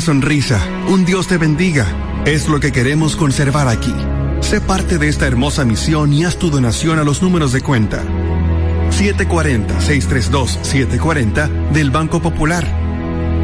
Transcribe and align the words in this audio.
Sonrisa, 0.00 0.58
un 0.88 1.04
Dios 1.04 1.26
te 1.26 1.36
bendiga, 1.36 1.84
es 2.24 2.48
lo 2.48 2.60
que 2.60 2.72
queremos 2.72 3.16
conservar 3.16 3.68
aquí. 3.68 3.94
Sé 4.40 4.60
parte 4.60 4.98
de 4.98 5.08
esta 5.08 5.26
hermosa 5.26 5.64
misión 5.64 6.12
y 6.12 6.24
haz 6.24 6.36
tu 6.38 6.50
donación 6.50 6.98
a 6.98 7.04
los 7.04 7.22
números 7.22 7.52
de 7.52 7.60
cuenta. 7.60 8.02
740-632-740 8.90 11.70
del 11.70 11.90
Banco 11.90 12.20
Popular. 12.20 12.66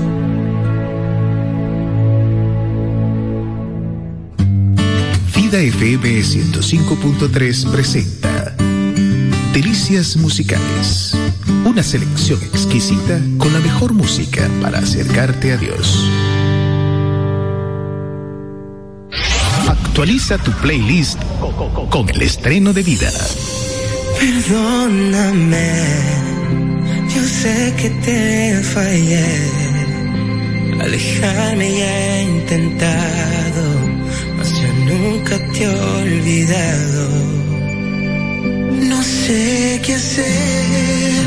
Vida 5.49 5.61
FM 5.61 6.23
105.3 6.23 7.71
presenta 7.71 8.53
Delicias 9.53 10.17
Musicales. 10.17 11.15
Una 11.63 11.83
selección 11.83 12.37
exquisita 12.43 13.17
con 13.37 13.53
la 13.53 13.59
mejor 13.59 13.93
música 13.93 14.45
para 14.61 14.79
acercarte 14.79 15.53
a 15.53 15.57
Dios. 15.57 16.03
Actualiza 19.69 20.37
tu 20.37 20.51
playlist 20.51 21.17
con 21.91 22.09
el 22.09 22.23
estreno 22.23 22.73
de 22.73 22.83
vida. 22.83 23.09
Perdóname, 24.19 25.71
yo 27.15 27.23
sé 27.23 27.73
que 27.77 27.89
te 28.03 28.61
fallé. 28.63 29.49
Alejarme 30.81 31.71
ya 31.71 32.17
he 32.17 32.23
intentado, 32.23 33.96
nunca 34.87 35.37
te 35.53 35.63
he 35.63 35.67
olvidado. 35.67 37.03
No 38.91 39.03
sé 39.03 39.81
qué 39.83 39.93
hacer, 39.95 41.25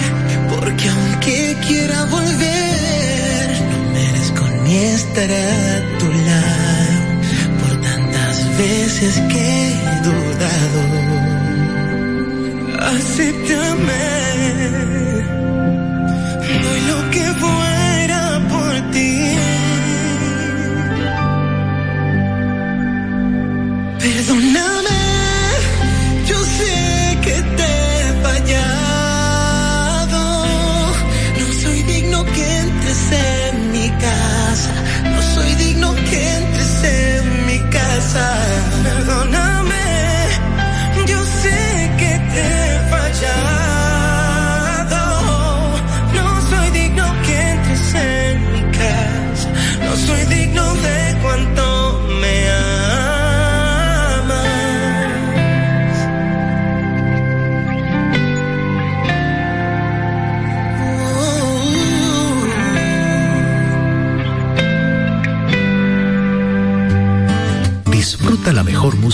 porque 0.51 0.89
aunque 0.89 1.57
quiera 1.67 2.05
volver, 2.07 3.47
no 3.71 3.79
merezco 3.93 4.45
ni 4.65 4.77
estar 4.77 5.31
a 5.31 5.99
tu 5.99 6.09
lado 6.29 7.01
por 7.61 7.73
tantas 7.89 8.37
veces 8.59 9.13
que 9.31 9.43
he 9.63 9.75
dudado. 10.09 10.81
Acéptame, 12.95 14.07
doy 16.65 16.81
lo 16.91 17.11
que 17.11 17.25
fuera 17.41 17.90
Perdóname, 24.53 25.00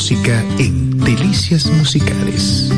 en 0.08 1.00
Delicias 1.00 1.66
Musicales. 1.66 2.70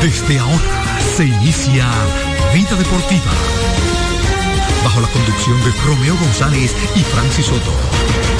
Desde 0.00 0.38
ahora 0.38 0.98
se 1.14 1.26
inicia 1.26 1.86
Vida 2.54 2.76
Deportiva. 2.76 3.32
Bajo 4.82 5.02
la 5.02 5.08
conducción 5.08 5.62
de 5.64 5.70
Romeo 5.84 6.16
González 6.16 6.74
y 6.94 7.00
Francis 7.00 7.44
Soto. 7.44 8.35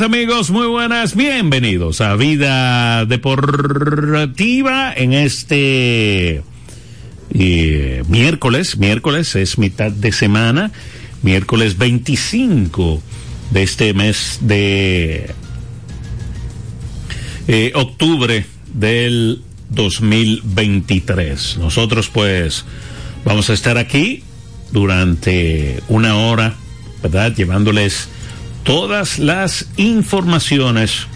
Amigos, 0.00 0.50
muy 0.50 0.66
buenas, 0.66 1.14
bienvenidos 1.14 2.00
a 2.00 2.16
Vida 2.16 3.04
Deportiva 3.06 4.92
en 4.92 5.12
este 5.12 6.42
eh, 7.30 8.02
miércoles, 8.08 8.76
miércoles 8.78 9.36
es 9.36 9.58
mitad 9.58 9.92
de 9.92 10.10
semana, 10.10 10.72
miércoles 11.22 11.78
25 11.78 13.02
de 13.50 13.62
este 13.62 13.94
mes 13.94 14.38
de 14.40 15.30
eh, 17.46 17.72
octubre 17.74 18.46
del 18.72 19.42
2023. 19.68 21.58
Nosotros 21.58 22.08
pues 22.08 22.64
vamos 23.24 23.50
a 23.50 23.52
estar 23.52 23.78
aquí 23.78 24.22
durante 24.72 25.82
una 25.88 26.16
hora, 26.16 26.54
¿verdad? 27.02 27.34
Llevándoles 27.34 28.08
todas 28.64 29.18
las 29.18 29.66
informaciones 29.76 31.06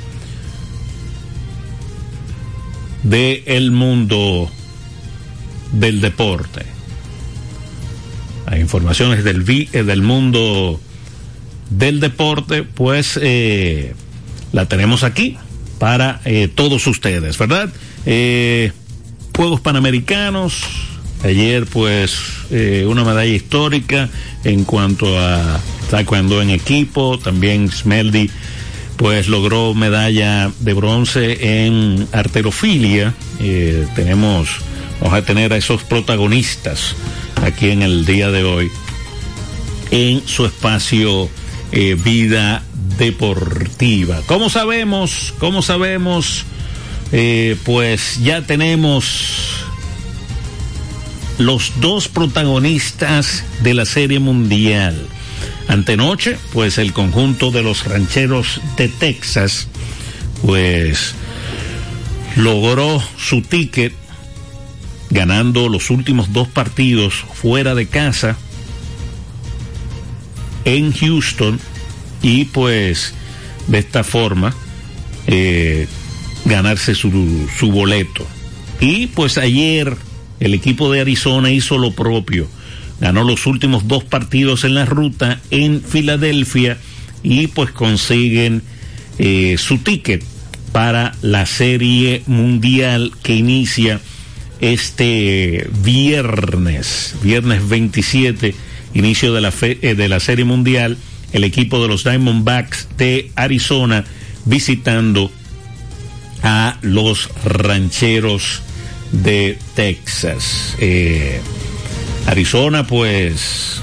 de 3.03 3.43
el 3.47 3.71
mundo 3.71 4.51
del 5.73 6.01
deporte. 6.01 6.65
Las 8.47 8.61
informaciones 8.61 9.25
del, 9.25 9.45
eh, 9.49 9.83
del 9.83 10.03
mundo 10.03 10.81
del 11.71 12.01
deporte, 12.01 12.63
pues 12.63 13.19
eh, 13.21 13.95
la 14.53 14.67
tenemos 14.67 15.05
aquí 15.05 15.37
para 15.79 16.21
eh, 16.25 16.49
todos 16.53 16.87
ustedes, 16.87 17.39
¿verdad? 17.39 17.71
Eh, 18.07 18.73
Juegos 19.37 19.61
Panamericanos, 19.61 20.63
ayer 21.23 21.65
pues 21.67 22.19
una 22.87 23.05
medalla 23.05 23.33
histórica 23.33 24.09
en 24.43 24.65
cuanto 24.65 25.17
a 25.17 25.61
taekwondo 25.91 26.43
en 26.43 26.51
equipo, 26.51 27.19
también 27.19 27.71
Smeldy 27.71 28.31
pues 28.97 29.29
logró 29.29 29.75
medalla 29.75 30.51
de 30.59 30.75
bronce 30.75 31.65
en 31.65 32.09
arterofilia. 32.13 33.15
Eh, 33.41 33.87
tenemos, 33.95 34.49
vamos 35.01 35.17
a 35.17 35.23
tener 35.23 35.53
a 35.53 35.57
esos 35.57 35.85
protagonistas 35.85 36.97
aquí 37.45 37.71
en 37.71 37.83
el 37.83 38.05
día 38.05 38.31
de 38.33 38.43
hoy 38.43 38.71
en 39.91 40.27
su 40.27 40.45
espacio 40.45 41.31
eh, 41.73 41.97
Vida 42.03 42.65
Deportiva. 42.99 44.21
¿Cómo 44.27 44.51
sabemos? 44.51 45.33
¿Cómo 45.39 45.63
sabemos? 45.63 46.45
Eh, 47.13 47.57
pues 47.65 48.21
ya 48.23 48.43
tenemos 48.43 49.65
los 51.39 51.73
dos 51.81 52.09
protagonistas 52.09 53.45
de 53.63 53.75
la 53.75 53.85
Serie 53.85 54.19
Mundial. 54.19 55.07
Antenoche, 55.69 56.39
pues 56.53 56.79
el 56.79 56.93
conjunto 56.93 57.51
de 57.51 57.63
los 57.63 57.85
rancheros 57.85 58.61
de 58.77 58.89
Texas, 58.89 59.69
pues 60.45 61.15
logró 62.37 63.03
su 63.19 63.43
ticket 63.43 63.93
ganando 65.11 65.69
los 65.69 65.91
últimos 65.91 66.33
dos 66.33 66.49
partidos 66.49 67.15
fuera 67.35 67.75
de 67.75 67.87
casa 67.87 68.37
en 70.65 70.93
Houston 70.93 71.61
y 72.23 72.47
pues 72.47 73.15
de 73.69 73.79
esta 73.79 74.05
forma 74.05 74.55
eh, 75.27 75.87
ganarse 76.45 76.95
su, 76.95 77.49
su 77.59 77.71
boleto. 77.71 78.27
Y 78.81 79.09
pues 79.09 79.39
ayer 79.39 79.97
el 80.41 80.55
equipo 80.55 80.91
de 80.93 81.01
Arizona 81.01 81.51
hizo 81.51 81.79
lo 81.79 81.93
propio. 81.93 82.49
Ganó 83.01 83.25
los 83.25 83.47
últimos 83.47 83.87
dos 83.87 84.05
partidos 84.05 84.65
en 84.65 84.75
la 84.75 84.85
ruta 84.85 85.41
en 85.51 85.83
Filadelfia 85.83 86.79
y 87.23 87.47
pues 87.49 87.71
consiguen 87.71 88.63
eh, 89.19 89.57
su 89.59 89.79
ticket 89.79 90.25
para 90.73 91.15
la 91.23 91.47
serie 91.47 92.23
mundial 92.27 93.13
que 93.23 93.35
inicia 93.35 94.01
este 94.61 95.69
viernes, 95.83 97.15
viernes 97.23 97.69
27, 97.69 98.55
inicio 98.95 99.33
de 99.33 99.41
la, 99.41 99.53
eh, 99.63 99.95
de 99.95 100.09
la 100.09 100.21
serie 100.21 100.45
mundial, 100.45 100.97
el 101.33 101.45
equipo 101.45 101.81
de 101.81 101.89
los 101.89 102.05
Diamondbacks 102.05 102.89
de 102.97 103.31
Arizona 103.37 104.05
visitando 104.45 105.31
a 106.43 106.79
los 106.83 107.31
rancheros 107.45 108.63
de 109.13 109.59
Texas. 109.75 110.77
Eh, 110.79 111.41
Arizona, 112.29 112.87
pues, 112.87 113.81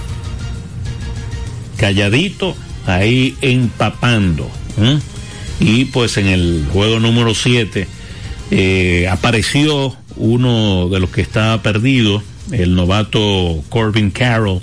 calladito, 1.77 2.55
ahí 2.85 3.35
empapando. 3.41 4.47
¿eh? 4.79 4.99
Y 5.59 5.85
pues 5.85 6.17
en 6.17 6.27
el 6.27 6.67
juego 6.71 6.99
número 6.99 7.33
7 7.33 7.87
eh, 8.51 9.07
apareció 9.09 9.95
uno 10.15 10.89
de 10.89 10.99
los 10.99 11.09
que 11.09 11.21
estaba 11.21 11.63
perdido, 11.63 12.21
el 12.51 12.75
novato 12.75 13.63
Corbin 13.69 14.11
Carroll, 14.11 14.61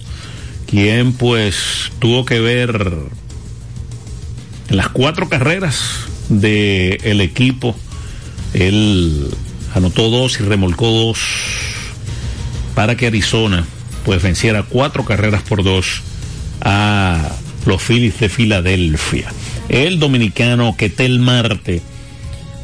quien 0.67 1.13
pues 1.15 1.91
tuvo 1.99 2.25
que 2.25 2.39
ver 2.39 2.89
las 4.69 4.91
cuatro 4.91 5.29
carreras 5.29 6.07
del 6.29 7.01
el 7.03 7.21
equipo. 7.21 7.75
Él 8.55 9.29
anotó 9.75 10.09
dos 10.09 10.39
y 10.39 10.45
remolcó 10.45 10.89
dos 10.89 11.19
para 12.75 12.97
que 12.97 13.07
Arizona 13.07 13.67
pues 14.05 14.23
venciera 14.23 14.63
cuatro 14.63 15.05
carreras 15.05 15.43
por 15.43 15.63
dos 15.63 16.03
a 16.61 17.31
los 17.67 17.83
Phillies 17.83 18.19
de 18.21 18.29
Filadelfia. 18.29 19.29
El 19.69 19.99
dominicano 19.99 20.77
Ketel 20.77 21.19
Marte 21.19 21.81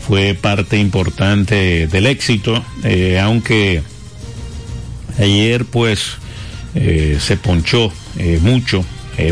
fue 0.07 0.35
parte 0.35 0.79
importante 0.79 1.87
del 1.87 2.07
éxito, 2.07 2.65
eh, 2.83 3.19
aunque 3.19 3.83
ayer 5.19 5.65
pues 5.65 6.17
eh, 6.75 7.19
se 7.21 7.37
ponchó 7.37 7.93
eh, 8.17 8.39
mucho. 8.41 8.85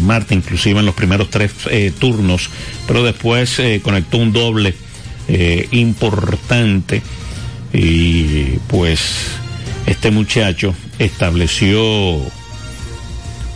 Marte 0.02 0.34
inclusive 0.34 0.80
en 0.80 0.86
los 0.86 0.96
primeros 0.96 1.30
tres 1.30 1.52
turnos, 2.00 2.50
pero 2.88 3.04
después 3.04 3.62
conectó 3.82 4.18
un 4.18 4.32
doble 4.32 4.74
importante 5.70 7.02
y 7.72 8.58
pues 8.66 9.28
este 9.86 10.10
muchacho 10.10 10.74
estableció 10.98 11.80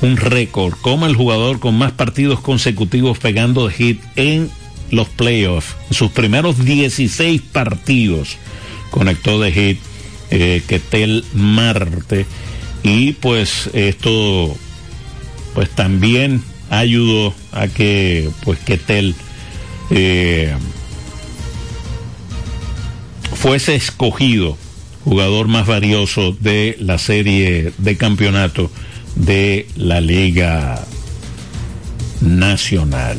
un 0.03 0.17
récord 0.17 0.75
como 0.81 1.06
el 1.06 1.17
jugador 1.17 1.61
con 1.61 1.77
más 1.77 1.93
partidos 1.93 2.41
consecutivos 2.41 3.19
pegando 3.19 3.69
de 3.69 3.75
hit 3.75 4.03
en 4.17 4.50
los 4.91 5.09
playoffs. 5.09 5.77
Sus 5.91 6.11
primeros 6.11 6.65
16 6.65 7.43
partidos 7.43 8.37
conectó 8.91 9.41
de 9.41 9.53
hit 9.53 9.81
eh, 10.31 10.62
Ketel 10.67 11.25
Marte 11.35 12.27
y 12.83 13.12
pues 13.12 13.69
esto 13.73 14.56
pues 15.55 15.69
también 15.71 16.43
ayudó 16.71 17.35
a 17.53 17.67
que 17.67 18.31
pues 18.44 18.59
Ketel 18.61 19.15
eh, 19.91 20.55
fuese 23.35 23.75
escogido 23.75 24.56
jugador 25.11 25.49
más 25.49 25.67
valioso 25.67 26.37
de 26.39 26.77
la 26.79 26.97
serie 26.97 27.73
de 27.79 27.97
campeonato 27.97 28.71
de 29.17 29.67
la 29.75 30.01
Liga 30.01 30.87
Nacional. 32.21 33.19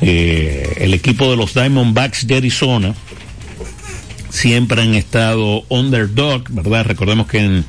Eh, 0.00 0.72
el 0.78 0.94
equipo 0.94 1.30
de 1.30 1.36
los 1.36 1.54
Diamondbacks 1.54 2.26
de 2.26 2.38
Arizona 2.38 2.94
siempre 4.30 4.82
han 4.82 4.96
estado 4.96 5.62
underdog, 5.68 6.50
¿verdad? 6.50 6.84
Recordemos 6.86 7.28
que 7.28 7.44
en, 7.44 7.64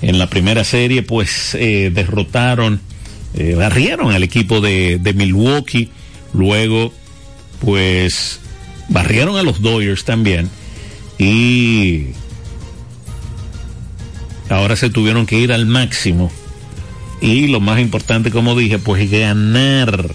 en 0.00 0.18
la 0.20 0.30
primera 0.30 0.62
serie 0.62 1.02
pues 1.02 1.56
eh, 1.56 1.90
derrotaron, 1.92 2.80
eh, 3.34 3.56
barrieron 3.56 4.12
al 4.12 4.22
equipo 4.22 4.60
de, 4.60 4.98
de 4.98 5.12
Milwaukee, 5.14 5.90
luego 6.32 6.94
pues 7.58 8.38
barrieron 8.88 9.36
a 9.36 9.42
los 9.42 9.60
Dodgers 9.62 10.04
también 10.04 10.48
y 11.18 12.12
ahora 14.52 14.76
se 14.76 14.90
tuvieron 14.90 15.26
que 15.26 15.38
ir 15.38 15.52
al 15.52 15.66
máximo. 15.66 16.30
Y 17.20 17.46
lo 17.46 17.60
más 17.60 17.80
importante 17.80 18.30
como 18.30 18.56
dije 18.56 18.78
pues 18.78 19.10
ganar 19.10 20.14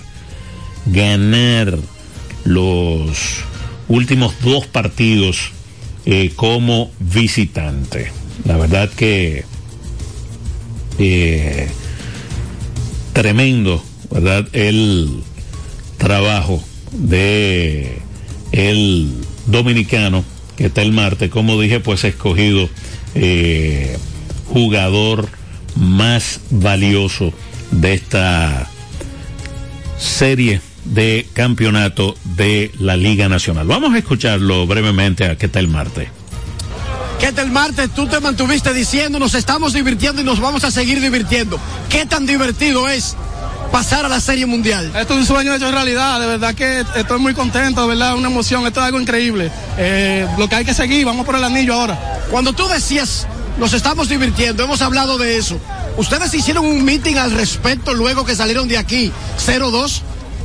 ganar 0.86 1.78
los 2.44 3.18
últimos 3.88 4.34
dos 4.42 4.66
partidos 4.68 5.52
eh, 6.06 6.32
como 6.36 6.92
visitante. 7.00 8.12
La 8.46 8.58
verdad 8.58 8.90
que 8.90 9.44
eh, 11.00 11.68
tremendo 13.14 13.84
verdad 14.10 14.48
el 14.54 15.22
trabajo 15.98 16.64
de 16.92 18.00
el 18.52 19.12
dominicano 19.48 20.24
que 20.56 20.68
está 20.68 20.82
el 20.82 20.92
martes, 20.92 21.30
como 21.30 21.60
dije, 21.60 21.80
pues 21.80 22.04
escogido 22.04 22.68
eh, 23.16 23.98
jugador 24.48 25.30
más 25.76 26.40
valioso 26.50 27.34
de 27.72 27.94
esta 27.94 28.70
serie 29.98 30.62
de 30.86 31.28
campeonato 31.34 32.16
de 32.24 32.72
la 32.80 32.96
Liga 32.96 33.30
Nacional. 33.30 33.68
Vamos 33.68 33.94
a 33.94 33.98
escucharlo 33.98 34.66
brevemente 34.68 35.26
a 35.26 35.38
qué 35.38 35.48
tal 35.48 35.68
Marte. 35.68 36.10
¿Qué 37.20 37.32
tal 37.32 37.52
Marte? 37.52 37.88
Tú 37.88 38.08
te 38.08 38.20
mantuviste 38.20 38.74
diciendo, 38.74 39.20
nos 39.20 39.34
estamos 39.34 39.74
divirtiendo 39.74 40.22
y 40.22 40.24
nos 40.24 40.40
vamos 40.40 40.64
a 40.64 40.72
seguir 40.72 41.02
divirtiendo. 41.02 41.60
¿Qué 41.90 42.06
tan 42.06 42.26
divertido 42.26 42.88
es 42.88 43.16
pasar 43.72 44.06
a 44.06 44.10
la 44.10 44.20
Serie 44.20 44.46
Mundial. 44.46 44.92
Esto 44.96 45.14
es 45.14 45.20
un 45.20 45.26
sueño 45.26 45.54
hecho 45.54 45.70
realidad, 45.72 46.20
de 46.20 46.28
verdad 46.28 46.56
que 46.56 46.86
estoy 46.96 47.20
muy 47.20 47.34
contento, 47.34 47.82
de 47.82 47.88
verdad, 47.88 48.16
una 48.16 48.30
emoción, 48.30 48.66
esto 48.66 48.80
es 48.80 48.86
algo 48.86 49.00
increíble. 49.00 49.52
Eh, 49.78 50.28
lo 50.38 50.48
que 50.48 50.56
hay 50.56 50.66
que 50.66 50.74
seguir, 50.74 51.06
vamos 51.06 51.26
por 51.26 51.36
el 51.36 51.44
anillo 51.44 51.74
ahora. 51.74 52.22
Cuando 52.32 52.54
tú 52.54 52.68
decías, 52.68 53.28
nos 53.58 53.74
estamos 53.74 54.08
divirtiendo, 54.10 54.64
hemos 54.64 54.82
hablado 54.82 55.18
de 55.18 55.38
eso. 55.38 55.60
¿Ustedes 55.98 56.34
hicieron 56.34 56.66
un 56.66 56.84
meeting 56.84 57.16
al 57.16 57.32
respecto 57.32 57.94
luego 57.94 58.26
que 58.26 58.36
salieron 58.36 58.68
de 58.68 58.78
aquí 58.78 59.12
0-2? 59.46 60.02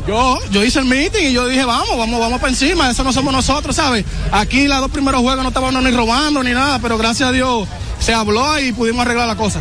Yo, 0.08 0.38
yo 0.50 0.64
hice 0.64 0.80
el 0.80 0.86
meeting 0.86 1.28
y 1.28 1.32
yo 1.32 1.46
dije, 1.46 1.64
vamos, 1.64 1.96
vamos, 1.96 2.18
vamos 2.18 2.40
para 2.40 2.50
encima, 2.50 2.90
eso 2.90 3.04
no 3.04 3.12
somos 3.12 3.32
nosotros, 3.32 3.76
¿sabes? 3.76 4.04
Aquí 4.32 4.66
los 4.66 4.80
dos 4.80 4.90
primeros 4.90 5.20
juegos 5.20 5.42
no 5.42 5.48
estábamos 5.48 5.82
ni 5.82 5.90
robando 5.90 6.42
ni 6.42 6.50
nada, 6.50 6.78
pero 6.80 6.98
gracias 6.98 7.28
a 7.28 7.32
Dios 7.32 7.68
se 8.00 8.12
habló 8.12 8.58
y 8.58 8.72
pudimos 8.72 9.02
arreglar 9.02 9.28
la 9.28 9.36
cosa. 9.36 9.60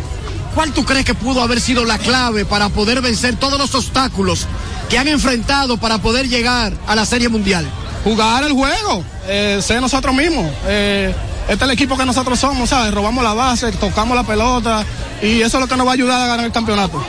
¿Cuál 0.54 0.72
tú 0.72 0.84
crees 0.84 1.04
que 1.04 1.14
pudo 1.14 1.42
haber 1.42 1.60
sido 1.60 1.84
la 1.84 1.98
clave 1.98 2.44
para 2.44 2.68
poder 2.70 3.00
vencer 3.00 3.36
todos 3.36 3.58
los 3.58 3.74
obstáculos 3.74 4.46
que 4.90 4.98
han 4.98 5.08
enfrentado 5.08 5.78
para 5.78 5.98
poder 5.98 6.28
llegar 6.28 6.72
a 6.86 6.94
la 6.96 7.06
Serie 7.06 7.28
Mundial? 7.28 7.66
Jugar 8.04 8.42
el 8.44 8.52
juego, 8.52 9.04
eh, 9.28 9.60
ser 9.62 9.80
nosotros 9.80 10.14
mismos. 10.14 10.50
Eh, 10.66 11.14
este 11.48 11.54
es 11.54 11.62
el 11.62 11.70
equipo 11.70 11.96
que 11.96 12.06
nosotros 12.06 12.38
somos, 12.38 12.70
¿sabes? 12.70 12.94
Robamos 12.94 13.22
la 13.24 13.34
base, 13.34 13.72
tocamos 13.72 14.16
la 14.16 14.24
pelota 14.24 14.84
y 15.20 15.40
eso 15.40 15.58
es 15.58 15.60
lo 15.60 15.68
que 15.68 15.76
nos 15.76 15.86
va 15.86 15.90
a 15.90 15.94
ayudar 15.94 16.22
a 16.22 16.26
ganar 16.26 16.46
el 16.46 16.52
campeonato. 16.52 17.04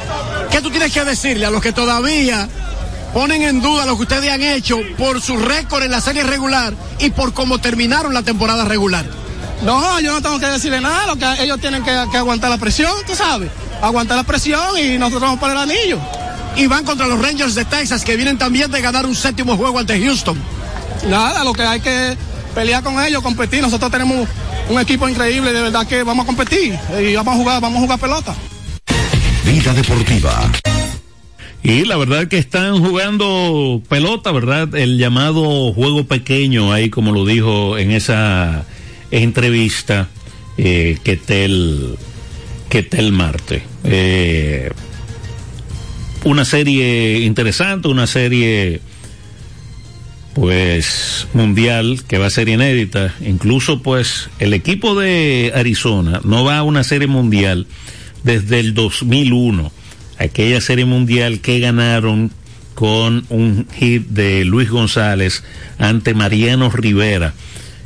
¿Qué 0.50 0.62
tú 0.62 0.70
tienes 0.70 0.92
que 0.92 1.04
decirle 1.06 1.46
a 1.46 1.52
los 1.52 1.62
que 1.62 1.72
todavía 1.72 2.50
ponen 3.14 3.44
en 3.44 3.62
duda 3.62 3.86
lo 3.86 3.96
que 3.96 4.04
ustedes 4.04 4.32
han 4.32 4.42
hecho 4.42 4.80
por 4.98 5.22
su 5.22 5.38
récord 5.38 5.84
en 5.84 5.92
la 5.92 6.02
serie 6.02 6.24
regular 6.24 6.74
y 7.00 7.12
por 7.12 7.34
cómo 7.34 7.60
terminaron 7.60 8.14
la 8.14 8.24
temporada 8.24 8.66
regular? 8.66 9.06
No, 9.64 10.00
yo 10.02 10.12
no 10.12 10.22
tengo 10.22 10.40
que 10.40 10.48
decirle 10.48 10.82
nada, 10.82 11.08
lo 11.08 11.16
que 11.16 11.26
ellos 11.44 11.60
tienen 11.62 11.84
que, 11.84 11.92
que 12.12 12.18
aguantar 12.18 12.50
la 12.50 12.58
presión, 12.58 12.92
tú 13.08 13.16
sabes. 13.16 13.50
Aguantar 13.82 14.18
la 14.18 14.24
presión 14.24 14.78
y 14.78 14.98
nosotros 14.98 15.22
vamos 15.22 15.40
para 15.40 15.54
el 15.54 15.60
anillo. 15.60 16.00
Y 16.56 16.68
van 16.68 16.84
contra 16.84 17.08
los 17.08 17.22
Rangers 17.22 17.56
de 17.56 17.66
Texas, 17.66 18.04
que 18.04 18.16
vienen 18.16 18.38
también 18.38 18.70
de 18.72 18.82
ganar 18.82 19.06
un 19.06 19.16
séptimo 19.16 19.56
juego 19.56 19.80
ante 19.80 20.04
Houston. 20.04 20.38
Nada, 21.08 21.44
lo 21.44 21.54
que 21.54 21.64
hay 21.64 21.80
que 21.80 22.18
pelear 22.54 22.84
con 22.84 23.04
ellos, 23.04 23.22
competir. 23.22 23.62
Nosotros 23.62 23.92
tenemos 23.92 24.28
un 24.70 24.80
equipo 24.80 25.08
increíble, 25.10 25.52
de 25.52 25.62
verdad 25.62 25.88
que 25.88 26.04
vamos 26.04 26.24
a 26.24 26.28
competir 26.28 26.78
y 27.00 27.16
vamos 27.16 27.36
a 27.36 27.38
jugar, 27.38 27.62
vamos 27.62 27.80
a 27.80 27.82
jugar 27.82 28.00
pelota. 28.00 28.36
Vida 29.46 29.74
deportiva. 29.74 30.52
Y 31.64 31.86
la 31.86 31.96
verdad 31.96 32.28
que 32.28 32.38
están 32.38 32.84
jugando 32.84 33.82
pelota, 33.88 34.32
¿verdad? 34.32 34.76
El 34.76 34.98
llamado 34.98 35.74
juego 35.74 36.06
pequeño, 36.06 36.74
ahí 36.74 36.90
como 36.90 37.14
lo 37.14 37.26
dijo 37.26 37.78
en 37.78 37.92
esa 37.92 38.66
entrevista 39.12 40.10
eh, 40.58 40.98
Ketel, 41.04 41.98
Ketel 42.70 43.12
Marte. 43.14 43.64
Eh, 43.86 44.72
una 46.26 46.44
serie 46.44 47.20
interesante, 47.20 47.88
una 47.88 48.08
serie 48.08 48.82
pues 50.34 51.28
mundial 51.34 52.04
que 52.08 52.18
va 52.18 52.28
a 52.28 52.32
ser 52.32 52.50
inédita. 52.50 53.14
Incluso 53.22 53.82
pues 53.82 54.30
el 54.40 54.54
equipo 54.54 55.00
de 55.00 55.52
Arizona 55.56 56.22
no 56.24 56.44
va 56.44 56.58
a 56.58 56.64
una 56.64 56.84
serie 56.84 57.08
mundial 57.08 57.68
desde 58.24 58.60
el 58.60 58.74
2001, 58.74 59.72
aquella 60.18 60.62
serie 60.62 60.86
mundial 60.86 61.40
que 61.42 61.60
ganaron 61.60 62.32
con 62.74 63.26
un 63.30 63.68
hit 63.76 64.08
de 64.08 64.46
Luis 64.46 64.70
González 64.70 65.44
ante 65.78 66.14
Mariano 66.14 66.70
Rivera 66.72 67.34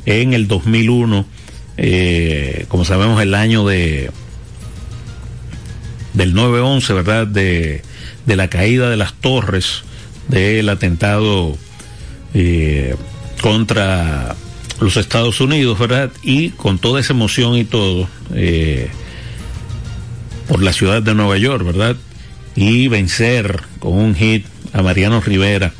en 0.06 0.34
el 0.34 0.48
2001, 0.48 1.26
eh, 1.76 2.66
como 2.70 2.86
sabemos 2.86 3.22
el 3.22 3.34
año 3.34 3.68
de 3.68 4.12
del 6.14 6.34
9-11, 6.34 6.96
¿verdad? 6.96 7.28
De, 7.28 7.82
de 8.26 8.36
la 8.36 8.48
caída 8.48 8.90
de 8.90 8.98
las 8.98 9.14
torres 9.14 9.84
del 10.30 10.70
atentado 10.70 11.58
eh, 12.34 12.96
contra 13.42 14.36
los 14.80 14.98
Estados 14.98 15.42
Unidos, 15.42 15.80
¿verdad? 15.80 16.12
Y 16.22 16.50
con 16.50 16.80
toda 16.80 17.00
esa 17.00 17.14
emoción 17.14 17.56
y 17.56 17.64
todo, 17.64 18.08
eh, 18.34 18.90
por 20.48 20.62
la 20.62 20.74
ciudad 20.74 21.02
de 21.02 21.16
Nueva 21.16 21.38
York, 21.38 21.66
¿verdad? 21.66 21.96
Y 22.56 22.88
vencer 22.88 23.62
con 23.80 23.94
un 23.94 24.16
hit 24.16 24.46
a 24.74 24.82
Mariano 24.82 25.22
Rivera 25.22 25.74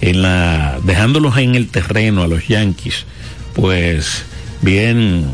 en 0.00 0.22
la 0.22 0.78
dejándolos 0.84 1.36
en 1.38 1.54
el 1.54 1.68
terreno 1.68 2.22
a 2.22 2.28
los 2.28 2.46
Yankees, 2.48 3.06
pues 3.54 4.24
bien 4.62 5.26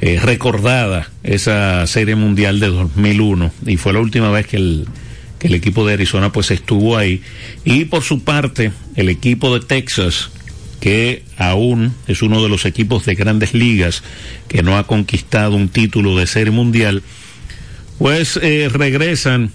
eh, 0.00 0.18
recordada 0.22 1.10
esa 1.22 1.86
serie 1.86 2.14
mundial 2.14 2.60
de 2.60 2.68
2001 2.68 3.52
y 3.66 3.76
fue 3.76 3.92
la 3.92 4.00
última 4.00 4.30
vez 4.30 4.46
que 4.46 4.56
el, 4.56 4.86
el 5.44 5.54
equipo 5.54 5.86
de 5.86 5.92
Arizona 5.92 6.32
pues 6.32 6.50
estuvo 6.50 6.96
ahí 6.96 7.22
y 7.64 7.84
por 7.84 8.02
su 8.02 8.24
parte 8.24 8.72
el 8.96 9.10
equipo 9.10 9.54
de 9.54 9.64
Texas 9.64 10.30
que 10.80 11.22
aún 11.36 11.94
es 12.08 12.22
uno 12.22 12.42
de 12.42 12.48
los 12.48 12.64
equipos 12.64 13.04
de 13.04 13.14
grandes 13.14 13.54
ligas 13.54 14.02
que 14.48 14.62
no 14.62 14.76
ha 14.76 14.86
conquistado 14.86 15.54
un 15.54 15.68
título 15.68 16.16
de 16.16 16.26
serie 16.26 16.50
mundial 16.50 17.02
pues 17.98 18.38
eh, 18.42 18.70
regresan 18.72 19.52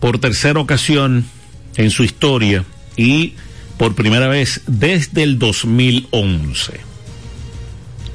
por 0.00 0.18
tercera 0.18 0.58
ocasión 0.58 1.26
en 1.76 1.90
su 1.90 2.02
historia 2.02 2.64
y 2.96 3.34
por 3.76 3.94
primera 3.94 4.28
vez 4.28 4.62
desde 4.66 5.22
el 5.22 5.38
2011. 5.38 6.80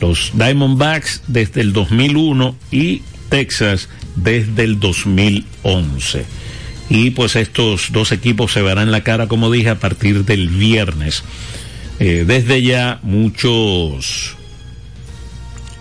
Los 0.02 0.32
Diamondbacks 0.34 1.22
desde 1.28 1.62
el 1.62 1.74
2001 1.74 2.56
y 2.72 3.04
Texas 3.30 3.88
desde 4.16 4.64
el 4.64 4.80
2011. 4.80 6.26
Y 6.90 7.12
pues 7.12 7.36
estos 7.36 7.92
dos 7.92 8.12
equipos 8.12 8.52
se 8.52 8.62
verán 8.62 8.92
la 8.92 9.02
cara, 9.02 9.28
como 9.28 9.52
dije, 9.52 9.70
a 9.70 9.80
partir 9.80 10.26
del 10.26 10.50
viernes. 10.50 11.24
Eh, 12.00 12.26
desde 12.28 12.62
ya 12.62 13.00
muchos 13.02 14.36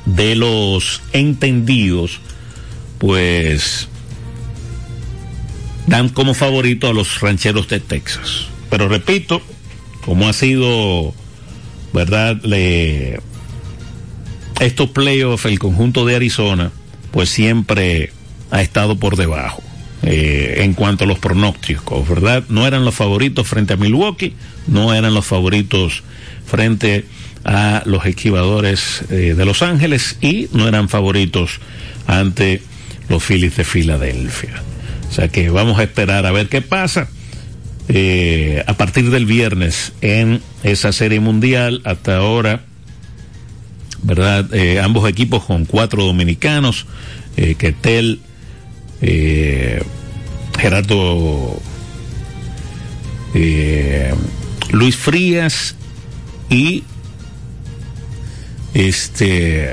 de 0.06 0.36
los 0.36 1.02
entendidos, 1.12 2.20
pues 2.98 3.88
dan 5.86 6.08
como 6.08 6.34
favorito 6.34 6.88
a 6.88 6.92
los 6.92 7.20
rancheros 7.20 7.68
de 7.68 7.80
Texas. 7.80 8.46
Pero 8.70 8.88
repito, 8.88 9.42
como 10.04 10.28
ha 10.28 10.32
sido, 10.32 11.14
¿verdad? 11.92 12.40
Estos 14.60 14.90
playoffs, 14.90 15.44
el 15.46 15.58
conjunto 15.58 16.06
de 16.06 16.16
Arizona, 16.16 16.70
pues 17.10 17.28
siempre 17.28 18.12
ha 18.50 18.62
estado 18.62 18.96
por 18.96 19.16
debajo 19.16 19.62
eh, 20.06 20.62
en 20.62 20.74
cuanto 20.74 21.04
a 21.04 21.06
los 21.06 21.18
pronósticos, 21.18 22.06
¿verdad? 22.06 22.44
No 22.50 22.66
eran 22.66 22.84
los 22.84 22.94
favoritos 22.94 23.48
frente 23.48 23.72
a 23.72 23.76
Milwaukee, 23.78 24.34
no 24.66 24.92
eran 24.92 25.14
los 25.14 25.24
favoritos 25.24 26.02
frente 26.44 27.06
a 27.44 27.82
los 27.86 28.04
esquivadores 28.04 29.02
eh, 29.08 29.34
de 29.34 29.44
Los 29.46 29.62
Ángeles 29.62 30.18
y 30.20 30.48
no 30.52 30.68
eran 30.68 30.90
favoritos 30.90 31.58
ante 32.06 32.60
los 33.08 33.22
Phillies 33.24 33.56
de 33.56 33.64
Filadelfia. 33.64 34.62
O 35.08 35.12
sea 35.12 35.28
que 35.28 35.48
vamos 35.48 35.78
a 35.78 35.84
esperar 35.84 36.26
a 36.26 36.32
ver 36.32 36.50
qué 36.50 36.60
pasa. 36.60 37.08
Eh, 37.88 38.62
a 38.66 38.74
partir 38.74 39.10
del 39.10 39.24
viernes 39.24 39.92
en 40.02 40.42
esa 40.64 40.92
serie 40.92 41.20
mundial, 41.20 41.80
hasta 41.84 42.16
ahora, 42.16 42.60
¿verdad? 44.02 44.50
Ambos 44.82 45.08
equipos 45.08 45.44
con 45.44 45.64
cuatro 45.64 46.04
dominicanos, 46.04 46.86
Ketel, 47.36 48.20
eh, 49.02 49.82
Gerardo 50.58 51.60
eh, 53.34 54.14
Luis 54.70 54.96
Frías 54.96 55.76
y 56.50 56.84
este, 58.74 59.70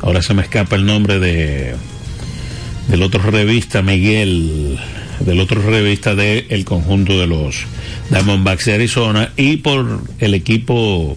ahora 0.00 0.22
se 0.22 0.34
me 0.34 0.42
escapa 0.42 0.76
el 0.76 0.86
nombre 0.86 1.18
de 1.18 1.74
del 2.88 3.02
otro 3.02 3.22
revista 3.30 3.80
Miguel, 3.82 4.78
del 5.20 5.40
otro 5.40 5.62
revista 5.62 6.14
de 6.14 6.46
el 6.50 6.64
conjunto 6.64 7.18
de 7.18 7.26
los 7.26 7.64
Diamondbacks 8.10 8.66
de 8.66 8.74
Arizona 8.74 9.32
y 9.36 9.58
por 9.58 10.02
el 10.18 10.34
equipo 10.34 11.16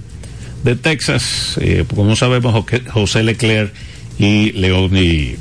de 0.64 0.76
Texas, 0.76 1.58
eh, 1.62 1.86
como 1.94 2.16
sabemos, 2.16 2.66
José 2.92 3.24
Leclerc 3.24 3.74
y 4.18 4.52
Leoni 4.54 5.36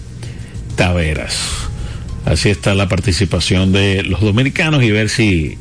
Taveras. 0.76 1.63
Así 2.25 2.49
está 2.49 2.75
la 2.75 2.88
participación 2.88 3.73
de 3.73 4.02
los 4.02 4.21
dominicanos 4.21 4.83
y 4.83 4.90
ver 4.90 5.09
si 5.11 5.59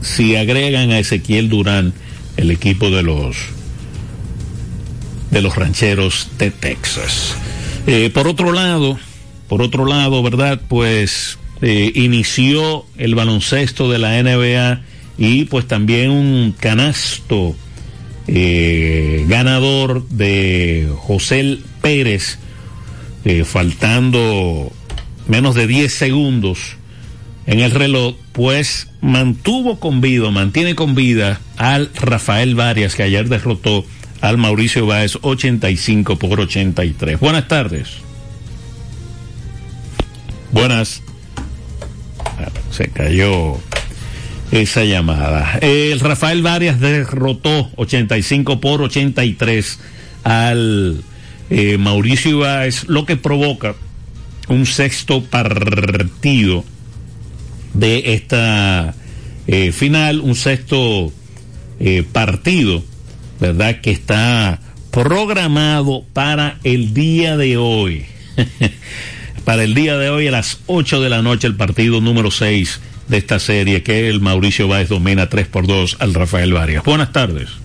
si 0.00 0.36
agregan 0.36 0.90
a 0.90 0.98
Ezequiel 0.98 1.48
Durán 1.48 1.94
el 2.36 2.50
equipo 2.50 2.90
de 2.90 3.02
los 3.02 3.36
de 5.30 5.42
los 5.42 5.56
rancheros 5.56 6.28
de 6.38 6.50
Texas. 6.50 7.34
Eh, 7.86 8.10
por 8.14 8.28
otro 8.28 8.52
lado, 8.52 8.98
por 9.48 9.62
otro 9.62 9.84
lado, 9.84 10.22
¿verdad? 10.22 10.60
Pues 10.68 11.38
eh, 11.60 11.92
inició 11.94 12.86
el 12.96 13.14
baloncesto 13.14 13.90
de 13.90 13.98
la 13.98 14.22
NBA 14.22 14.82
y 15.18 15.44
pues 15.44 15.66
también 15.66 16.10
un 16.10 16.54
canasto 16.58 17.56
eh, 18.26 19.24
ganador 19.28 20.06
de 20.08 20.88
José 20.98 21.58
Pérez, 21.82 22.38
eh, 23.24 23.44
faltando 23.44 24.72
menos 25.26 25.54
de 25.54 25.66
10 25.66 25.92
segundos 25.92 26.76
en 27.46 27.60
el 27.60 27.70
reloj, 27.70 28.16
pues 28.32 28.88
mantuvo 29.00 29.78
con 29.78 30.00
vida, 30.00 30.30
mantiene 30.30 30.74
con 30.74 30.94
vida 30.94 31.40
al 31.56 31.90
Rafael 31.94 32.54
Varias 32.54 32.94
que 32.94 33.02
ayer 33.02 33.28
derrotó 33.28 33.84
al 34.20 34.38
Mauricio 34.38 34.86
Báez 34.86 35.18
85 35.20 36.18
por 36.18 36.40
83. 36.40 37.20
Buenas 37.20 37.46
tardes. 37.46 37.88
Buenas. 40.50 41.02
Se 42.70 42.88
cayó 42.88 43.58
esa 44.50 44.84
llamada. 44.84 45.58
El 45.60 46.00
Rafael 46.00 46.42
Varias 46.42 46.80
derrotó 46.80 47.70
85 47.76 48.60
por 48.60 48.82
83 48.82 49.78
al 50.24 51.04
eh, 51.50 51.78
Mauricio 51.78 52.38
Báez, 52.40 52.84
lo 52.88 53.06
que 53.06 53.16
provoca 53.16 53.74
un 54.48 54.66
sexto 54.66 55.22
partido 55.24 56.64
de 57.72 58.14
esta 58.14 58.94
eh, 59.46 59.72
final, 59.72 60.20
un 60.20 60.34
sexto 60.34 61.12
eh, 61.80 62.04
partido 62.12 62.82
¿verdad? 63.40 63.80
Que 63.80 63.90
está 63.90 64.60
programado 64.90 66.04
para 66.12 66.58
el 66.64 66.94
día 66.94 67.36
de 67.36 67.56
hoy. 67.56 68.06
para 69.44 69.64
el 69.64 69.74
día 69.74 69.98
de 69.98 70.08
hoy 70.08 70.28
a 70.28 70.30
las 70.30 70.60
8 70.66 71.00
de 71.00 71.10
la 71.10 71.22
noche 71.22 71.46
el 71.46 71.56
partido 71.56 72.00
número 72.00 72.30
6 72.30 72.80
de 73.08 73.18
esta 73.18 73.38
serie 73.38 73.82
que 73.82 74.08
el 74.08 74.20
Mauricio 74.20 74.68
Báez 74.68 74.88
domina 74.88 75.28
3 75.28 75.46
por 75.48 75.66
2 75.66 75.98
al 76.00 76.14
Rafael 76.14 76.52
Varias. 76.52 76.84
Buenas 76.84 77.12
tardes. 77.12 77.63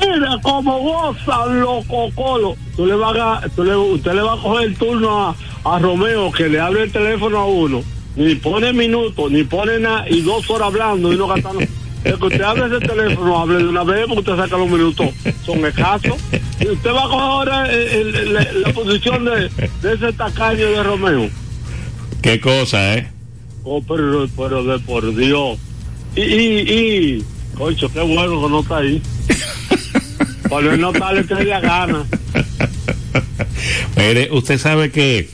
Mira 0.00 0.38
cómo 0.42 0.78
gozan 0.80 1.60
los 1.60 1.84
cocolos. 1.86 2.56
Tú 2.76 2.86
le 2.86 2.94
vas 2.94 3.16
a, 3.16 3.48
tú 3.54 3.64
le, 3.64 3.76
usted 3.76 4.12
le 4.12 4.22
va 4.22 4.34
a 4.34 4.38
coger 4.38 4.68
el 4.68 4.76
turno 4.76 5.28
a, 5.28 5.36
a 5.64 5.78
Romeo 5.78 6.32
que 6.32 6.48
le 6.48 6.60
hable 6.60 6.84
el 6.84 6.92
teléfono 6.92 7.38
a 7.38 7.46
uno. 7.46 7.82
Ni 8.16 8.34
pone 8.36 8.72
minutos, 8.72 9.30
ni 9.30 9.44
pone 9.44 9.78
nada, 9.78 10.08
y 10.08 10.20
dos 10.20 10.48
horas 10.50 10.68
hablando 10.68 11.12
y 11.12 11.16
no 11.16 11.26
gastando. 11.26 11.60
El 12.04 12.18
que 12.18 12.26
usted 12.26 12.42
hable 12.42 12.66
ese 12.66 12.86
teléfono, 12.86 13.40
hable 13.40 13.56
de 13.56 13.64
una 13.64 13.82
vez 13.82 14.04
porque 14.06 14.30
usted 14.30 14.36
saca 14.36 14.58
los 14.58 14.68
minutos. 14.68 15.06
Son 15.42 15.64
escasos. 15.64 16.12
Y 16.60 16.68
usted 16.68 16.90
va 16.90 17.04
a 17.04 17.08
coger 17.08 17.20
ahora 17.20 17.72
el, 17.72 18.14
el, 18.14 18.34
la, 18.34 18.52
la, 18.52 18.72
posición 18.74 19.24
de, 19.24 19.48
de, 19.80 19.94
ese 19.94 20.12
tacaño 20.12 20.70
de 20.70 20.82
Romeo. 20.82 21.30
Qué 22.20 22.38
cosa, 22.40 22.94
¿eh? 22.94 23.10
Oh, 23.64 23.82
pero, 23.82 24.28
pero 24.36 24.62
de 24.64 24.78
por 24.80 25.14
Dios. 25.14 25.58
Y, 26.14 26.20
y, 26.20 26.60
y, 26.60 27.24
concho, 27.56 27.90
qué 27.90 28.02
bueno 28.02 28.42
que 28.42 28.48
no 28.50 28.60
está 28.60 28.76
ahí. 28.76 29.00
Por 30.48 30.64
no 30.64 30.76
notarle 30.76 31.24
que 31.26 31.34
ella 31.42 31.60
gana. 31.60 32.04
Mire, 33.96 34.28
usted 34.32 34.58
sabe 34.58 34.90
que 34.90 35.28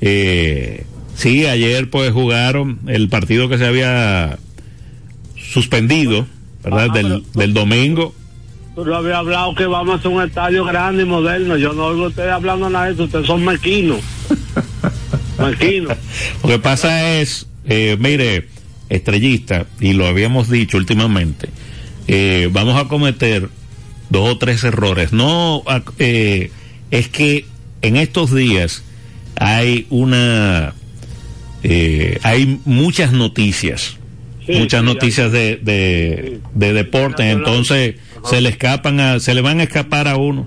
eh, 0.00 0.84
sí, 1.16 1.46
ayer 1.46 1.90
pues 1.90 2.12
jugaron 2.12 2.78
el 2.86 3.08
partido 3.08 3.48
que 3.48 3.58
se 3.58 3.66
había 3.66 4.38
suspendido, 5.36 6.26
¿verdad? 6.62 6.84
Ajá, 6.86 6.94
del, 6.94 7.06
pero- 7.06 7.40
del 7.40 7.54
domingo. 7.54 8.14
Tú 8.74 8.84
no 8.84 8.96
había 8.96 9.18
hablado 9.18 9.54
que 9.54 9.66
vamos 9.66 9.94
a 9.94 9.98
hacer 9.98 10.10
un 10.10 10.22
estadio 10.24 10.64
grande 10.64 11.04
y 11.04 11.06
moderno. 11.06 11.56
Yo 11.56 11.72
no 11.74 11.84
oigo 11.86 12.06
ustedes 12.06 12.30
hablando 12.32 12.68
nada 12.68 12.86
de 12.86 12.94
eso. 12.94 13.04
Ustedes 13.04 13.26
son 13.26 13.44
mequinos. 13.44 14.00
mequinos. 15.38 15.96
Lo 16.42 16.48
que 16.48 16.58
pasa 16.58 17.12
es, 17.20 17.46
eh, 17.66 17.96
mire, 18.00 18.48
estrellista, 18.88 19.66
y 19.80 19.92
lo 19.92 20.06
habíamos 20.08 20.50
dicho 20.50 20.76
últimamente, 20.76 21.50
eh, 22.08 22.48
vamos 22.50 22.76
a 22.76 22.88
cometer 22.88 23.48
dos 24.10 24.30
o 24.30 24.38
tres 24.38 24.64
errores. 24.64 25.12
No, 25.12 25.62
eh, 25.98 26.50
es 26.90 27.08
que 27.08 27.46
en 27.82 27.96
estos 27.96 28.34
días 28.34 28.84
hay 29.36 29.86
una, 29.90 30.74
eh, 31.62 32.18
hay 32.22 32.60
muchas 32.64 33.12
noticias, 33.12 33.98
Sí, 34.46 34.52
muchas 34.52 34.80
sí, 34.82 34.86
noticias 34.86 35.32
de, 35.32 35.56
de, 35.56 36.40
de 36.54 36.72
deporte, 36.74 37.30
entonces 37.30 37.94
se 38.24 38.40
le 38.42 38.50
escapan 38.50 39.00
a, 39.00 39.18
se 39.20 39.34
le 39.34 39.40
van 39.40 39.60
a 39.60 39.62
escapar 39.62 40.06
a 40.06 40.16
uno. 40.16 40.46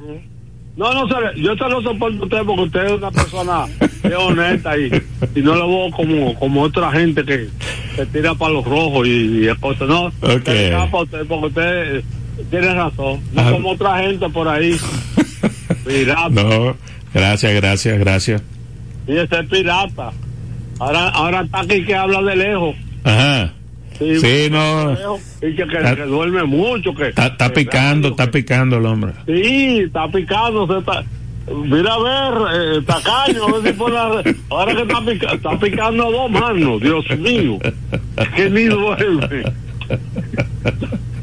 No, 0.76 0.94
no, 0.94 1.08
yo 1.36 1.56
te 1.56 1.68
lo 1.68 1.82
soporto 1.82 2.22
a 2.22 2.26
usted 2.26 2.38
porque 2.46 2.62
usted 2.62 2.86
es 2.86 2.92
una 2.92 3.10
persona 3.10 3.66
es 4.04 4.14
honesta 4.14 4.78
y, 4.78 4.92
y 5.36 5.42
no 5.42 5.56
lo 5.56 5.68
veo 5.68 5.92
como, 5.92 6.36
como 6.36 6.62
otra 6.62 6.92
gente 6.92 7.26
que 7.26 7.48
se 7.96 8.06
tira 8.06 8.36
para 8.36 8.54
los 8.54 8.64
rojos 8.64 9.08
y, 9.08 9.50
y 9.50 9.56
cosas. 9.60 9.88
No, 9.88 10.06
Ok. 10.22 10.46
se 10.46 10.54
le 10.54 10.66
escapa 10.66 11.00
a 11.00 11.02
usted 11.02 11.26
porque 11.28 11.46
usted 11.48 12.04
eh, 12.48 12.52
tiene 12.52 12.74
razón. 12.74 13.22
No 13.34 13.42
Ah. 13.42 13.52
como 13.52 13.70
otra 13.72 14.00
gente 14.00 14.30
por 14.30 14.48
ahí. 14.48 14.76
Pirata. 15.86 16.30
No, 16.30 16.76
gracias, 17.14 17.54
gracias, 17.54 18.00
gracias. 18.00 18.42
Y 19.08 19.18
ese 19.18 19.40
es 19.40 19.46
pirata. 19.48 20.12
Ahora, 20.80 21.10
ahora 21.10 21.42
está 21.42 21.62
aquí 21.62 21.84
que 21.86 21.96
habla 21.96 22.22
de 22.22 22.36
lejos. 22.36 22.76
Ajá. 23.04 23.54
Sí, 23.98 24.20
Sí, 24.20 24.48
no. 24.52 24.94
Y 25.42 25.56
que, 25.56 25.66
que, 25.68 25.78
Está- 25.78 25.96
que 25.96 26.04
duerme 26.04 26.44
mucho. 26.44 26.94
que 26.94 27.08
Está, 27.08 27.28
está 27.28 27.52
picando, 27.52 28.10
está 28.10 28.30
picando 28.30 28.78
el 28.78 28.86
hombre. 28.86 29.14
Sí, 29.26 29.80
está 29.86 30.08
picando, 30.10 30.68
se 30.68 30.78
está. 30.80 31.04
Mira 31.52 31.94
a 31.94 32.00
ver, 32.00 32.42
eh, 32.54 32.82
tacaño, 32.86 33.46
a 33.48 33.60
ver 33.62 33.74
si 33.74 33.80
la- 33.80 34.24
ahora 34.50 34.76
que 34.76 34.82
está, 34.82 35.02
pica- 35.06 35.34
está 35.34 35.58
picando 35.58 36.08
a 36.08 36.12
dos 36.12 36.30
manos, 36.32 36.82
Dios 36.82 37.06
mío, 37.18 37.58
que 38.36 38.50
ni 38.50 38.66
duerme. 38.66 39.44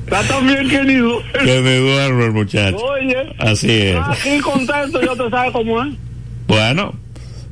Está 0.05 0.23
también 0.29 0.69
que 0.69 0.85
ni 0.85 0.95
duerme. 0.97 1.33
Que 1.45 1.61
me 1.61 1.77
duermo 1.79 2.25
el 2.25 2.33
muchacho. 2.33 2.77
Oye, 2.77 3.35
Así 3.39 3.71
es. 3.71 3.97
aquí 3.97 4.39
contento, 4.41 5.01
yo 5.03 5.17
te 5.17 5.31
sabes 5.31 5.53
cómo 5.53 5.83
es. 5.83 5.95
Bueno, 6.47 6.95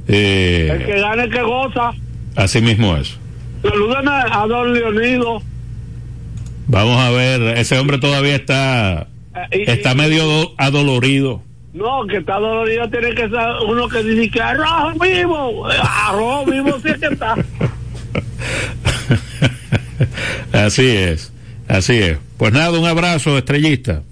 El 0.06 0.14
eh, 0.14 0.82
que 0.86 1.00
gane, 1.00 1.24
el 1.24 1.30
que 1.30 1.42
goza. 1.42 1.92
así 2.36 2.60
mismo 2.60 2.94
es. 2.96 3.18
Saluden 3.62 4.06
a, 4.08 4.46
don 4.46 4.74
Leonido. 4.74 5.42
Vamos 6.66 7.00
a 7.00 7.10
ver, 7.10 7.56
ese 7.58 7.78
hombre 7.78 7.98
todavía 7.98 8.36
está, 8.36 9.06
Eh, 9.50 9.64
y- 9.66 9.70
está 9.70 9.92
y- 9.92 9.96
medio 9.96 10.24
do- 10.26 10.54
adolorido. 10.58 11.42
No, 11.72 12.06
que 12.06 12.18
está 12.18 12.38
dolorido, 12.38 12.88
tiene 12.90 13.14
que 13.14 13.28
ser 13.30 13.48
uno 13.66 13.88
que 13.88 14.02
dice 14.02 14.30
que 14.30 14.42
arroz 14.42 14.94
vivo. 15.00 15.66
Arroz 15.66 16.44
vivo 16.50 16.78
sí 16.82 16.88
es 16.90 16.98
que 16.98 17.06
está. 17.06 17.34
así 20.52 20.86
es, 20.86 21.32
así 21.68 21.94
es. 21.98 22.18
Pues 22.42 22.52
nada, 22.52 22.76
un 22.76 22.86
abrazo, 22.86 23.38
estrellista. 23.38 24.02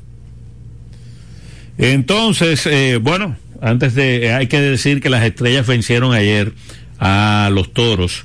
Entonces, 1.79 2.65
eh, 2.67 3.01
bueno, 3.03 3.35
antes 3.61 3.97
de, 3.97 4.33
hay 4.33 4.47
que 4.47 4.61
decir 4.61 5.01
que 5.01 5.11
las 5.11 5.25
estrellas 5.25 5.67
vencieron 5.67 6.15
ayer 6.15 6.53
a 7.01 7.51
los 7.53 7.73
toros 7.75 8.23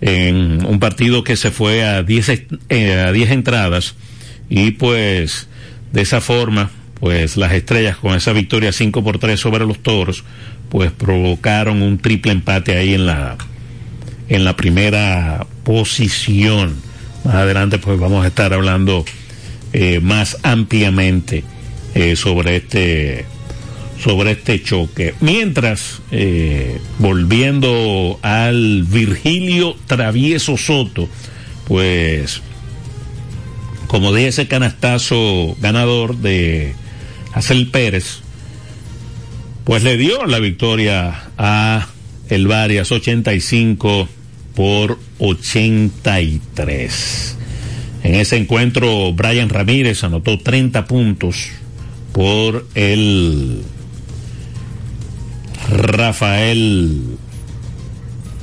en 0.00 0.64
un 0.64 0.78
partido 0.78 1.24
que 1.24 1.34
se 1.34 1.50
fue 1.50 1.82
a 1.82 2.04
10 2.04 2.28
est- 2.28 2.52
eh, 2.68 2.92
a 2.94 3.10
10 3.10 3.32
entradas 3.32 3.96
y 4.48 4.70
pues 4.70 5.48
de 5.92 6.02
esa 6.02 6.20
forma 6.20 6.70
pues 7.00 7.36
las 7.36 7.54
estrellas 7.54 7.96
con 7.96 8.14
esa 8.14 8.32
victoria 8.32 8.70
5 8.70 9.02
por 9.02 9.18
3 9.18 9.40
sobre 9.40 9.66
los 9.66 9.80
toros 9.82 10.22
pues 10.68 10.92
provocaron 10.92 11.82
un 11.82 11.98
triple 11.98 12.30
empate 12.30 12.76
ahí 12.76 12.94
en 12.94 13.06
la 13.06 13.36
en 14.28 14.44
la 14.44 14.54
primera 14.54 15.44
posición 15.64 16.76
más 17.24 17.34
adelante 17.34 17.78
pues 17.78 17.98
vamos 17.98 18.24
a 18.24 18.28
estar 18.28 18.52
hablando 18.54 19.04
eh, 19.74 20.00
más 20.00 20.38
ampliamente 20.44 21.42
eh, 21.96 22.14
sobre 22.16 22.56
este 22.56 23.26
sobre 24.02 24.32
este 24.32 24.60
choque. 24.62 25.14
Mientras, 25.20 26.00
eh, 26.10 26.80
volviendo 26.98 28.18
al 28.22 28.84
Virgilio 28.84 29.76
Travieso 29.86 30.56
Soto, 30.56 31.06
pues, 31.66 32.40
como 33.88 34.12
de 34.12 34.28
ese 34.28 34.46
canastazo 34.46 35.56
ganador 35.60 36.16
de 36.18 36.74
Acel 37.32 37.66
Pérez, 37.68 38.20
pues 39.64 39.82
le 39.82 39.96
dio 39.96 40.24
la 40.26 40.38
victoria 40.38 41.30
a 41.36 41.88
el 42.28 42.46
Varias 42.46 42.92
85 42.92 44.08
por 44.54 45.00
83. 45.18 47.38
En 48.04 48.14
ese 48.14 48.36
encuentro, 48.36 49.12
Brian 49.14 49.48
Ramírez 49.48 50.04
anotó 50.04 50.38
30 50.38 50.84
puntos 50.84 51.48
por 52.12 52.66
el 52.76 53.62
Rafael, 55.70 57.16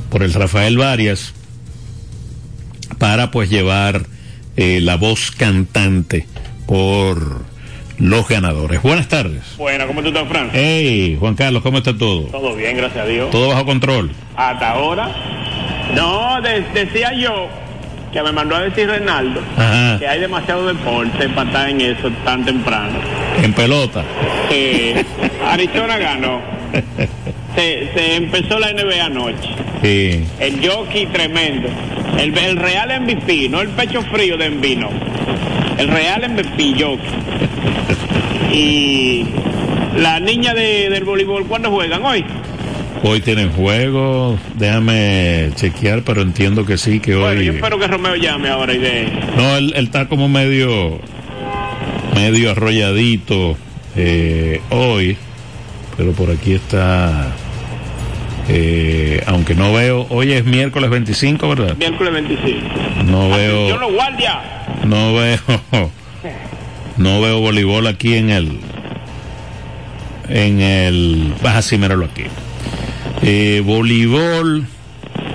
por 0.09 0.23
el 0.23 0.33
Rafael 0.33 0.77
Varias, 0.77 1.33
para 2.97 3.31
pues 3.31 3.49
llevar 3.49 4.05
eh, 4.57 4.79
la 4.81 4.95
voz 4.95 5.31
cantante 5.31 6.25
por 6.65 7.43
los 7.99 8.27
ganadores. 8.27 8.81
Buenas 8.81 9.07
tardes. 9.07 9.43
Bueno, 9.57 9.85
¿cómo 9.87 10.01
tú 10.01 10.07
estás, 10.07 10.27
Fran? 10.27 10.49
Hey, 10.53 11.17
Juan 11.19 11.35
Carlos, 11.35 11.61
¿cómo 11.61 11.77
está 11.77 11.95
todo? 11.95 12.23
Todo 12.23 12.55
bien, 12.55 12.75
gracias 12.75 13.05
a 13.05 13.07
Dios. 13.07 13.29
¿Todo 13.29 13.49
bajo 13.49 13.65
control? 13.65 14.11
Hasta 14.35 14.71
ahora. 14.71 15.15
No, 15.95 16.41
de- 16.41 16.61
decía 16.73 17.11
yo 17.13 17.47
que 18.11 18.21
me 18.21 18.31
mandó 18.31 18.55
a 18.55 18.61
decir 18.61 18.87
Reinaldo 18.89 19.41
Ajá. 19.57 19.97
que 19.99 20.07
hay 20.07 20.19
demasiado 20.19 20.67
deporte 20.67 21.29
para 21.29 21.49
estar 21.49 21.69
en 21.69 21.81
eso 21.81 22.11
tan 22.25 22.43
temprano. 22.45 22.99
En 23.41 23.53
pelota. 23.53 24.03
Que 24.49 25.05
Arizona 25.45 25.97
ganó. 25.97 26.41
Se, 27.55 27.91
se 27.93 28.15
empezó 28.15 28.59
la 28.59 28.71
NBA 28.71 29.05
anoche. 29.05 29.49
Sí. 29.81 30.23
El 30.39 30.65
jockey 30.65 31.05
tremendo. 31.07 31.67
El, 32.17 32.37
el 32.37 32.55
real 32.55 33.01
MVP, 33.01 33.49
no 33.49 33.59
el 33.59 33.67
pecho 33.69 34.01
frío 34.03 34.37
de 34.37 34.45
Envino. 34.45 34.89
El 35.77 35.89
real 35.89 36.29
MVP 36.29 36.75
jockey. 36.81 37.09
Y 38.53 39.25
la 39.97 40.19
niña 40.19 40.53
de, 40.53 40.89
del 40.89 41.03
voleibol, 41.05 41.45
¿cuándo 41.47 41.71
juegan? 41.71 42.03
Hoy. 42.05 42.25
Hoy 43.03 43.19
tienen 43.21 43.51
juego, 43.51 44.37
déjame 44.55 45.49
chequear, 45.55 46.03
pero 46.03 46.21
entiendo 46.21 46.65
que 46.65 46.77
sí, 46.77 46.99
que 46.99 47.15
Bueno, 47.15 47.41
yo 47.41 47.51
hoy... 47.51 47.55
espero 47.57 47.79
que 47.79 47.87
Romeo 47.87 48.15
llame 48.15 48.49
ahora 48.49 48.73
y 48.73 48.77
de... 48.77 49.07
No, 49.35 49.57
él, 49.57 49.73
él 49.75 49.85
está 49.85 50.07
como 50.07 50.29
medio, 50.29 50.99
medio 52.15 52.51
arrolladito 52.51 53.57
eh, 53.95 54.61
hoy, 54.69 55.17
pero 55.97 56.11
por 56.11 56.29
aquí 56.29 56.53
está, 56.53 57.29
eh, 58.47 59.23
aunque 59.25 59.55
no 59.55 59.73
veo, 59.73 60.05
hoy 60.11 60.33
es 60.33 60.45
miércoles 60.45 60.91
25, 60.91 61.49
¿verdad? 61.49 61.75
Miércoles 61.77 62.13
25. 62.13 62.67
No 63.07 63.29
Yo 63.29 63.35
veo, 63.35 63.77
lo 63.79 63.91
guardia. 63.93 64.41
no 64.85 65.13
veo, 65.15 65.39
no 66.97 67.19
veo 67.19 67.39
voleibol 67.39 67.87
aquí 67.87 68.13
en 68.15 68.29
el, 68.29 68.59
en 70.29 70.61
el, 70.61 71.33
baja 71.41 71.63
sí, 71.63 71.79
míralo 71.79 72.05
aquí. 72.05 72.25
Eh, 73.23 73.61
voleibol, 73.63 74.65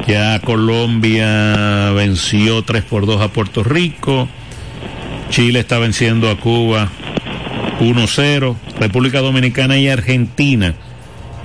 ya 0.09 0.41
Colombia 0.41 1.93
venció 1.95 2.63
3 2.63 2.83
por 2.83 3.07
2 3.07 3.21
a 3.23 3.29
Puerto 3.29 3.63
Rico. 3.63 4.29
Chile 5.31 5.61
está 5.61 5.79
venciendo 5.79 6.31
a 6.31 6.37
Cuba 6.37 6.89
1-0. 7.81 8.57
República 8.81 9.21
Dominicana 9.21 9.79
y 9.79 9.89
Argentina 9.89 10.75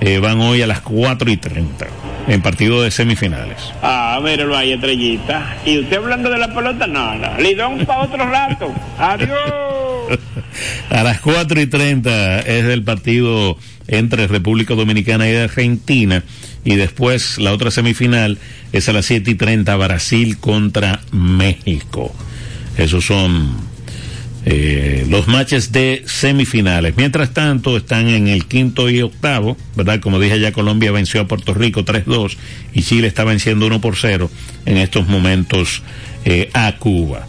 eh, 0.00 0.18
van 0.18 0.40
hoy 0.40 0.62
a 0.62 0.66
las 0.66 0.80
4 0.80 1.30
y 1.30 1.36
30 1.36 1.86
en 2.26 2.42
partido 2.42 2.82
de 2.82 2.90
semifinales. 2.90 3.72
Ah, 3.82 4.20
míralo 4.22 4.56
ahí, 4.56 4.72
estrellita. 4.72 5.56
¿Y 5.64 5.78
usted 5.78 5.96
hablando 5.96 6.30
de 6.30 6.38
la 6.38 6.52
pelota? 6.52 6.86
No, 6.86 7.14
no. 7.14 7.38
Lidón 7.38 7.84
para 7.86 8.02
otro 8.02 8.28
rato. 8.28 8.72
Adiós. 8.98 10.18
A 10.90 11.02
las 11.02 11.20
4 11.20 11.60
y 11.60 11.66
30 11.66 12.40
es 12.40 12.64
el 12.64 12.82
partido 12.82 13.56
entre 13.88 14.26
República 14.26 14.74
Dominicana 14.74 15.28
y 15.28 15.34
Argentina. 15.34 16.22
Y 16.64 16.76
después 16.76 17.38
la 17.38 17.52
otra 17.52 17.70
semifinal 17.70 18.38
es 18.72 18.88
a 18.88 18.92
las 18.92 19.06
7 19.06 19.30
y 19.30 19.34
30 19.34 19.74
Brasil 19.76 20.38
contra 20.38 21.00
México. 21.10 22.14
Esos 22.76 23.04
son 23.04 23.72
eh, 24.44 25.06
los 25.08 25.28
matches 25.28 25.70
de 25.72 26.02
semifinales. 26.06 26.96
Mientras 26.96 27.32
tanto, 27.32 27.76
están 27.76 28.08
en 28.08 28.28
el 28.28 28.46
quinto 28.46 28.90
y 28.90 29.00
octavo, 29.00 29.56
¿verdad? 29.76 30.00
Como 30.00 30.18
dije 30.18 30.40
ya, 30.40 30.52
Colombia 30.52 30.90
venció 30.90 31.20
a 31.20 31.28
Puerto 31.28 31.54
Rico 31.54 31.84
3-2 31.84 32.36
y 32.72 32.82
Chile 32.82 33.06
está 33.06 33.24
venciendo 33.24 33.66
1 33.66 33.80
por 33.80 33.96
0 33.96 34.30
en 34.66 34.78
estos 34.78 35.06
momentos 35.06 35.82
eh, 36.24 36.50
a 36.54 36.76
Cuba. 36.78 37.26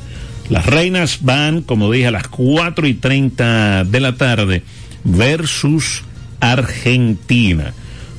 Las 0.49 0.65
reinas 0.65 1.19
van, 1.21 1.61
como 1.61 1.91
dije, 1.91 2.07
a 2.07 2.11
las 2.11 2.27
4 2.27 2.87
y 2.87 2.93
30 2.95 3.85
de 3.85 3.99
la 3.99 4.15
tarde 4.15 4.63
versus 5.03 6.03
Argentina. 6.39 7.73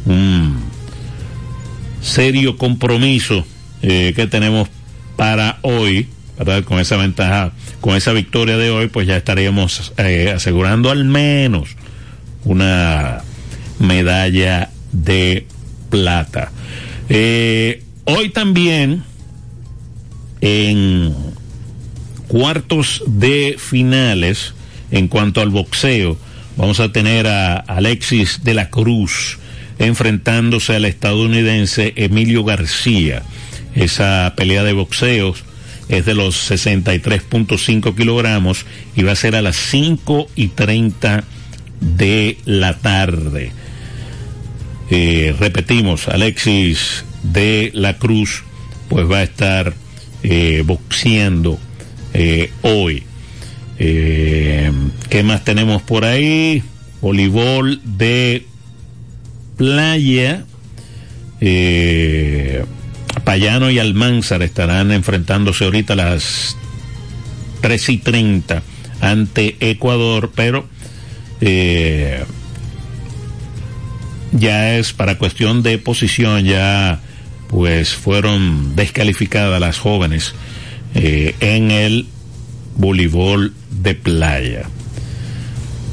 Un 0.06 0.56
serio 2.00 2.56
compromiso 2.56 3.46
eh, 3.82 4.12
que 4.14 4.26
tenemos 4.26 4.68
para 5.16 5.58
hoy. 5.62 6.08
Con 6.64 6.80
esa 6.80 6.96
ventaja, 6.96 7.52
con 7.80 7.94
esa 7.94 8.12
victoria 8.12 8.56
de 8.58 8.68
hoy, 8.70 8.88
pues 8.88 9.06
ya 9.06 9.16
estaríamos 9.16 9.92
eh, 9.98 10.32
asegurando 10.34 10.90
al 10.90 11.04
menos 11.04 11.76
una 12.44 13.22
medalla 13.78 14.70
de 14.90 15.46
plata. 15.90 16.50
Eh, 17.08 17.84
hoy 18.04 18.30
también 18.30 19.04
en 20.40 21.14
cuartos 22.28 23.02
de 23.06 23.56
finales, 23.58 24.54
en 24.90 25.08
cuanto 25.08 25.40
al 25.40 25.50
boxeo, 25.50 26.16
vamos 26.56 26.80
a 26.80 26.92
tener 26.92 27.26
a 27.26 27.56
Alexis 27.56 28.44
de 28.44 28.54
la 28.54 28.70
Cruz 28.70 29.38
enfrentándose 29.78 30.76
al 30.76 30.84
estadounidense 30.84 31.92
Emilio 31.96 32.44
García. 32.44 33.22
Esa 33.74 34.34
pelea 34.36 34.62
de 34.62 34.72
boxeos 34.72 35.44
es 35.88 36.06
de 36.06 36.14
los 36.14 36.50
63.5 36.50 37.94
kilogramos 37.96 38.66
y 38.94 39.02
va 39.02 39.12
a 39.12 39.16
ser 39.16 39.36
a 39.36 39.42
las 39.42 39.56
5 39.56 40.28
y 40.36 40.48
30 40.48 41.24
de 41.80 42.38
la 42.44 42.78
tarde. 42.78 43.52
Eh, 44.90 45.34
repetimos, 45.38 46.08
Alexis 46.08 47.04
de 47.22 47.70
la 47.74 47.98
Cruz 47.98 48.44
pues 48.88 49.10
va 49.10 49.18
a 49.18 49.22
estar 49.24 49.74
eh, 50.22 50.62
boxeando 50.64 51.58
eh, 52.14 52.50
hoy. 52.62 53.02
Eh, 53.78 54.72
¿Qué 55.10 55.22
más 55.22 55.44
tenemos 55.44 55.82
por 55.82 56.04
ahí? 56.04 56.62
Voleibol 57.00 57.80
de 57.84 58.46
playa. 59.56 60.44
Eh, 61.40 62.64
Payano 63.24 63.70
y 63.70 63.78
Almanzar 63.78 64.42
estarán 64.42 64.92
enfrentándose 64.92 65.64
ahorita 65.64 65.94
a 65.94 65.96
las 65.96 66.56
3 67.60 67.88
y 67.90 67.98
30 67.98 68.62
ante 69.00 69.56
Ecuador, 69.60 70.30
pero 70.34 70.68
ya 74.32 74.76
es 74.76 74.92
para 74.92 75.18
cuestión 75.18 75.62
de 75.62 75.78
posición, 75.78 76.44
ya 76.44 77.00
pues 77.48 77.94
fueron 77.94 78.74
descalificadas 78.76 79.60
las 79.60 79.78
jóvenes 79.78 80.34
eh, 80.94 81.34
en 81.40 81.70
el 81.70 82.06
voleibol 82.76 83.52
de 83.70 83.94
playa. 83.94 84.68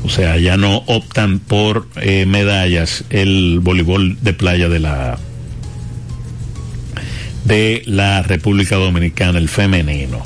O 0.04 0.10
sea, 0.10 0.38
ya 0.38 0.58
no 0.58 0.78
optan 0.88 1.40
por 1.40 1.88
eh, 1.98 2.26
medallas 2.26 3.04
el 3.10 3.60
voleibol 3.62 4.18
de 4.22 4.34
playa 4.34 4.68
de 4.68 4.80
la 4.80 5.20
de 7.46 7.84
la 7.86 8.22
República 8.22 8.76
Dominicana, 8.76 9.40
el 9.40 9.50
femenino. 9.50 10.22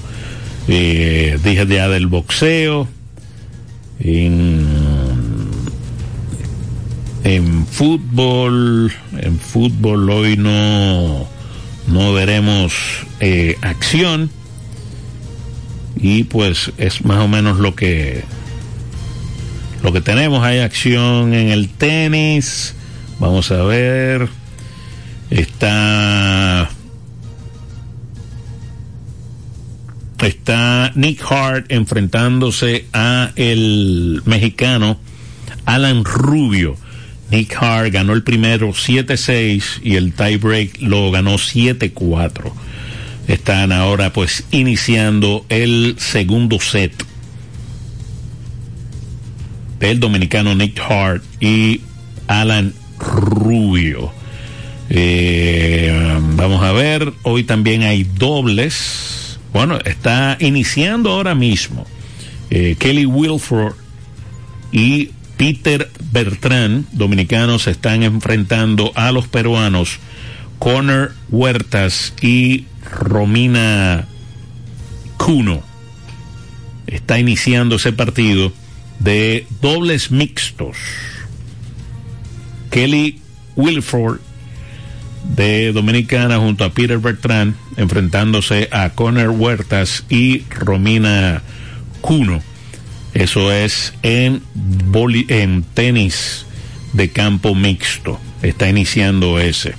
Eh, 0.68 1.38
dije 1.44 1.66
ya 1.68 1.88
del 1.90 2.08
boxeo. 2.08 2.88
En, 4.00 4.66
en 7.24 7.66
fútbol, 7.66 8.92
en 9.18 9.40
fútbol 9.40 10.10
hoy 10.10 10.36
no, 10.38 11.28
no 11.88 12.14
veremos 12.14 12.74
eh, 13.22 13.58
acción 13.62 14.30
y 15.96 16.24
pues 16.24 16.72
es 16.78 17.06
más 17.06 17.20
o 17.20 17.28
menos 17.28 17.60
lo 17.60 17.76
que 17.76 18.24
lo 19.84 19.94
que 19.94 20.02
tenemos. 20.02 20.44
Hay 20.44 20.60
acción 20.60 21.34
en 21.34 21.50
el 21.50 21.70
tenis. 21.70 22.76
Vamos 23.20 23.52
a 23.52 23.64
ver. 23.64 24.28
Está 25.30 26.70
está 30.22 30.92
Nick 30.96 31.22
Hart 31.30 31.66
enfrentándose 31.70 32.88
a 32.94 33.32
el 33.36 34.22
mexicano 34.26 35.00
Alan 35.66 36.04
Rubio. 36.04 36.78
Nick 37.32 37.56
Hart 37.60 37.92
ganó 37.92 38.14
el 38.14 38.24
primero 38.24 38.70
7-6 38.70 39.82
y 39.84 39.96
el 39.96 40.14
tiebreak 40.14 40.82
lo 40.82 41.12
ganó 41.12 41.36
7-4 41.36 42.65
están 43.28 43.72
ahora 43.72 44.14
pues 44.14 44.44
iniciando 44.52 45.46
el 45.50 45.96
segundo 45.98 46.60
set. 46.60 46.94
El 49.80 50.00
dominicano 50.00 50.56
Nick 50.56 50.80
Hart 50.80 51.24
y 51.40 51.82
Alan 52.28 52.74
Rubio. 53.00 54.12
Eh, 54.90 56.20
vamos 56.36 56.64
a 56.64 56.72
ver, 56.72 57.14
hoy 57.24 57.44
también 57.44 57.84
hay 57.84 58.04
dobles. 58.04 59.40
Bueno, 59.54 59.80
está 59.86 60.38
iniciando 60.40 61.12
ahora 61.12 61.36
mismo. 61.36 61.86
Eh, 62.50 62.76
Kelly 62.78 63.06
Wilford 63.06 63.76
y 64.72 65.12
Peter 65.38 65.92
Bertrand, 66.12 66.88
dominicanos, 66.92 67.68
están 67.68 68.04
enfrentando 68.04 68.92
a 68.96 69.12
los 69.12 69.28
peruanos 69.28 70.00
Connor 70.60 71.14
Huertas 71.30 72.14
y 72.22 72.66
Romina 72.92 74.08
Cuno. 75.18 75.62
Está 76.88 77.20
iniciando 77.20 77.78
ese 77.78 77.94
partido 77.94 78.52
de 79.00 79.48
dobles 79.62 80.12
mixtos. 80.12 80.78
Kelly 82.70 83.20
Wilford 83.56 84.20
de 85.36 85.72
Dominicana 85.72 86.38
junto 86.38 86.64
a 86.64 86.70
Peter 86.70 87.00
Bertrand 87.00 87.56
enfrentándose 87.78 88.70
a 88.72 88.90
Connor 88.92 89.30
Huertas 89.30 90.04
y 90.10 90.44
Romina 90.50 91.42
Cuno. 92.02 92.42
Eso 93.14 93.52
es 93.52 93.94
en, 94.04 94.44
en 95.30 95.64
tenis 95.74 96.46
de 96.94 97.10
campo 97.10 97.56
mixto. 97.56 98.20
Está 98.42 98.70
iniciando 98.70 99.40
ese. 99.40 99.76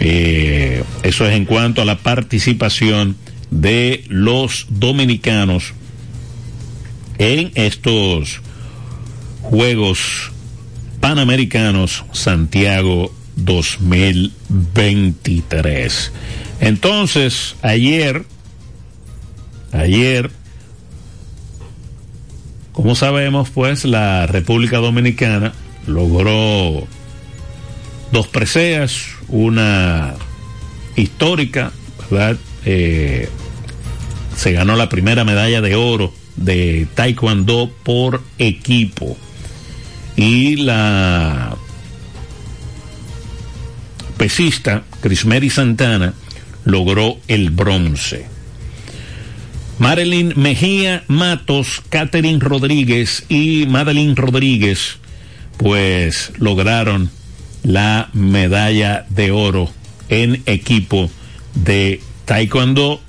Eh, 0.00 0.82
eso 1.02 1.26
es 1.26 1.34
en 1.34 1.44
cuanto 1.44 1.82
a 1.82 1.84
la 1.84 1.98
participación 1.98 3.16
de 3.50 4.04
los 4.08 4.66
dominicanos 4.70 5.74
en 7.18 7.50
estos 7.54 8.40
Juegos 9.42 10.32
Panamericanos 11.00 12.04
Santiago 12.12 13.12
2023. 13.36 16.12
Entonces, 16.60 17.56
ayer, 17.62 18.24
ayer, 19.72 20.30
como 22.72 22.94
sabemos, 22.94 23.50
pues 23.50 23.84
la 23.84 24.26
República 24.26 24.78
Dominicana 24.78 25.52
logró 25.86 26.86
dos 28.12 28.26
preseas, 28.28 29.06
una 29.28 30.14
histórica, 30.96 31.72
¿verdad? 32.10 32.36
Eh, 32.64 33.28
se 34.36 34.52
ganó 34.52 34.76
la 34.76 34.88
primera 34.88 35.24
medalla 35.24 35.60
de 35.60 35.74
oro 35.74 36.12
de 36.36 36.86
Taekwondo 36.94 37.70
por 37.82 38.22
equipo. 38.38 39.16
Y 40.16 40.56
la 40.56 41.56
pesista 44.16 44.84
Crismeri 45.00 45.50
Santana 45.50 46.14
logró 46.64 47.18
el 47.28 47.50
bronce. 47.50 48.26
Marilyn 49.78 50.32
Mejía 50.36 51.04
Matos, 51.06 51.82
Catherine 51.88 52.40
Rodríguez 52.40 53.24
y 53.28 53.66
Madeline 53.68 54.16
Rodríguez, 54.16 54.98
pues 55.56 56.32
lograron 56.38 57.10
la 57.62 58.10
medalla 58.12 59.06
de 59.10 59.30
oro 59.30 59.68
en 60.08 60.42
equipo 60.46 61.10
de 61.54 62.00
Taekwondo, 62.24 63.00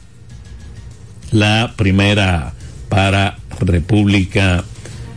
la 1.31 1.73
primera 1.75 2.53
para 2.89 3.37
República 3.59 4.63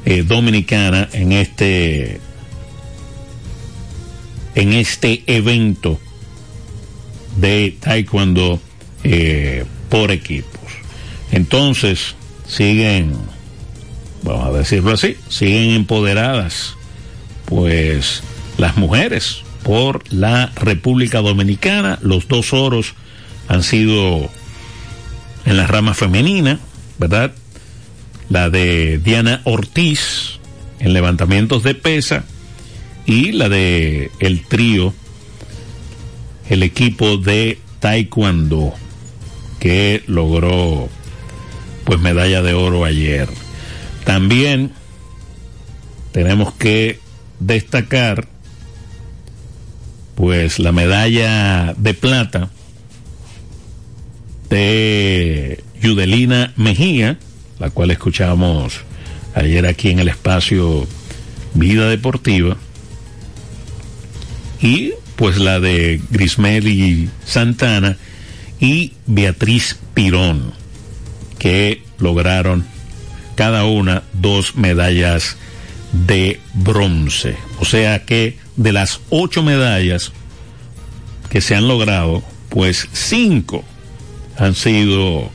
eh, 0.05 0.23
Dominicana 0.23 1.09
en 1.13 1.33
este 1.33 2.21
en 4.55 4.73
este 4.75 5.23
evento 5.27 5.99
de 7.37 7.77
Taekwondo 7.81 8.61
eh, 9.05 9.65
por 9.89 10.11
equipos. 10.11 10.61
Entonces 11.31 12.15
siguen 12.47 13.17
vamos 14.23 14.47
a 14.47 14.59
decirlo 14.59 14.93
así, 14.93 15.17
siguen 15.29 15.71
empoderadas, 15.71 16.77
pues 17.47 18.23
las 18.63 18.77
mujeres 18.77 19.43
por 19.65 20.05
la 20.13 20.53
República 20.55 21.21
Dominicana, 21.21 21.99
los 22.01 22.29
dos 22.29 22.53
oros 22.53 22.95
han 23.49 23.65
sido 23.65 24.31
en 25.45 25.57
la 25.57 25.67
rama 25.67 25.95
femenina, 25.95 26.61
¿verdad? 26.97 27.33
La 28.29 28.51
de 28.51 29.01
Diana 29.03 29.41
Ortiz 29.43 30.39
en 30.79 30.93
levantamientos 30.93 31.65
de 31.65 31.75
pesa 31.75 32.25
y 33.05 33.33
la 33.33 33.49
de 33.49 34.13
el 34.21 34.47
trío, 34.47 34.95
el 36.49 36.63
equipo 36.63 37.17
de 37.17 37.59
Taekwondo 37.81 38.75
que 39.59 40.05
logró 40.07 40.89
pues 41.83 41.99
medalla 41.99 42.43
de 42.43 42.55
oro 42.55 42.85
ayer. 42.85 43.29
También 44.05 44.71
tenemos 46.13 46.55
que 46.55 47.01
destacar 47.41 48.29
pues 50.15 50.59
la 50.59 50.73
medalla 50.73 51.75
de 51.77 51.95
plata 51.95 52.51
de 54.49 55.63
Yudelina 55.81 56.53
Mejía, 56.57 57.19
la 57.59 57.71
cual 57.71 57.91
escuchamos 57.91 58.81
ayer 59.35 59.67
aquí 59.67 59.91
en 59.91 59.99
el 59.99 60.09
espacio 60.09 60.87
Vida 61.55 61.89
Deportiva, 61.89 62.57
y 64.61 64.93
pues 65.17 65.39
la 65.39 65.61
de 65.61 66.01
Grismeli 66.11 67.09
Santana 67.25 67.97
y 68.61 68.93
Beatriz 69.07 69.79
Pirón, 69.95 70.53
que 71.39 71.83
lograron 71.99 72.65
cada 73.35 73.65
una 73.65 74.03
dos 74.13 74.57
medallas 74.57 75.37
de 75.93 76.41
bronce. 76.55 77.37
O 77.59 77.65
sea 77.65 78.05
que 78.05 78.37
de 78.57 78.73
las 78.73 79.01
ocho 79.11 79.43
medallas 79.43 80.13
que 81.31 81.41
se 81.41 81.55
han 81.55 81.69
logrado, 81.69 82.23
pues 82.49 82.89
cinco 82.93 83.65
han 84.37 84.55
sido 84.55 85.31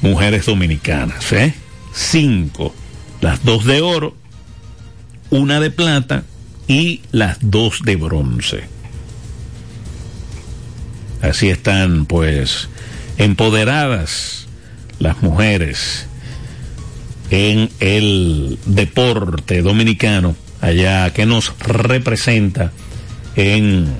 mujeres 0.00 0.46
dominicanas, 0.46 1.32
¿eh? 1.32 1.54
Cinco. 1.94 2.74
Las 3.20 3.44
dos 3.44 3.64
de 3.64 3.80
oro, 3.80 4.16
una 5.30 5.60
de 5.60 5.70
plata 5.70 6.24
y 6.66 7.02
las 7.12 7.38
dos 7.40 7.82
de 7.84 7.96
bronce. 7.96 8.64
Así 11.20 11.50
están, 11.50 12.06
pues, 12.06 12.68
empoderadas 13.16 14.46
las 14.98 15.22
mujeres 15.22 16.06
en 17.30 17.70
el 17.80 18.58
deporte 18.66 19.62
dominicano, 19.62 20.34
allá 20.62 21.12
que 21.12 21.26
nos 21.26 21.52
representa 21.58 22.72
en 23.36 23.92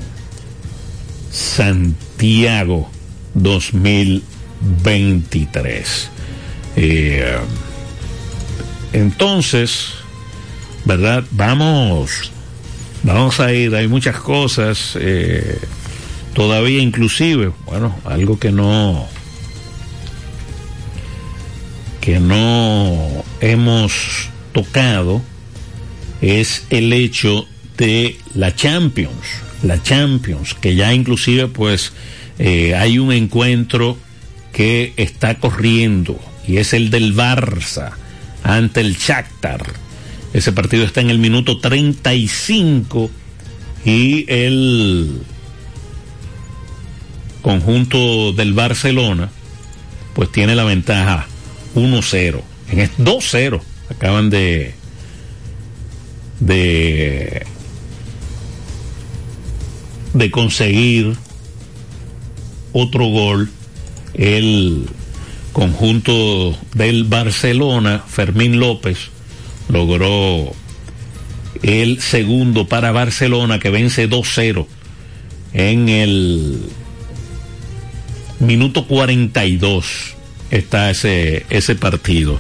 Santiago 1.31 2.91
2023. 3.35 6.11
Eh, 6.77 7.37
entonces, 8.93 9.95
¿verdad? 10.85 11.25
Vamos, 11.33 12.31
vamos 13.03 13.41
a 13.41 13.53
ir, 13.53 13.75
hay 13.75 13.89
muchas 13.89 14.19
cosas, 14.19 14.97
eh, 15.01 15.59
todavía 16.33 16.81
inclusive, 16.81 17.51
bueno, 17.67 17.97
algo 18.05 18.39
que 18.39 18.53
no, 18.53 19.09
que 22.01 22.21
no 22.21 23.25
hemos 23.41 24.29
tocado 24.53 25.23
es 26.23 26.65
el 26.71 26.93
hecho 26.93 27.47
de 27.77 28.17
la 28.35 28.55
Champions, 28.55 29.27
la 29.63 29.83
Champions, 29.83 30.55
que 30.55 30.75
ya 30.77 30.95
inclusive 30.95 31.49
pues 31.49 31.93
eh, 32.39 32.75
hay 32.75 32.99
un 32.99 33.13
encuentro 33.13 33.99
que 34.53 34.93
está 34.97 35.39
corriendo 35.39 36.19
y 36.47 36.59
es 36.59 36.73
el 36.73 36.91
del 36.91 37.15
Barça 37.15 37.93
ante 38.45 38.81
el 38.81 38.97
Shakhtar. 38.97 39.65
Ese 40.33 40.53
partido 40.53 40.85
está 40.85 41.01
en 41.01 41.11
el 41.11 41.19
minuto 41.19 41.59
35 41.59 43.11
y 43.85 44.25
el 44.29 45.23
conjunto 47.43 48.33
del 48.33 48.55
Barcelona 48.55 49.31
pues 50.15 50.31
tiene 50.31 50.55
la 50.55 50.65
ventaja 50.65 51.27
1-0. 51.75 52.41
En 52.71 52.79
2-0 52.79 53.61
acaban 53.91 54.31
de 54.31 54.75
de 56.47 57.47
de 60.15 60.31
conseguir 60.31 61.17
otro 62.73 63.07
gol 63.07 63.51
el 64.15 64.87
conjunto 65.53 66.57
del 66.75 67.05
Barcelona, 67.05 68.03
Fermín 68.07 68.61
López, 68.61 69.11
logró 69.69 70.53
el 71.63 72.01
segundo 72.01 72.67
para 72.67 72.93
Barcelona 72.93 73.59
que 73.59 73.71
vence 73.71 74.09
2-0 74.09 74.67
en 75.55 75.89
el 75.89 76.59
minuto 78.41 78.87
42 78.87 79.87
está 80.51 80.91
ese, 80.91 81.47
ese 81.51 81.75
partido. 81.75 82.39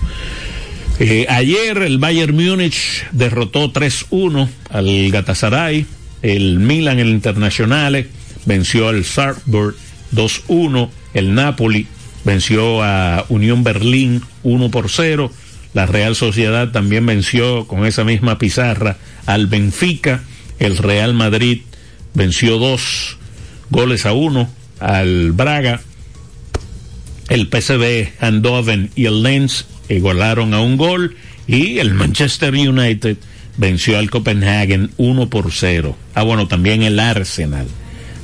Eh, 1.04 1.26
ayer 1.28 1.78
el 1.78 1.98
Bayern 1.98 2.32
Múnich 2.32 3.04
derrotó 3.10 3.72
3-1 3.72 4.48
al 4.70 5.10
Gatasaray, 5.10 5.84
el 6.22 6.60
Milan, 6.60 7.00
el 7.00 7.08
Internacional, 7.08 8.06
venció 8.46 8.86
al 8.86 9.04
Salzburg 9.04 9.74
2-1, 10.14 10.90
el 11.14 11.34
Napoli 11.34 11.88
venció 12.24 12.84
a 12.84 13.24
Unión 13.30 13.64
Berlín 13.64 14.22
1 14.44 14.70
por 14.70 14.90
0, 14.92 15.32
la 15.74 15.86
Real 15.86 16.14
Sociedad 16.14 16.70
también 16.70 17.04
venció 17.04 17.66
con 17.66 17.84
esa 17.84 18.04
misma 18.04 18.38
pizarra 18.38 18.96
al 19.26 19.48
Benfica, 19.48 20.22
el 20.60 20.78
Real 20.78 21.14
Madrid 21.14 21.62
venció 22.14 22.58
dos 22.58 23.18
goles 23.70 24.06
a 24.06 24.12
uno 24.12 24.48
al 24.78 25.32
Braga, 25.32 25.80
el 27.28 27.48
PSV 27.48 28.22
Eindhoven 28.24 28.92
y 28.94 29.06
el 29.06 29.24
Lens 29.24 29.66
igualaron 29.94 30.55
a 30.55 30.61
un 30.61 30.76
gol 30.76 31.16
y 31.46 31.78
el 31.78 31.94
Manchester 31.94 32.55
United 32.55 33.16
venció 33.57 33.98
al 33.98 34.11
Copenhagen 34.11 34.90
1 34.96 35.28
por 35.28 35.52
0. 35.52 35.96
Ah, 36.14 36.22
bueno, 36.22 36.48
también 36.48 36.83
el 36.83 36.98
Arsenal 36.98 37.66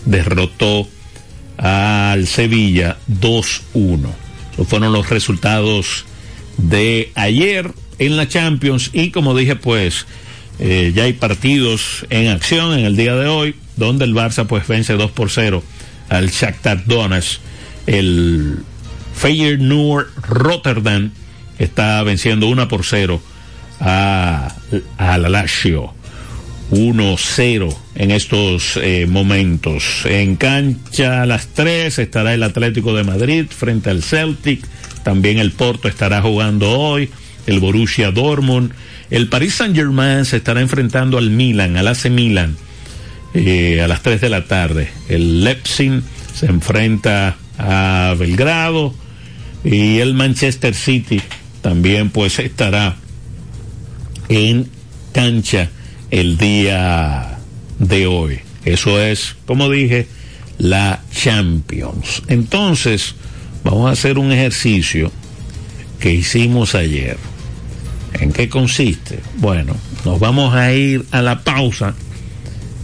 derrotó 0.04 0.88
al 1.56 2.26
Sevilla 2.26 2.96
2-1. 3.20 4.08
Esos 4.52 4.68
fueron 4.68 4.92
los 4.92 5.10
resultados 5.10 6.04
de 6.56 7.12
ayer 7.14 7.72
en 7.98 8.16
la 8.16 8.28
Champions 8.28 8.90
y 8.92 9.10
como 9.10 9.36
dije 9.36 9.56
pues 9.56 10.06
eh, 10.58 10.92
ya 10.94 11.04
hay 11.04 11.12
partidos 11.12 12.06
en 12.10 12.28
acción 12.28 12.76
en 12.76 12.84
el 12.84 12.96
día 12.96 13.14
de 13.14 13.28
hoy 13.28 13.54
donde 13.76 14.04
el 14.04 14.14
Barça 14.14 14.46
pues 14.46 14.66
vence 14.66 14.94
2 14.94 15.10
por 15.12 15.30
0 15.30 15.62
al 16.08 16.30
Shakhtar 16.30 16.84
Donetsk 16.84 17.40
el 17.86 18.58
Feyenoord 19.14 20.08
Rotterdam 20.22 21.12
está 21.58 22.02
venciendo 22.02 22.46
1 22.48 22.68
por 22.68 22.84
0 22.84 23.20
a, 23.80 24.54
a 24.96 25.18
la 25.18 25.28
Lazio 25.28 25.94
1-0 26.70 27.76
en 27.94 28.10
estos 28.10 28.78
eh, 28.82 29.06
momentos. 29.08 30.04
En 30.04 30.36
cancha 30.36 31.22
a 31.22 31.26
las 31.26 31.48
3 31.48 31.98
estará 31.98 32.34
el 32.34 32.42
Atlético 32.42 32.94
de 32.94 33.04
Madrid 33.04 33.46
frente 33.48 33.90
al 33.90 34.02
Celtic. 34.02 34.66
También 35.02 35.38
el 35.38 35.52
Porto 35.52 35.88
estará 35.88 36.20
jugando 36.20 36.78
hoy. 36.78 37.08
El 37.46 37.60
Borussia 37.60 38.10
Dortmund. 38.10 38.72
El 39.10 39.28
Paris 39.28 39.54
Saint 39.54 39.74
Germain 39.74 40.26
se 40.26 40.36
estará 40.36 40.60
enfrentando 40.60 41.16
al 41.16 41.30
Milan, 41.30 41.78
al 41.78 41.88
AC 41.88 42.10
Milan, 42.10 42.58
eh, 43.32 43.80
a 43.80 43.88
las 43.88 44.02
3 44.02 44.20
de 44.20 44.28
la 44.28 44.44
tarde. 44.44 44.90
El 45.08 45.44
Leipzig 45.44 46.02
se 46.34 46.46
enfrenta 46.46 47.36
a 47.56 48.14
Belgrado. 48.18 48.94
Y 49.64 49.98
el 49.98 50.14
Manchester 50.14 50.74
City 50.74 51.20
también 51.68 52.08
pues 52.08 52.38
estará 52.38 52.96
en 54.30 54.70
cancha 55.12 55.68
el 56.10 56.38
día 56.38 57.40
de 57.78 58.06
hoy. 58.06 58.40
Eso 58.64 58.98
es, 58.98 59.36
como 59.44 59.68
dije, 59.68 60.06
la 60.56 61.02
Champions. 61.12 62.22
Entonces, 62.28 63.16
vamos 63.64 63.86
a 63.86 63.92
hacer 63.92 64.16
un 64.16 64.32
ejercicio 64.32 65.12
que 66.00 66.14
hicimos 66.14 66.74
ayer. 66.74 67.18
¿En 68.14 68.32
qué 68.32 68.48
consiste? 68.48 69.20
Bueno, 69.36 69.76
nos 70.06 70.18
vamos 70.18 70.54
a 70.54 70.72
ir 70.72 71.04
a 71.10 71.20
la 71.20 71.44
pausa 71.44 71.94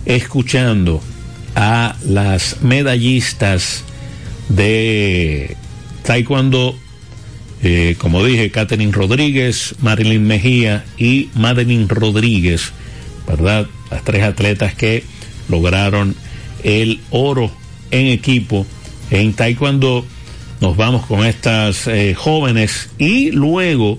escuchando 0.04 1.02
a 1.56 1.96
las 2.04 2.60
medallistas 2.60 3.82
de 4.50 5.56
Taekwondo 6.02 6.83
Eh, 7.62 7.96
como 7.98 8.24
dije, 8.24 8.50
Catherine 8.50 8.92
Rodríguez, 8.92 9.74
Marilyn 9.80 10.26
Mejía 10.26 10.84
y 10.98 11.30
Madeline 11.34 11.88
Rodríguez, 11.88 12.72
¿verdad? 13.26 13.66
Las 13.90 14.04
tres 14.04 14.22
atletas 14.22 14.74
que 14.74 15.04
lograron 15.48 16.14
el 16.62 17.00
oro 17.10 17.50
en 17.90 18.08
equipo 18.08 18.66
en 19.10 19.32
Taekwondo. 19.32 20.04
Nos 20.60 20.76
vamos 20.76 21.06
con 21.06 21.24
estas 21.24 21.86
eh, 21.86 22.14
jóvenes 22.14 22.90
y 22.98 23.30
luego 23.30 23.98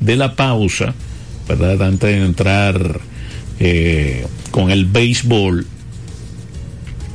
de 0.00 0.16
la 0.16 0.34
pausa, 0.34 0.94
¿verdad? 1.48 1.82
Antes 1.82 2.10
de 2.10 2.24
entrar 2.24 3.00
eh, 3.58 4.26
con 4.50 4.70
el 4.70 4.84
béisbol, 4.84 5.66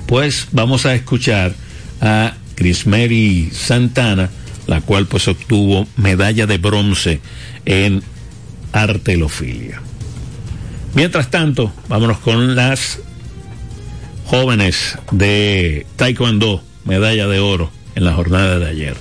pues 0.07 0.47
vamos 0.51 0.85
a 0.85 0.93
escuchar 0.93 1.53
a 2.01 2.35
Crismary 2.55 3.49
Santana, 3.51 4.29
la 4.71 4.79
cual 4.79 5.05
pues 5.05 5.27
obtuvo 5.27 5.85
medalla 5.97 6.47
de 6.47 6.57
bronce 6.57 7.19
en 7.65 8.01
artelofilia. 8.71 9.81
Mientras 10.93 11.29
tanto, 11.29 11.73
vámonos 11.89 12.19
con 12.19 12.55
las 12.55 12.99
jóvenes 14.27 14.97
de 15.11 15.85
Taekwondo, 15.97 16.63
medalla 16.85 17.27
de 17.27 17.41
oro 17.41 17.69
en 17.95 18.05
la 18.05 18.13
jornada 18.13 18.59
de 18.59 18.69
ayer. 18.69 18.95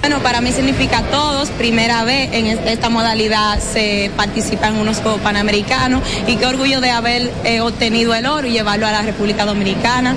Bueno, 0.00 0.20
para 0.22 0.40
mí 0.40 0.52
significa 0.52 1.02
todos, 1.10 1.48
primera 1.50 2.04
vez 2.04 2.32
en 2.32 2.46
esta 2.46 2.88
modalidad 2.88 3.58
se 3.58 4.12
participa 4.16 4.68
en 4.68 4.76
unos 4.76 4.98
Juegos 4.98 5.20
Panamericanos 5.22 6.02
y 6.28 6.36
qué 6.36 6.46
orgullo 6.46 6.80
de 6.80 6.90
haber 6.92 7.32
eh, 7.42 7.60
obtenido 7.60 8.14
el 8.14 8.26
oro 8.26 8.46
y 8.46 8.52
llevarlo 8.52 8.86
a 8.86 8.92
la 8.92 9.02
República 9.02 9.44
Dominicana. 9.44 10.14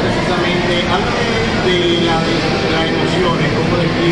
Precisamente, 0.00 0.88
háblame 0.88 1.32
de, 1.66 2.06
la, 2.06 2.18
de 2.20 2.70
las 2.72 2.88
emociones, 2.88 3.52
¿cómo 3.52 3.76
describe 3.76 4.11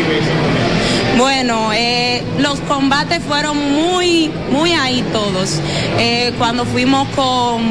Bueno, 1.17 1.71
eh, 1.73 2.23
los 2.39 2.59
combates 2.61 3.21
fueron 3.23 3.57
muy, 3.73 4.31
muy 4.49 4.71
ahí 4.73 5.03
todos. 5.11 5.59
Eh, 5.99 6.33
cuando 6.37 6.65
fuimos 6.65 7.07
con 7.09 7.61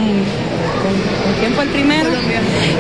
¿Quién 1.40 1.55
fue 1.55 1.64
el 1.64 1.70
primero? 1.70 2.11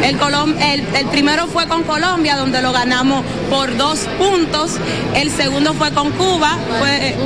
El, 0.02 0.16
Colom 0.18 0.54
el, 0.58 0.84
el, 0.94 1.06
primero 1.06 1.46
fue 1.46 1.66
con 1.66 1.82
Colombia, 1.84 2.36
donde 2.36 2.62
lo 2.62 2.72
ganamos 2.72 3.24
por 3.48 3.76
dos 3.76 4.00
puntos. 4.18 4.72
El 5.14 5.30
segundo 5.30 5.74
fue 5.74 5.92
con 5.92 6.10
Cuba, 6.12 6.56
fue 6.78 7.16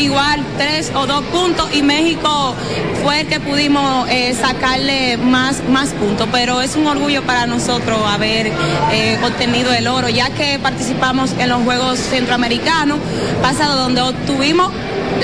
igual 0.00 0.44
tres 0.56 0.92
o 0.94 1.06
dos 1.06 1.22
puntos. 1.24 1.74
Y 1.74 1.82
México 1.82 2.54
fue 3.02 3.20
el 3.20 3.26
que 3.28 3.40
pudimos 3.40 4.08
eh, 4.10 4.34
sacarle 4.34 5.16
más, 5.16 5.62
más 5.68 5.90
puntos. 5.90 6.28
Pero 6.30 6.60
es 6.60 6.76
un 6.76 6.86
orgullo 6.86 7.22
para 7.22 7.46
nosotros 7.46 7.98
haber 8.06 8.52
eh, 8.92 9.18
obtenido 9.24 9.72
el 9.72 9.88
oro, 9.88 10.08
ya 10.08 10.30
que 10.30 10.58
participamos 10.58 11.32
en 11.38 11.48
los 11.48 11.62
Juegos 11.62 11.98
Centroamericanos 11.98 12.98
pasados, 13.42 13.76
donde 13.76 14.02
obtuvimos 14.02 14.70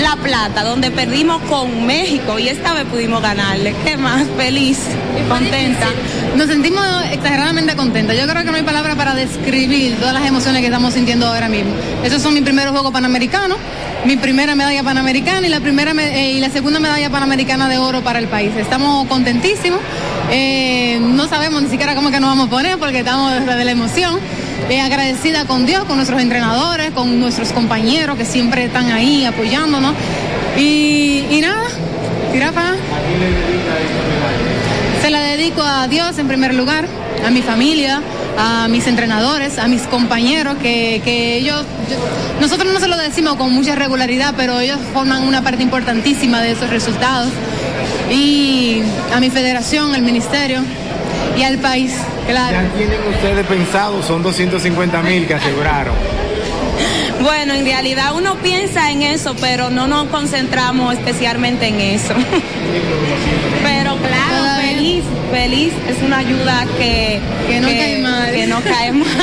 la 0.01 0.15
plata, 0.17 0.63
donde 0.63 0.91
perdimos 0.91 1.41
con 1.43 1.85
México 1.85 2.37
y 2.39 2.49
esta 2.49 2.73
vez 2.73 2.85
pudimos 2.85 3.21
ganarle. 3.21 3.75
¿Qué 3.83 3.97
más? 3.97 4.25
Feliz, 4.37 4.79
contenta. 5.29 5.87
Nos 6.35 6.47
sentimos 6.47 6.83
exageradamente 7.11 7.75
contentas. 7.75 8.17
Yo 8.17 8.27
creo 8.27 8.43
que 8.43 8.51
no 8.51 8.57
hay 8.57 8.63
palabra 8.63 8.95
para 8.95 9.15
describir 9.15 9.95
todas 9.97 10.13
las 10.13 10.25
emociones 10.25 10.61
que 10.61 10.67
estamos 10.67 10.93
sintiendo 10.93 11.27
ahora 11.27 11.47
mismo. 11.47 11.71
Esos 12.03 12.21
son 12.21 12.33
mis 12.33 12.43
primeros 12.43 12.71
Juegos 12.71 12.91
Panamericanos, 12.91 13.57
mi 14.05 14.17
primera 14.17 14.55
medalla 14.55 14.83
panamericana 14.83 15.47
y 15.47 15.49
la, 15.49 15.59
primera 15.59 15.91
eh, 15.91 16.33
y 16.33 16.39
la 16.39 16.49
segunda 16.49 16.79
medalla 16.79 17.09
panamericana 17.09 17.69
de 17.69 17.77
oro 17.77 18.01
para 18.01 18.19
el 18.19 18.27
país. 18.27 18.51
Estamos 18.57 19.07
contentísimos. 19.07 19.79
Eh, 20.29 20.99
no 21.01 21.27
sabemos 21.27 21.61
ni 21.61 21.69
siquiera 21.69 21.95
cómo 21.95 22.11
que 22.11 22.19
nos 22.19 22.29
vamos 22.29 22.47
a 22.47 22.49
poner 22.49 22.77
porque 22.77 22.99
estamos 22.99 23.31
desde 23.31 23.63
la 23.63 23.71
emoción 23.71 24.19
eh, 24.69 24.81
agradecida 24.81 25.45
con 25.45 25.65
Dios, 25.65 25.85
con 25.85 25.97
nuestros 25.97 26.21
entrenadores, 26.21 26.91
con 26.91 27.19
nuestros 27.19 27.51
compañeros 27.51 28.17
que 28.17 28.25
siempre 28.25 28.65
están 28.65 28.91
ahí 28.91 29.25
apoyándonos. 29.25 29.93
Y, 30.57 31.25
y 31.29 31.41
nada, 31.41 31.63
tira. 32.31 32.51
Se 35.01 35.09
la 35.09 35.19
dedico 35.19 35.61
a 35.61 35.87
Dios 35.87 36.17
en 36.17 36.27
primer 36.27 36.55
lugar, 36.55 36.87
a 37.25 37.29
mi 37.29 37.41
familia, 37.41 38.01
a 38.37 38.67
mis 38.67 38.87
entrenadores, 38.87 39.59
a 39.59 39.67
mis 39.67 39.83
compañeros, 39.83 40.55
que, 40.61 41.01
que 41.03 41.37
ellos, 41.37 41.63
yo, 41.89 41.97
nosotros 42.41 42.73
no 42.73 42.79
se 42.79 42.87
lo 42.87 42.97
decimos 42.97 43.35
con 43.35 43.53
mucha 43.53 43.75
regularidad, 43.75 44.33
pero 44.35 44.59
ellos 44.59 44.79
forman 44.93 45.23
una 45.23 45.43
parte 45.43 45.61
importantísima 45.61 46.41
de 46.41 46.51
esos 46.51 46.69
resultados. 46.69 47.29
Y 48.11 48.81
a 49.13 49.19
mi 49.19 49.29
federación, 49.29 49.93
al 49.93 50.01
ministerio 50.01 50.61
y 51.37 51.43
al 51.43 51.59
país. 51.59 51.93
Claro. 52.27 52.57
¿Ya 52.57 52.77
tienen 52.77 52.99
ustedes 53.07 53.45
pensado? 53.45 54.01
Son 54.03 54.23
250 54.23 55.01
mil 55.03 55.27
que 55.27 55.35
aseguraron. 55.35 55.93
Bueno, 57.21 57.53
en 57.53 57.65
realidad 57.65 58.13
uno 58.15 58.35
piensa 58.35 58.91
en 58.91 59.01
eso, 59.01 59.35
pero 59.39 59.69
no 59.69 59.87
nos 59.87 60.07
concentramos 60.07 60.93
especialmente 60.93 61.67
en 61.67 61.79
eso. 61.79 62.13
pero 63.63 63.95
claro, 63.97 64.34
feliz, 65.45 65.73
es 65.87 66.01
una 66.01 66.17
ayuda 66.17 66.65
que, 66.75 67.21
que 67.47 67.59
no 67.59 67.67
que, 67.67 67.77
cae 67.77 68.01
mal. 68.01 68.31
Que 68.31 68.47
no 68.47 68.61
cae 68.61 68.91
mal. 68.91 69.07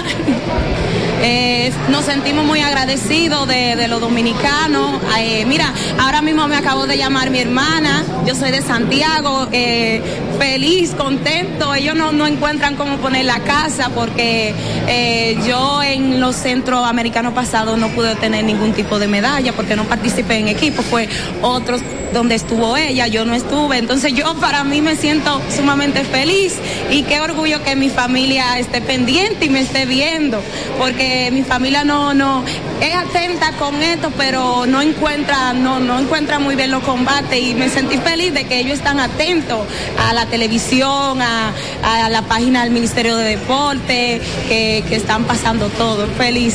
Eh, 1.24 1.70
nos 1.88 2.04
sentimos 2.04 2.44
muy 2.44 2.58
agradecidos 2.58 3.46
de, 3.46 3.76
de 3.76 3.86
los 3.86 4.00
dominicanos. 4.00 5.00
Eh, 5.20 5.44
mira, 5.46 5.72
ahora 6.00 6.20
mismo 6.20 6.48
me 6.48 6.56
acabo 6.56 6.88
de 6.88 6.98
llamar 6.98 7.30
mi 7.30 7.38
hermana, 7.38 8.02
yo 8.26 8.34
soy 8.34 8.50
de 8.50 8.60
Santiago, 8.60 9.46
eh, 9.52 10.02
feliz, 10.36 10.96
contento. 10.96 11.76
Ellos 11.76 11.94
no, 11.94 12.10
no, 12.10 12.26
encuentran 12.26 12.74
cómo 12.74 12.96
poner 12.96 13.24
la 13.24 13.38
casa 13.38 13.90
porque 13.94 14.52
eh, 14.88 15.38
yo 15.46 15.80
en 15.84 16.18
los 16.18 16.34
centroamericanos 16.34 17.34
pasados 17.34 17.78
no 17.78 17.90
pude 17.90 18.14
obtener 18.14 18.44
ningún 18.44 18.72
tipo 18.72 18.98
de 18.98 19.06
medalla 19.06 19.52
porque 19.52 19.76
no 19.76 19.84
participé 19.84 20.38
en 20.38 20.48
equipo, 20.48 20.82
fue 20.82 21.08
otros 21.40 21.82
donde 22.12 22.34
estuvo 22.34 22.76
ella, 22.76 23.06
yo 23.06 23.24
no 23.24 23.34
estuve. 23.34 23.78
Entonces 23.78 24.12
yo 24.14 24.34
para 24.34 24.64
mí 24.64 24.80
me 24.80 24.96
siento 24.96 25.40
sumamente 25.54 26.04
feliz 26.04 26.54
y 26.90 27.02
qué 27.02 27.20
orgullo 27.20 27.62
que 27.62 27.76
mi 27.76 27.88
familia 27.88 28.58
esté 28.58 28.80
pendiente 28.80 29.46
y 29.46 29.50
me 29.50 29.60
esté 29.60 29.86
viendo, 29.86 30.40
porque 30.78 31.30
mi 31.32 31.42
familia 31.42 31.84
no, 31.84 32.14
no, 32.14 32.44
es 32.80 32.94
atenta 32.94 33.52
con 33.52 33.82
esto, 33.82 34.12
pero 34.16 34.66
no 34.66 34.82
encuentra, 34.82 35.52
no, 35.52 35.80
no 35.80 35.98
encuentra 35.98 36.38
muy 36.38 36.56
bien 36.56 36.70
los 36.70 36.82
combates 36.82 37.40
y 37.40 37.54
me 37.54 37.68
sentí 37.68 37.98
feliz 37.98 38.34
de 38.34 38.44
que 38.44 38.60
ellos 38.60 38.74
están 38.74 39.00
atentos 39.00 39.60
a 39.98 40.12
la 40.12 40.26
televisión, 40.26 41.20
a, 41.22 41.52
a 41.82 42.08
la 42.08 42.22
página 42.22 42.62
del 42.62 42.72
Ministerio 42.72 43.16
de 43.16 43.36
Deporte, 43.36 44.20
que, 44.48 44.84
que 44.88 44.96
están 44.96 45.24
pasando 45.24 45.68
todo. 45.68 46.06
Feliz. 46.18 46.54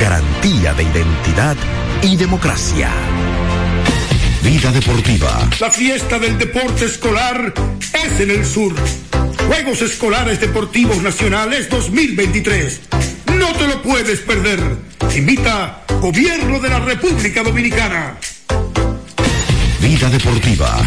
garantía 0.00 0.74
de 0.74 0.82
identidad 0.82 1.56
y 2.02 2.16
democracia. 2.16 2.90
Vida 4.42 4.70
Deportiva. 4.72 5.48
La 5.60 5.70
fiesta 5.70 6.18
del 6.18 6.38
deporte 6.38 6.84
escolar 6.84 7.54
es 8.04 8.20
en 8.20 8.30
el 8.30 8.44
sur. 8.44 8.74
Juegos 9.46 9.82
Escolares 9.82 10.40
Deportivos 10.40 11.02
Nacionales 11.02 11.68
2023. 11.68 12.80
No 13.38 13.52
te 13.54 13.66
lo 13.66 13.82
puedes 13.82 14.20
perder. 14.20 14.60
Invita 15.16 15.84
Gobierno 16.00 16.60
de 16.60 16.68
la 16.68 16.80
República 16.80 17.42
Dominicana. 17.42 18.18
Vida 19.80 20.10
Deportiva. 20.10 20.86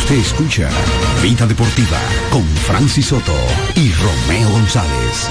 Usted 0.00 0.16
escucha 0.16 0.68
Vida 1.22 1.46
Deportiva 1.46 2.00
con 2.30 2.42
Francis 2.42 3.06
Soto 3.06 3.36
y 3.76 3.92
Romeo 3.92 4.50
González. 4.50 5.28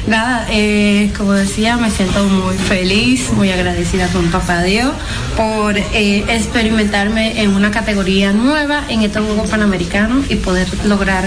Nada, 0.07 0.47
eh, 0.51 1.11
como 1.17 1.33
decía, 1.33 1.77
me 1.77 1.91
siento 1.91 2.25
muy 2.25 2.57
feliz, 2.57 3.31
muy 3.33 3.51
agradecida 3.51 4.09
con 4.09 4.31
Papá 4.31 4.63
Dios 4.63 4.93
por 5.37 5.77
eh, 5.77 6.25
experimentarme 6.29 7.43
en 7.43 7.55
una 7.55 7.71
categoría 7.71 8.33
nueva 8.33 8.85
en 8.89 9.03
estos 9.03 9.25
Juegos 9.27 9.51
Panamericanos 9.51 10.31
y 10.31 10.37
poder 10.37 10.67
lograr 10.87 11.25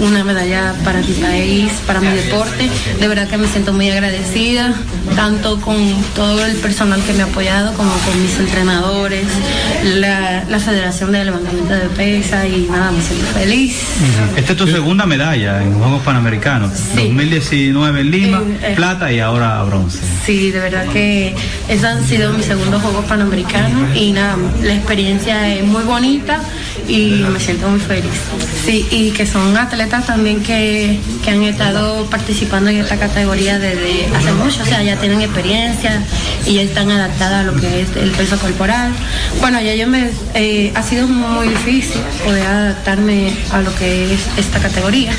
una 0.00 0.24
medalla 0.24 0.74
para 0.84 1.00
mi 1.00 1.12
país, 1.14 1.72
para 1.86 2.00
mi 2.00 2.08
deporte. 2.08 2.68
De 3.00 3.08
verdad 3.08 3.28
que 3.28 3.38
me 3.38 3.46
siento 3.46 3.72
muy 3.72 3.90
agradecida, 3.90 4.74
tanto 5.16 5.60
con 5.60 5.76
todo 6.14 6.44
el 6.44 6.56
personal 6.56 7.02
que 7.04 7.12
me 7.14 7.22
ha 7.22 7.26
apoyado 7.26 7.72
como 7.74 7.92
con 7.92 8.20
mis 8.22 8.38
entrenadores, 8.38 9.26
la, 9.82 10.44
la 10.44 10.58
Federación 10.58 11.12
de 11.12 11.24
Levantamiento 11.24 11.72
de 11.72 11.88
Pesa 11.88 12.46
y 12.46 12.68
nada, 12.70 12.90
me 12.90 13.02
siento 13.02 13.26
feliz. 13.26 13.76
Esta 14.36 14.52
es 14.52 14.58
tu 14.58 14.66
segunda 14.66 15.06
medalla 15.06 15.62
en 15.62 15.72
Juegos 15.74 16.02
Panamericanos, 16.02 16.72
2019 16.94 18.03
en 18.04 18.10
Lima, 18.10 18.38
Eh, 18.38 18.58
eh. 18.62 18.72
plata 18.76 19.10
y 19.12 19.20
ahora 19.20 19.62
bronce. 19.64 19.98
Sí, 20.24 20.50
de 20.50 20.60
verdad 20.60 20.86
que 20.92 21.34
esos 21.68 21.84
han 21.84 22.04
sido 22.06 22.32
mis 22.32 22.46
segundos 22.46 22.82
Juegos 22.82 23.04
Panamericanos 23.06 23.96
y 23.96 24.12
nada, 24.12 24.36
la 24.62 24.74
experiencia 24.74 25.48
es 25.54 25.64
muy 25.64 25.82
bonita 25.84 26.40
y 26.88 27.24
me 27.32 27.40
siento 27.40 27.68
muy 27.68 27.80
feliz. 27.80 28.10
Sí, 28.64 28.86
y 28.90 29.10
que 29.10 29.26
son 29.26 29.56
atletas 29.56 30.06
también 30.06 30.42
que, 30.42 30.98
que 31.24 31.30
han 31.30 31.42
estado 31.42 32.04
participando 32.06 32.70
en 32.70 32.76
esta 32.78 32.96
categoría 32.96 33.58
desde 33.58 34.06
hace 34.14 34.32
mucho, 34.32 34.62
o 34.62 34.66
sea, 34.66 34.82
ya 34.82 34.96
tienen 34.96 35.20
experiencia 35.22 36.02
y 36.46 36.54
ya 36.54 36.62
están 36.62 36.90
adaptadas 36.90 37.40
a 37.40 37.50
lo 37.50 37.58
que 37.58 37.82
es 37.82 37.88
el 37.96 38.10
peso 38.10 38.38
corporal. 38.38 38.92
Bueno, 39.40 39.60
ya 39.60 39.74
yo 39.74 39.86
me, 39.86 40.10
eh, 40.34 40.72
ha 40.74 40.82
sido 40.82 41.06
muy 41.06 41.48
difícil 41.48 42.00
poder 42.24 42.46
adaptarme 42.46 43.32
a 43.52 43.60
lo 43.60 43.74
que 43.76 44.14
es 44.14 44.20
esta 44.36 44.58
categoría 44.58 45.12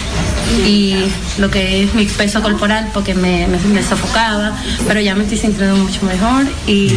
y 0.65 0.95
lo 1.38 1.49
que 1.49 1.83
es 1.83 1.93
mi 1.93 2.05
peso 2.05 2.41
corporal 2.41 2.89
porque 2.93 3.13
me, 3.13 3.47
me, 3.47 3.83
sofocaba, 3.83 4.55
pero 4.88 4.99
ya 4.99 5.15
me 5.15 5.23
estoy 5.23 5.38
sintiendo 5.38 5.75
mucho 5.75 6.05
mejor 6.05 6.45
y 6.67 6.91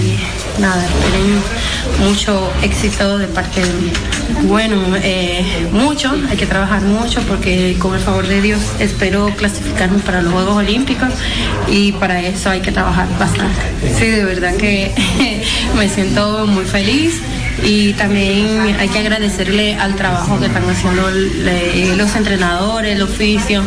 nada, 0.59 0.85
esperen 0.85 2.09
mucho 2.09 2.51
éxito 2.63 3.19
de 3.19 3.27
parte 3.27 3.61
de 3.61 3.73
mí. 3.73 3.93
Bueno, 4.45 4.77
eh, 5.03 5.69
mucho, 5.73 6.15
hay 6.29 6.37
que 6.37 6.47
trabajar 6.47 6.83
mucho 6.83 7.21
porque 7.23 7.77
con 7.79 7.95
el 7.95 8.01
favor 8.01 8.27
de 8.27 8.41
Dios 8.41 8.61
espero 8.79 9.33
clasificarme 9.37 9.99
para 9.99 10.23
los 10.23 10.33
Juegos 10.33 10.57
Olímpicos 10.57 11.11
y 11.69 11.93
para 11.93 12.21
eso 12.21 12.51
hay 12.51 12.61
que 12.61 12.73
trabajar 12.73 13.07
bastante. 13.19 13.61
Sí, 13.99 14.07
de 14.07 14.25
verdad 14.25 14.55
que 14.57 14.93
me 15.77 15.89
siento 15.89 16.47
muy 16.47 16.65
feliz 16.65 17.21
y 17.65 17.93
también 17.95 18.77
hay 18.79 18.89
que 18.89 18.99
agradecerle 19.01 19.75
al 19.77 19.95
trabajo 19.97 20.39
que 20.39 20.47
están 20.47 20.69
haciendo 20.69 21.11
le- 21.11 21.97
los 21.97 22.15
entrenadores, 22.17 22.97
el 22.97 23.03
oficio 23.03 23.63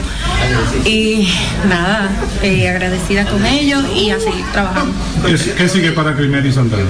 y 0.85 1.27
nada, 1.67 2.09
eh, 2.41 2.67
agradecida 2.69 3.25
con 3.25 3.45
ellos 3.45 3.83
y 3.95 4.09
a 4.11 4.19
seguir 4.19 4.45
trabajando. 4.51 4.93
¿Qué, 5.25 5.35
qué 5.57 5.69
sigue 5.69 5.91
para 5.91 6.11
Grismeldi 6.13 6.51
Santana? 6.51 6.83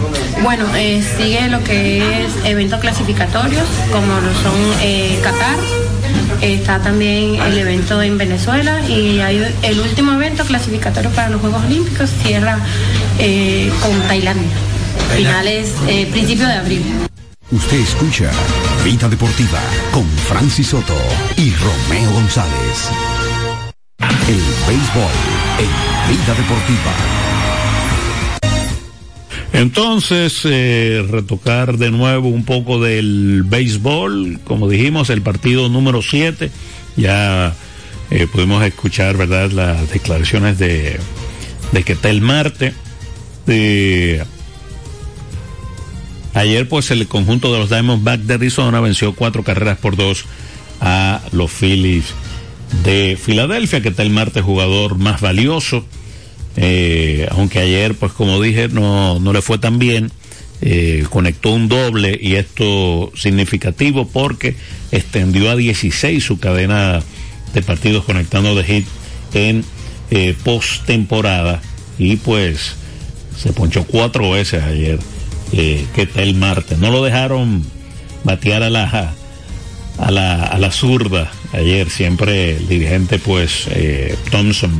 Bueno, 0.43 0.65
eh, 0.75 1.03
sigue 1.17 1.47
lo 1.49 1.63
que 1.63 2.23
es 2.25 2.31
eventos 2.45 2.79
clasificatorios, 2.79 3.65
como 3.91 4.07
lo 4.15 4.33
son 4.41 4.79
eh, 4.81 5.19
Qatar. 5.23 5.57
Está 6.41 6.79
también 6.79 7.35
el 7.35 7.57
evento 7.57 8.01
en 8.01 8.17
Venezuela 8.17 8.79
y 8.89 9.19
hay 9.19 9.45
el 9.61 9.79
último 9.79 10.13
evento 10.13 10.43
clasificatorio 10.45 11.09
para 11.11 11.29
los 11.29 11.39
Juegos 11.41 11.63
Olímpicos 11.65 12.09
cierra 12.23 12.57
eh, 13.19 13.71
con 13.81 13.91
Tailandia. 14.07 14.49
Finales, 15.15 15.75
eh, 15.87 16.07
principio 16.11 16.47
de 16.47 16.53
abril. 16.53 16.81
Usted 17.51 17.79
escucha 17.79 18.31
Vida 18.83 19.09
Deportiva 19.09 19.59
con 19.91 20.07
Francis 20.07 20.67
Soto 20.67 20.95
y 21.37 21.51
Romeo 21.51 22.11
González. 22.13 22.89
El 24.27 24.41
béisbol 24.67 25.11
en 25.59 26.15
Vida 26.15 26.33
Deportiva. 26.35 27.21
Entonces, 29.53 30.41
eh, 30.45 31.05
retocar 31.09 31.77
de 31.77 31.91
nuevo 31.91 32.29
un 32.29 32.45
poco 32.45 32.79
del 32.79 33.43
béisbol, 33.45 34.39
como 34.45 34.69
dijimos, 34.69 35.09
el 35.09 35.21
partido 35.21 35.67
número 35.67 36.01
7, 36.01 36.49
ya 36.95 37.53
eh, 38.11 38.27
pudimos 38.31 38.63
escuchar, 38.63 39.17
¿verdad?, 39.17 39.51
las 39.51 39.91
declaraciones 39.91 40.57
de, 40.57 40.97
de 41.73 41.83
Ketel 41.83 42.21
Marte. 42.21 42.73
Eh, 43.47 44.23
ayer, 46.33 46.67
pues, 46.67 46.91
el 46.91 47.07
conjunto 47.07 47.51
de 47.53 47.59
los 47.59 47.69
Diamondbacks 47.69 48.27
de 48.27 48.33
Arizona 48.35 48.79
venció 48.79 49.13
cuatro 49.13 49.43
carreras 49.43 49.77
por 49.77 49.95
dos 49.95 50.25
a 50.79 51.21
los 51.31 51.51
Phillies 51.51 52.05
de 52.83 53.17
Filadelfia, 53.21 53.81
Ketel 53.81 54.09
Marte, 54.09 54.41
jugador 54.41 54.97
más 54.97 55.21
valioso. 55.21 55.85
Eh, 56.57 57.27
aunque 57.31 57.59
ayer, 57.59 57.95
pues 57.95 58.11
como 58.11 58.41
dije, 58.41 58.67
no, 58.69 59.19
no 59.19 59.33
le 59.33 59.41
fue 59.41 59.57
tan 59.57 59.79
bien. 59.79 60.11
Eh, 60.63 61.05
conectó 61.09 61.51
un 61.51 61.67
doble 61.67 62.19
y 62.21 62.35
esto 62.35 63.11
significativo 63.15 64.07
porque 64.07 64.55
extendió 64.91 65.49
a 65.49 65.55
16 65.55 66.23
su 66.23 66.39
cadena 66.39 67.01
de 67.55 67.61
partidos 67.63 68.05
conectando 68.05 68.53
de 68.53 68.63
hit 68.63 68.85
en 69.33 69.65
eh, 70.11 70.35
postemporada 70.43 71.63
y 71.97 72.17
pues 72.17 72.75
se 73.35 73.53
ponchó 73.53 73.85
cuatro 73.85 74.29
veces 74.29 74.61
ayer 74.61 74.99
eh, 75.53 75.85
que 75.93 76.03
está 76.03 76.21
el 76.21 76.35
martes. 76.35 76.77
No 76.77 76.91
lo 76.91 77.03
dejaron 77.03 77.63
batear 78.23 78.63
a 78.63 78.69
la 78.69 79.13
a 79.97 80.09
la, 80.09 80.43
a 80.45 80.57
la 80.57 80.71
zurda 80.71 81.31
ayer 81.53 81.89
siempre 81.89 82.55
el 82.57 82.67
dirigente 82.67 83.19
pues 83.19 83.67
eh, 83.71 84.15
Thompson 84.31 84.71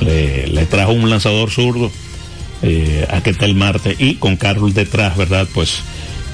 le, 0.00 0.66
trajo 0.66 0.92
un 0.92 1.08
lanzador 1.08 1.50
zurdo 1.50 1.90
eh, 2.62 3.06
a 3.10 3.22
que 3.22 3.34
tal 3.34 3.54
Marte 3.54 3.96
y 3.98 4.16
con 4.16 4.36
Carlos 4.36 4.74
detrás, 4.74 5.16
¿verdad? 5.16 5.48
Pues 5.52 5.80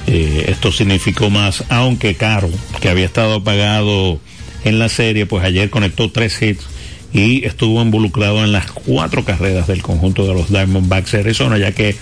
eh, 0.07 0.45
esto 0.47 0.71
significó 0.71 1.29
más, 1.29 1.63
aunque 1.69 2.15
Caro, 2.15 2.49
que 2.81 2.89
había 2.89 3.05
estado 3.05 3.35
apagado 3.35 4.19
en 4.63 4.79
la 4.79 4.89
serie, 4.89 5.25
pues 5.25 5.43
ayer 5.43 5.69
conectó 5.69 6.11
tres 6.11 6.39
hits 6.41 6.65
y 7.11 7.45
estuvo 7.45 7.81
involucrado 7.81 8.43
en 8.43 8.51
las 8.51 8.71
cuatro 8.71 9.25
carreras 9.25 9.67
del 9.67 9.81
conjunto 9.81 10.27
de 10.27 10.33
los 10.33 10.49
Diamondbacks 10.49 11.11
de 11.13 11.19
Arizona, 11.19 11.57
ya 11.57 11.71
que 11.71 11.95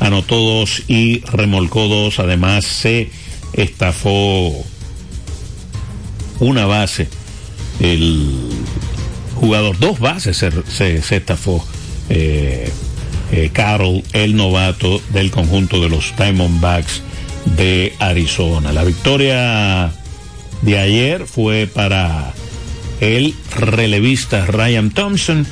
anotó 0.00 0.36
dos 0.36 0.82
y 0.88 1.20
remolcó 1.20 1.88
dos, 1.88 2.18
además 2.18 2.64
se 2.64 3.10
estafó 3.52 4.64
una 6.40 6.66
base, 6.66 7.08
el 7.80 8.50
jugador, 9.34 9.78
dos 9.78 9.98
bases 9.98 10.36
se, 10.36 10.50
se, 11.02 11.16
estafó 11.16 11.64
eh, 12.08 12.70
eh, 13.32 13.50
Carroll, 13.52 14.02
el 14.12 14.36
novato 14.36 15.00
del 15.12 15.30
conjunto 15.30 15.80
de 15.80 15.88
los 15.88 16.14
Diamondbacks 16.16 17.02
de 17.56 17.94
Arizona. 17.98 18.72
La 18.72 18.84
victoria 18.84 19.92
de 20.62 20.78
ayer 20.78 21.26
fue 21.26 21.66
para 21.66 22.34
el 23.00 23.34
relevista 23.56 24.46
Ryan 24.46 24.90
Thompson, 24.90 25.46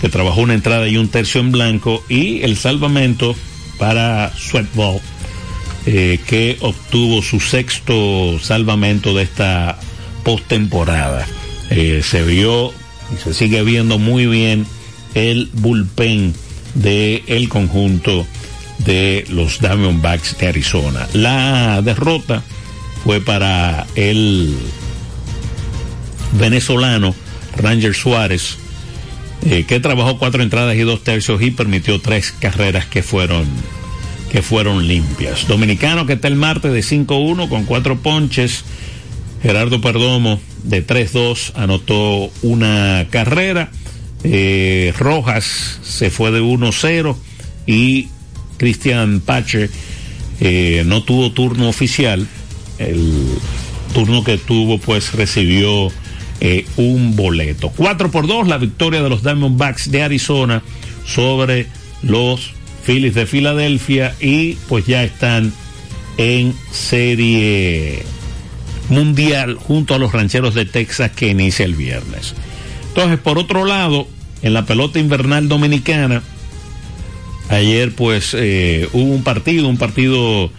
que 0.00 0.08
trabajó 0.08 0.40
una 0.42 0.54
entrada 0.54 0.88
y 0.88 0.96
un 0.96 1.08
tercio 1.08 1.40
en 1.40 1.52
blanco, 1.52 2.04
y 2.08 2.42
el 2.42 2.56
salvamento 2.56 3.34
para 3.78 4.32
Sweatball, 4.36 5.00
eh, 5.86 6.18
que 6.26 6.58
obtuvo 6.60 7.22
su 7.22 7.40
sexto 7.40 8.38
salvamento 8.40 9.14
de 9.14 9.24
esta 9.24 9.78
postemporada. 10.22 11.26
Eh, 11.70 12.02
se 12.04 12.22
vio 12.22 12.72
y 13.12 13.22
se 13.22 13.32
sigue 13.32 13.62
viendo 13.62 13.98
muy 13.98 14.26
bien 14.26 14.66
el 15.14 15.48
bullpen 15.52 16.34
del 16.74 17.22
el 17.26 17.48
conjunto 17.48 18.26
de 18.78 19.24
los 19.28 19.60
Diamondbacks 19.60 20.38
de 20.38 20.48
Arizona. 20.48 21.08
La 21.12 21.82
derrota 21.82 22.42
fue 23.04 23.20
para 23.20 23.86
el 23.94 24.56
venezolano 26.32 27.14
Ranger 27.56 27.94
Suárez, 27.94 28.58
eh, 29.46 29.64
que 29.66 29.80
trabajó 29.80 30.18
cuatro 30.18 30.42
entradas 30.42 30.76
y 30.76 30.80
dos 30.80 31.02
tercios 31.02 31.42
y 31.42 31.50
permitió 31.50 32.00
tres 32.00 32.32
carreras 32.32 32.86
que 32.86 33.02
fueron 33.02 33.46
que 34.30 34.42
fueron 34.42 34.86
limpias. 34.86 35.48
Dominicano 35.48 36.06
que 36.06 36.12
está 36.12 36.28
el 36.28 36.36
martes 36.36 36.72
de 36.72 36.80
5-1 36.80 37.48
con 37.48 37.64
cuatro 37.64 37.98
ponches. 37.98 38.64
Gerardo 39.42 39.80
Perdomo 39.80 40.40
de 40.62 40.86
3-2 40.86 41.52
anotó 41.56 42.30
una 42.42 43.06
carrera. 43.10 43.70
Eh, 44.22 44.94
Rojas 44.98 45.80
se 45.82 46.10
fue 46.10 46.30
de 46.30 46.40
1-0 46.40 47.16
y 47.66 48.08
Cristian 48.58 49.20
Pache 49.20 49.70
eh, 50.40 50.84
no 50.86 51.02
tuvo 51.02 51.32
turno 51.32 51.68
oficial. 51.68 52.28
El 52.78 53.24
turno 53.92 54.22
que 54.22 54.38
tuvo 54.38 54.78
pues 54.78 55.12
recibió 55.12 55.90
eh, 56.40 56.66
un 56.76 57.16
boleto. 57.16 57.70
4 57.76 58.10
por 58.10 58.26
2 58.26 58.48
la 58.48 58.58
victoria 58.58 59.02
de 59.02 59.08
los 59.08 59.22
Diamondbacks 59.22 59.90
de 59.90 60.02
Arizona 60.02 60.62
sobre 61.06 61.66
los 62.02 62.52
Phillies 62.84 63.14
de 63.14 63.26
Filadelfia 63.26 64.14
y 64.20 64.54
pues 64.68 64.86
ya 64.86 65.04
están 65.04 65.52
en 66.16 66.54
serie 66.70 68.02
mundial 68.88 69.54
junto 69.54 69.94
a 69.94 69.98
los 69.98 70.12
rancheros 70.12 70.54
de 70.54 70.64
Texas 70.64 71.10
que 71.12 71.28
inicia 71.28 71.64
el 71.64 71.74
viernes. 71.74 72.34
Entonces, 72.88 73.18
por 73.18 73.38
otro 73.38 73.64
lado, 73.64 74.08
en 74.42 74.52
la 74.52 74.66
pelota 74.66 74.98
invernal 74.98 75.48
dominicana, 75.48 76.22
ayer 77.48 77.94
pues 77.94 78.34
eh, 78.36 78.88
hubo 78.92 79.12
un 79.14 79.22
partido, 79.22 79.68
un 79.68 79.76
partido, 79.76 80.50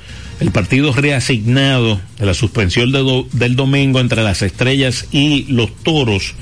el 0.41 0.51
partido 0.51 0.91
reasignado 0.91 2.01
de 2.17 2.25
la 2.25 2.33
suspensión 2.33 2.91
del 3.31 3.55
domingo 3.55 3.99
entre 3.99 4.23
las 4.23 4.41
estrellas 4.41 5.05
y 5.11 5.45
los 5.49 5.73
toros. 5.83 6.33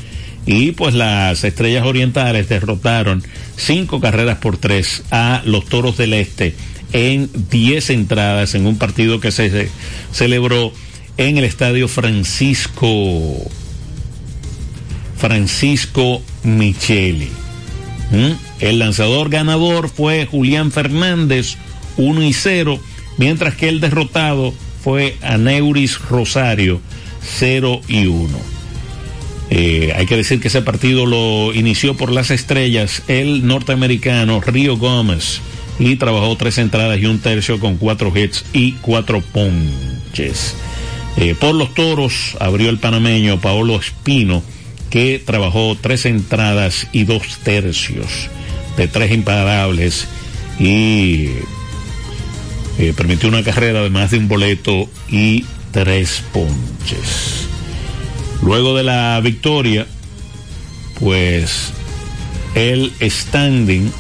Y 0.46 0.72
pues 0.72 0.94
las 0.94 1.44
estrellas 1.44 1.86
orientales 1.86 2.48
derrotaron 2.48 3.22
cinco 3.58 4.00
carreras 4.00 4.38
por 4.38 4.56
tres 4.56 5.04
a 5.12 5.42
los 5.46 5.66
toros 5.66 5.98
del 5.98 6.14
este 6.14 6.56
en 6.94 7.30
diez 7.52 7.90
entradas 7.90 8.56
en 8.56 8.66
un 8.66 8.78
partido 8.78 9.20
que 9.20 9.32
se 9.32 9.70
celebró 10.14 10.72
en 11.18 11.38
el 11.38 11.44
estadio 11.44 11.90
Francisco 11.90 13.50
Francisco 15.18 16.22
Micheli. 16.44 17.30
¿Mm? 18.12 18.32
El 18.62 18.80
lanzador 18.80 19.30
ganador 19.30 19.90
fue 19.90 20.26
Julián 20.26 20.72
Fernández, 20.72 21.58
1 21.98 22.24
y 22.24 22.32
0, 22.34 22.80
mientras 23.20 23.54
que 23.54 23.70
el 23.70 23.82
derrotado 23.82 24.54
fue 24.84 25.18
Aneuris 25.22 26.00
Rosario, 26.00 26.82
0 27.22 27.82
y 27.88 28.08
1. 28.08 28.30
Eh, 29.52 29.94
hay 29.96 30.06
que 30.06 30.16
decir 30.16 30.40
que 30.40 30.48
ese 30.48 30.62
partido 30.62 31.06
lo 31.06 31.54
inició 31.54 31.98
por 31.98 32.12
las 32.12 32.32
estrellas 32.32 33.04
el 33.08 33.46
norteamericano 33.46 34.42
Río 34.42 34.78
Gómez 34.78 35.42
y 35.80 35.96
trabajó 35.96 36.36
tres 36.38 36.58
entradas 36.60 37.00
y 37.00 37.08
un 37.08 37.20
tercio 37.20 37.60
con 37.60 37.78
cuatro 37.78 38.12
hits 38.16 38.46
y 38.54 38.74
cuatro 38.74 39.22
ponches. 39.22 40.56
Eh, 41.18 41.36
por 41.38 41.56
los 41.56 41.74
toros 41.74 42.38
abrió 42.40 42.70
el 42.70 42.78
panameño 42.78 43.42
Paolo 43.42 43.78
Espino, 43.78 44.44
que 44.90 45.22
trabajó 45.24 45.76
tres 45.80 46.06
entradas 46.06 46.88
y 46.92 47.04
dos 47.04 47.40
tercios 47.44 48.30
de 48.78 48.88
tres 48.88 49.12
imparables 49.12 50.08
y 50.60 51.30
eh, 52.80 52.94
permitió 52.96 53.28
una 53.28 53.44
carrera 53.44 53.84
de 53.84 53.90
más 53.90 54.12
de 54.12 54.20
un 54.20 54.30
boleto 54.30 54.90
y 55.10 55.44
tres 55.72 56.24
ponches. 56.32 57.46
Luego 58.42 58.74
de 58.74 58.84
la 58.84 59.20
victoria, 59.22 59.86
pues 60.98 61.74
el 62.56 62.94
standing 63.02 63.92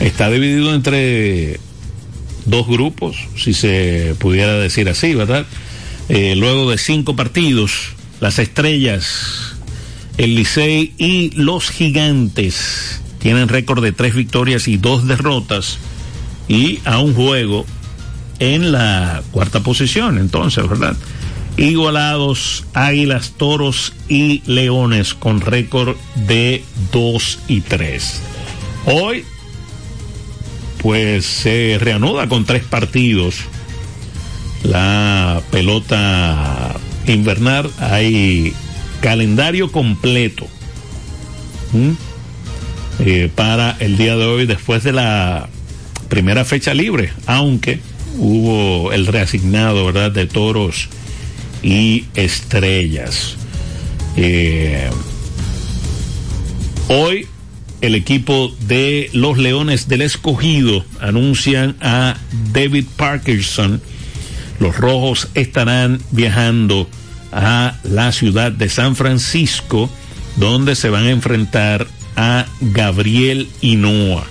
está 0.00 0.28
dividido 0.28 0.74
entre 0.74 1.60
dos 2.44 2.66
grupos, 2.66 3.18
si 3.36 3.54
se 3.54 4.16
pudiera 4.18 4.54
decir 4.54 4.88
así, 4.88 5.14
¿verdad? 5.14 5.46
Eh, 6.08 6.34
luego 6.36 6.72
de 6.72 6.78
cinco 6.78 7.14
partidos, 7.14 7.90
las 8.20 8.40
estrellas, 8.40 9.54
el 10.18 10.34
Licey 10.34 10.92
y 10.98 11.30
los 11.36 11.70
gigantes 11.70 13.00
tienen 13.20 13.48
récord 13.48 13.80
de 13.80 13.92
tres 13.92 14.16
victorias 14.16 14.66
y 14.66 14.76
dos 14.76 15.06
derrotas 15.06 15.78
y 16.48 16.80
a 16.84 16.98
un 16.98 17.14
juego 17.14 17.64
en 18.38 18.72
la 18.72 19.22
cuarta 19.30 19.60
posición, 19.60 20.18
entonces, 20.18 20.68
¿verdad? 20.68 20.96
Igualados 21.56 22.64
Águilas, 22.74 23.34
Toros 23.36 23.92
y 24.08 24.42
Leones 24.46 25.14
con 25.14 25.40
récord 25.40 25.96
de 26.26 26.64
2 26.92 27.38
y 27.48 27.60
3. 27.60 28.20
Hoy 28.86 29.24
pues 30.78 31.24
se 31.24 31.78
reanuda 31.80 32.28
con 32.28 32.44
tres 32.44 32.62
partidos 32.64 33.36
la 34.64 35.40
pelota 35.50 36.74
invernal. 37.06 37.70
Hay 37.78 38.52
calendario 39.00 39.72
completo 39.72 40.46
eh, 42.98 43.30
para 43.34 43.76
el 43.80 43.96
día 43.96 44.16
de 44.16 44.26
hoy 44.26 44.44
después 44.44 44.84
de 44.84 44.92
la 44.92 45.48
primera 46.14 46.44
fecha 46.44 46.74
libre, 46.74 47.12
aunque 47.26 47.80
hubo 48.18 48.92
el 48.92 49.08
reasignado, 49.08 49.84
¿verdad?, 49.84 50.12
de 50.12 50.28
toros 50.28 50.88
y 51.60 52.04
estrellas. 52.14 53.34
Eh, 54.16 54.90
hoy 56.86 57.26
el 57.80 57.96
equipo 57.96 58.54
de 58.68 59.10
los 59.12 59.38
Leones 59.38 59.88
del 59.88 60.02
Escogido 60.02 60.84
anuncian 61.00 61.74
a 61.80 62.16
David 62.52 62.86
Parkinson. 62.96 63.82
Los 64.60 64.76
Rojos 64.76 65.30
estarán 65.34 66.00
viajando 66.12 66.88
a 67.32 67.74
la 67.82 68.12
ciudad 68.12 68.52
de 68.52 68.68
San 68.68 68.94
Francisco, 68.94 69.90
donde 70.36 70.76
se 70.76 70.90
van 70.90 71.06
a 71.06 71.10
enfrentar 71.10 71.88
a 72.14 72.46
Gabriel 72.60 73.48
Hinoa. 73.60 74.28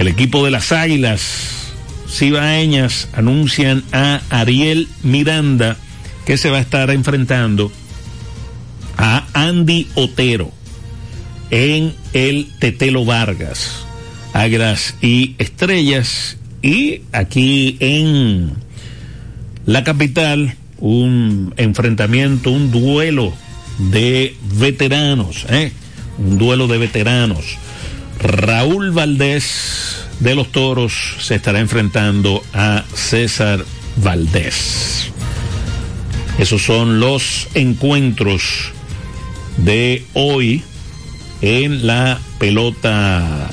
El 0.00 0.08
equipo 0.08 0.42
de 0.46 0.50
las 0.50 0.72
Águilas 0.72 1.74
Cibaeñas 2.08 3.08
anuncian 3.12 3.84
a 3.92 4.22
Ariel 4.30 4.88
Miranda, 5.02 5.76
que 6.24 6.38
se 6.38 6.48
va 6.48 6.56
a 6.56 6.62
estar 6.62 6.88
enfrentando 6.88 7.70
a 8.96 9.26
Andy 9.34 9.88
Otero 9.96 10.52
en 11.50 11.92
el 12.14 12.48
Tetelo 12.58 13.04
Vargas, 13.04 13.84
Águilas 14.32 14.94
y 15.02 15.34
Estrellas. 15.36 16.38
Y 16.62 17.02
aquí 17.12 17.76
en 17.80 18.52
la 19.66 19.84
capital, 19.84 20.54
un 20.78 21.52
enfrentamiento, 21.58 22.50
un 22.50 22.70
duelo 22.70 23.34
de 23.90 24.34
veteranos, 24.58 25.44
¿eh? 25.50 25.72
un 26.16 26.38
duelo 26.38 26.68
de 26.68 26.78
veteranos. 26.78 27.58
Raúl 28.20 28.90
Valdés 28.90 30.04
de 30.20 30.34
los 30.34 30.52
Toros 30.52 31.16
se 31.20 31.36
estará 31.36 31.60
enfrentando 31.60 32.42
a 32.52 32.84
César 32.94 33.64
Valdés. 33.96 35.10
Esos 36.38 36.62
son 36.62 37.00
los 37.00 37.48
encuentros 37.54 38.72
de 39.56 40.04
hoy 40.14 40.62
en 41.40 41.86
la 41.86 42.20
pelota 42.38 43.50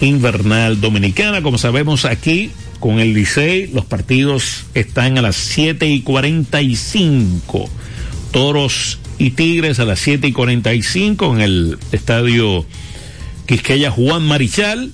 invernal 0.00 0.80
dominicana. 0.80 1.42
Como 1.42 1.58
sabemos 1.58 2.04
aquí, 2.04 2.50
con 2.80 3.00
el 3.00 3.14
Licey, 3.14 3.68
los 3.68 3.86
partidos 3.86 4.64
están 4.74 5.16
a 5.16 5.22
las 5.22 5.36
7 5.36 5.86
y 5.86 6.02
45. 6.02 7.70
Toros 8.30 8.98
y 9.18 9.30
Tigres 9.30 9.80
a 9.80 9.84
las 9.84 10.00
7 10.00 10.26
y 10.26 10.32
45 10.32 11.36
en 11.36 11.40
el 11.40 11.78
estadio 11.92 12.66
Quisqueya 13.46 13.90
Juan 13.90 14.22
Marichal. 14.26 14.92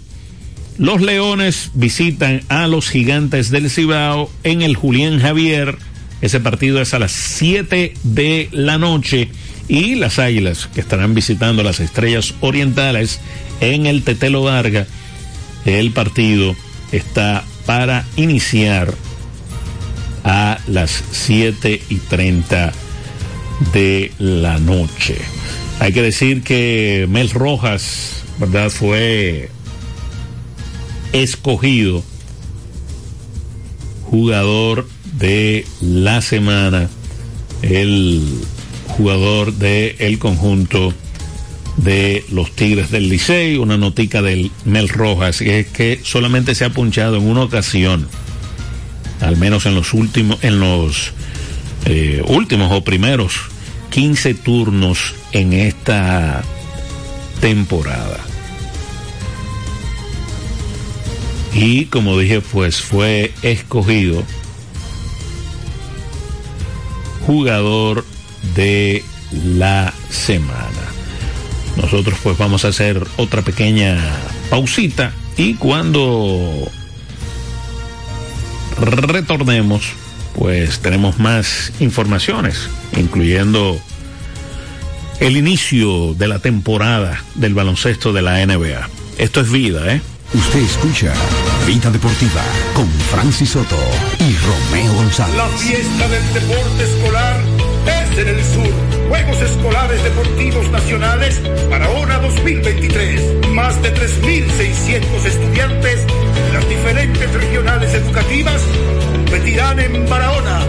Los 0.78 1.03
Leones 1.03 1.70
visitan 1.74 2.42
a 2.48 2.66
los 2.66 2.88
Gigantes 2.88 3.51
del 3.51 3.70
Cibao 3.70 4.30
en 4.44 4.62
el 4.62 4.76
Julián 4.76 5.20
Javier. 5.20 5.76
Ese 6.20 6.40
partido 6.40 6.80
es 6.80 6.94
a 6.94 6.98
las 6.98 7.12
7 7.12 7.94
de 8.03 8.48
la 8.53 8.78
noche. 8.78 9.28
Y 9.68 9.94
las 9.94 10.18
Águilas, 10.18 10.68
que 10.74 10.80
estarán 10.80 11.14
visitando 11.14 11.62
las 11.62 11.80
Estrellas 11.80 12.34
Orientales 12.40 13.20
en 13.61 13.86
el 13.86 14.03
Tetelo 14.03 14.42
Varga. 14.42 14.86
El 15.64 15.92
partido 15.92 16.57
está 16.92 17.44
para 17.66 18.05
iniciar 18.16 18.94
a 20.24 20.59
las 20.66 21.05
7 21.12 21.82
y 21.88 21.96
30 21.96 22.72
de 23.72 24.12
la 24.18 24.59
noche. 24.59 25.16
Hay 25.78 25.92
que 25.92 26.03
decir 26.03 26.42
que 26.42 27.07
Mel 27.09 27.30
Rojas, 27.30 28.19
¿verdad? 28.41 28.70
Fue 28.70 29.51
escogido 31.12 32.03
jugador 34.05 34.88
de 35.18 35.66
la 35.80 36.22
semana, 36.22 36.88
el 37.62 38.22
jugador 38.88 39.53
del 39.53 39.95
el 39.99 40.18
conjunto 40.18 40.93
de 41.76 42.24
los 42.30 42.51
Tigres 42.53 42.91
del 42.91 43.09
Licey, 43.09 43.57
una 43.57 43.76
notica 43.76 44.22
del 44.22 44.51
Mel 44.64 44.88
Rojas, 44.88 45.38
que 45.38 45.61
es 45.61 45.66
que 45.68 46.01
solamente 46.03 46.55
se 46.55 46.64
ha 46.64 46.70
punchado 46.70 47.16
en 47.16 47.28
una 47.28 47.43
ocasión, 47.43 48.09
al 49.20 49.36
menos 49.36 49.66
en 49.66 49.74
los 49.74 49.95
últimos, 49.95 50.43
en 50.43 50.61
los 50.61 51.12
eh, 51.84 52.22
últimos 52.26 52.72
o 52.72 52.82
primeros 52.82 53.34
15 53.91 54.34
turnos 54.34 55.14
en 55.32 55.53
esta 55.53 56.43
temporada. 57.41 58.30
Y 61.53 61.86
como 61.86 62.18
dije, 62.18 62.40
pues 62.40 62.80
fue 62.80 63.32
escogido 63.42 64.22
jugador 67.26 68.05
de 68.55 69.05
la 69.32 69.92
semana. 70.11 70.66
Nosotros 71.76 72.18
pues 72.22 72.36
vamos 72.38 72.64
a 72.64 72.68
hacer 72.68 73.07
otra 73.16 73.42
pequeña 73.42 73.96
pausita 74.51 75.12
y 75.36 75.55
cuando 75.55 76.68
retornemos 78.78 79.92
pues 80.36 80.80
tenemos 80.80 81.18
más 81.18 81.72
informaciones, 81.80 82.68
incluyendo 82.96 83.80
el 85.20 85.36
inicio 85.36 86.14
de 86.14 86.28
la 86.28 86.38
temporada 86.38 87.22
del 87.34 87.55
baloncesto 87.55 88.12
de 88.12 88.22
la 88.22 88.44
NBA. 88.44 88.88
Esto 89.18 89.40
es 89.40 89.51
vida, 89.53 89.94
¿eh? 89.94 90.01
Usted 90.33 90.61
escucha 90.61 91.12
Vida 91.66 91.91
Deportiva 91.91 92.43
con 92.72 92.89
Francis 92.89 93.51
Soto 93.51 93.76
y 94.20 94.37
Romeo 94.37 94.95
González. 94.95 95.35
La 95.35 95.49
fiesta 95.49 96.09
del 96.09 96.35
deporte 96.35 96.85
escolar 96.85 97.41
es 97.87 98.18
en 98.18 98.28
el 98.28 98.45
sur. 98.45 98.72
Juegos 99.09 99.43
Escolares 99.43 100.05
Deportivos 100.05 100.70
Nacionales 100.70 101.41
Barahona 101.68 102.18
2023. 102.18 103.49
Más 103.49 103.83
de 103.83 103.93
3.600 103.93 105.24
estudiantes 105.26 106.07
de 106.07 106.53
las 106.53 106.68
diferentes 106.68 107.33
regionales 107.35 107.93
educativas 107.93 108.62
competirán 109.12 109.81
en 109.81 110.09
Barahona, 110.09 110.61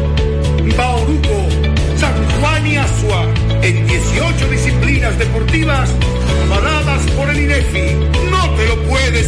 Bauruco, 0.76 1.47
San 1.97 2.14
Juan 2.39 2.66
y 2.66 2.78
Asua 2.78 3.28
en 3.62 3.86
18 3.86 4.49
disciplinas 4.49 5.20
deportivas 5.20 5.91
avaladas 6.45 7.03
por 7.12 7.30
el 7.30 7.41
INEFI. 7.41 7.95
No 8.32 8.49
te 8.55 8.68
lo 8.68 8.82
puedes 8.84 9.28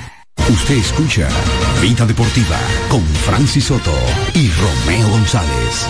Usted 0.51 0.75
escucha 0.75 1.27
Vida 1.81 2.05
Deportiva 2.05 2.59
con 2.89 3.01
Francis 3.05 3.63
Soto 3.65 3.93
y 4.33 4.51
Romeo 4.51 5.07
González. 5.07 5.87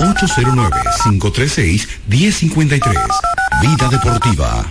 809-536-1053. 0.00 2.80
Vida 3.62 3.88
Deportiva. 3.88 4.66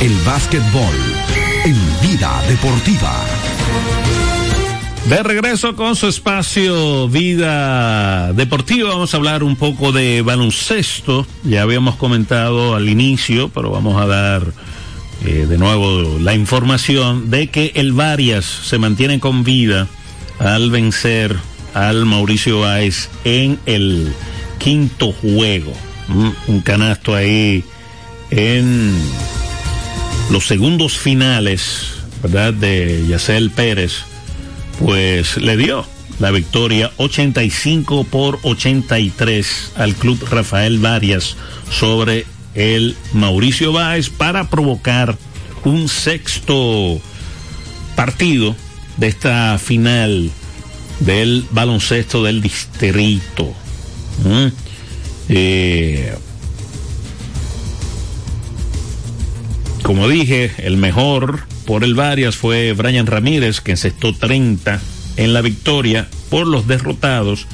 El 0.00 0.14
básquetbol 0.24 0.94
en 1.66 1.76
Vida 2.00 2.32
Deportiva. 2.48 3.12
De 5.10 5.22
regreso 5.22 5.76
con 5.76 5.96
su 5.96 6.08
espacio 6.08 7.10
Vida 7.10 8.32
Deportiva, 8.32 8.88
vamos 8.88 9.12
a 9.12 9.18
hablar 9.18 9.42
un 9.42 9.56
poco 9.56 9.92
de 9.92 10.22
baloncesto. 10.22 11.26
Ya 11.42 11.60
habíamos 11.60 11.96
comentado 11.96 12.74
al 12.74 12.88
inicio, 12.88 13.50
pero 13.50 13.70
vamos 13.70 14.00
a 14.00 14.06
dar 14.06 14.46
eh, 15.24 15.46
de 15.48 15.58
nuevo 15.58 16.18
la 16.18 16.34
información 16.34 17.30
de 17.30 17.48
que 17.48 17.72
el 17.74 17.92
Varias 17.92 18.44
se 18.44 18.78
mantiene 18.78 19.20
con 19.20 19.44
vida 19.44 19.88
al 20.38 20.70
vencer 20.70 21.36
al 21.74 22.06
Mauricio 22.06 22.60
Báez 22.60 23.08
en 23.24 23.58
el 23.66 24.12
quinto 24.58 25.12
juego. 25.12 25.72
Mm, 26.08 26.30
Un 26.48 26.60
canasto 26.60 27.14
ahí 27.14 27.64
en 28.30 28.92
los 30.30 30.46
segundos 30.46 30.98
finales, 30.98 31.94
¿verdad? 32.22 32.52
De 32.54 33.04
Yacel 33.08 33.50
Pérez, 33.50 34.04
pues 34.78 35.36
le 35.36 35.56
dio 35.56 35.86
la 36.18 36.30
victoria 36.30 36.92
85 36.96 38.04
por 38.04 38.38
83 38.42 39.72
al 39.76 39.94
club 39.94 40.24
Rafael 40.30 40.78
Varias 40.78 41.36
sobre 41.70 42.26
el 42.54 42.96
Mauricio 43.12 43.72
Báez 43.72 44.10
para 44.10 44.48
provocar 44.48 45.16
un 45.64 45.88
sexto 45.88 47.00
partido 47.96 48.54
de 48.96 49.08
esta 49.08 49.58
final 49.58 50.30
del 51.00 51.44
baloncesto 51.50 52.22
del 52.22 52.42
distrito. 52.42 53.52
¿Mm? 54.24 54.46
Eh, 55.28 56.14
como 59.82 60.08
dije, 60.08 60.52
el 60.58 60.76
mejor 60.76 61.46
por 61.66 61.84
el 61.84 61.94
Varias 61.94 62.36
fue 62.36 62.72
Brian 62.72 63.06
Ramírez, 63.06 63.60
que 63.60 63.72
encestó 63.72 64.14
30 64.14 64.80
en 65.16 65.32
la 65.32 65.40
victoria 65.40 66.08
por 66.30 66.46
los 66.46 66.66
derrotados. 66.66 67.46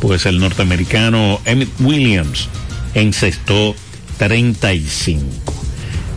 pues 0.00 0.24
el 0.24 0.38
norteamericano 0.38 1.40
Emmett 1.44 1.68
Williams 1.78 2.48
encestó 2.94 3.76
35. 4.20 5.24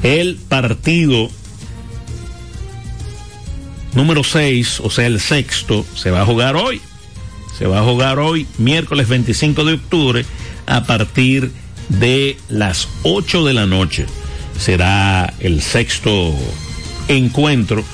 El 0.04 0.36
partido 0.36 1.30
número 3.94 4.26
6, 4.26 4.82
o 4.82 4.90
sea, 4.90 5.08
el 5.08 5.22
sexto, 5.22 5.86
se 5.96 6.12
va 6.12 6.22
a 6.22 6.26
jugar 6.26 6.58
hoy. 6.58 6.82
Se 7.58 7.66
va 7.66 7.80
a 7.80 7.84
jugar 7.84 8.20
hoy, 8.20 8.46
miércoles 8.58 9.08
25 9.08 9.64
de 9.64 9.74
octubre, 9.76 10.26
a 10.66 10.84
partir 10.84 11.54
de 11.88 12.36
las 12.50 12.90
8 13.04 13.46
de 13.46 13.54
la 13.54 13.68
noche. 13.68 14.06
Será 14.60 15.34
el 15.40 15.62
sexto 15.62 16.36
encuentro 17.08 17.86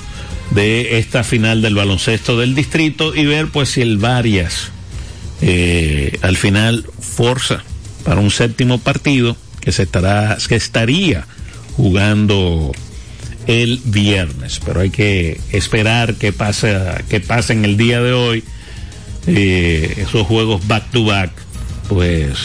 de 0.50 0.98
esta 0.98 1.22
final 1.22 1.62
del 1.62 1.76
baloncesto 1.76 2.36
del 2.36 2.56
distrito 2.56 3.14
y 3.14 3.26
ver 3.26 3.46
pues 3.46 3.68
si 3.68 3.80
el 3.80 3.98
Varias 3.98 4.72
eh, 5.40 6.18
al 6.22 6.36
final 6.36 6.84
forza 6.98 7.62
para 8.02 8.20
un 8.20 8.32
séptimo 8.32 8.78
partido 8.78 9.36
que 9.60 9.72
se 9.72 9.84
estará 9.84 10.36
que 10.48 10.56
estaría 10.56 11.26
jugando 11.76 12.72
el 13.46 13.80
viernes. 13.84 14.60
Pero 14.64 14.80
hay 14.80 14.90
que 14.90 15.40
esperar 15.52 16.14
que 16.14 16.32
pase 16.32 16.76
que 17.08 17.20
pase 17.20 17.52
en 17.52 17.64
el 17.64 17.76
día 17.76 18.00
de 18.00 18.12
hoy 18.12 18.44
eh, 19.26 19.94
esos 19.98 20.26
juegos 20.26 20.66
back 20.66 20.90
to 20.90 21.04
back 21.04 21.30
pues 21.88 22.38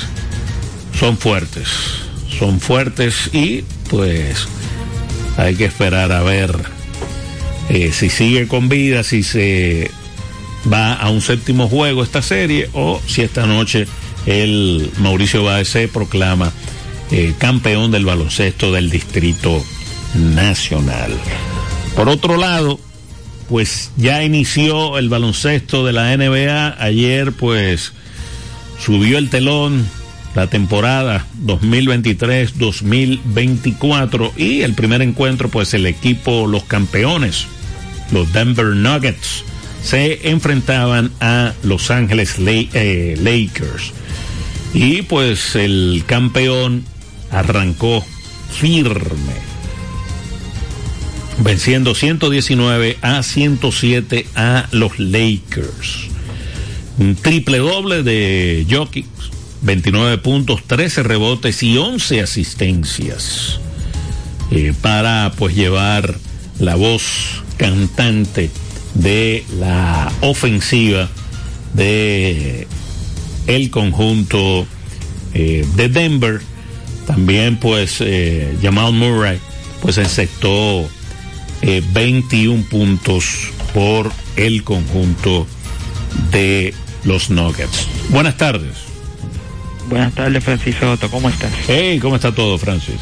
son 0.99 1.17
fuertes 1.17 1.67
son 2.37 2.59
fuertes 2.59 3.29
y 3.33 3.63
pues 3.89 4.47
hay 5.37 5.55
que 5.55 5.65
esperar 5.65 6.11
a 6.11 6.21
ver 6.21 6.55
eh, 7.69 7.91
si 7.91 8.09
sigue 8.09 8.47
con 8.47 8.69
vida, 8.69 9.03
si 9.03 9.23
se 9.23 9.89
va 10.71 10.93
a 10.93 11.09
un 11.09 11.21
séptimo 11.21 11.67
juego 11.67 12.03
esta 12.03 12.21
serie 12.21 12.69
o 12.73 13.01
si 13.07 13.21
esta 13.21 13.45
noche 13.45 13.87
el 14.25 14.91
Mauricio 14.97 15.43
Báez 15.43 15.69
se 15.69 15.87
proclama 15.87 16.51
eh, 17.11 17.33
campeón 17.37 17.91
del 17.91 18.05
baloncesto 18.05 18.71
del 18.71 18.89
Distrito 18.89 19.63
Nacional. 20.15 21.11
Por 21.95 22.09
otro 22.09 22.37
lado, 22.37 22.79
pues 23.49 23.91
ya 23.97 24.23
inició 24.23 24.97
el 24.97 25.09
baloncesto 25.09 25.85
de 25.85 25.93
la 25.93 26.17
NBA. 26.17 26.83
Ayer 26.83 27.31
pues 27.31 27.93
subió 28.83 29.17
el 29.17 29.29
telón 29.29 29.85
la 30.35 30.47
temporada 30.47 31.25
2023-2024 31.45 34.33
y 34.35 34.61
el 34.61 34.73
primer 34.73 35.01
encuentro 35.01 35.47
pues 35.49 35.73
el 35.73 35.85
equipo, 35.85 36.47
los 36.47 36.65
campeones, 36.65 37.47
los 38.11 38.33
Denver 38.33 38.65
Nuggets, 38.67 39.45
se 39.81 40.29
enfrentaban 40.29 41.11
a 41.21 41.53
Los 41.63 41.89
Ángeles 41.91 42.35
eh, 42.39 43.17
Lakers. 43.21 43.93
Y 44.73 45.03
pues 45.03 45.55
el 45.55 46.03
campeón 46.05 46.83
arrancó 47.35 48.03
firme, 48.51 49.33
venciendo 51.39 51.95
119 51.95 52.97
a 53.01 53.23
107 53.23 54.27
a 54.35 54.67
los 54.71 54.97
Lakers. 54.99 56.09
Un 56.97 57.15
triple 57.15 57.57
doble 57.57 58.03
de 58.03 58.65
Jokic 58.69 59.05
29 59.61 60.19
puntos, 60.19 60.63
13 60.65 61.03
rebotes 61.03 61.63
y 61.63 61.77
11 61.77 62.21
asistencias 62.21 63.59
eh, 64.51 64.73
para 64.79 65.33
pues 65.37 65.55
llevar 65.55 66.15
la 66.59 66.75
voz 66.75 67.43
cantante 67.57 68.51
de 68.93 69.43
la 69.59 70.11
ofensiva 70.21 71.09
de 71.73 72.67
el 73.47 73.69
conjunto 73.71 74.67
eh, 75.33 75.65
de 75.75 75.89
Denver. 75.89 76.41
También 77.05 77.57
pues 77.57 77.97
eh, 77.99 78.57
Jamal 78.61 78.93
Murray 78.93 79.39
pues 79.81 79.97
encestó 79.97 80.89
21 81.61 82.63
puntos 82.69 83.51
por 83.73 84.11
el 84.35 84.63
conjunto 84.63 85.47
de 86.31 86.73
los 87.03 87.29
Nuggets. 87.29 87.87
Buenas 88.09 88.37
tardes. 88.37 88.85
Buenas 89.89 90.13
tardes, 90.13 90.43
Francis 90.43 90.75
Soto. 90.79 91.09
¿Cómo 91.09 91.29
estás? 91.29 91.51
Hey, 91.67 91.99
¿cómo 91.99 92.15
está 92.15 92.33
todo, 92.33 92.57
Francis? 92.57 92.95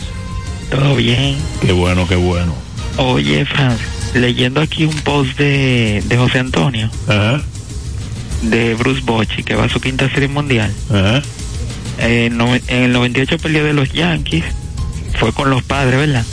Todo 0.69 0.95
bien. 0.95 1.37
Qué 1.61 1.71
bueno, 1.71 2.07
qué 2.07 2.15
bueno. 2.15 2.53
Oye, 2.97 3.45
Francis, 3.45 3.87
leyendo 4.13 4.61
aquí 4.61 4.85
un 4.85 4.95
post 5.01 5.37
de, 5.37 6.03
de 6.05 6.17
José 6.17 6.39
Antonio. 6.39 6.89
Ajá. 7.07 7.41
De 8.41 8.75
Bruce 8.75 9.01
Bochy, 9.05 9.43
que 9.43 9.55
va 9.55 9.65
a 9.65 9.69
su 9.69 9.79
quinta 9.79 10.09
serie 10.09 10.27
mundial. 10.27 10.73
Ajá. 10.89 11.21
En 11.99 12.41
el 12.67 12.91
98 12.91 13.37
perdió 13.37 13.63
de 13.63 13.73
los 13.73 13.91
Yankees. 13.91 14.45
Fue 15.15 15.31
con 15.31 15.49
los 15.49 15.63
padres, 15.63 15.99
¿verdad? 15.99 16.25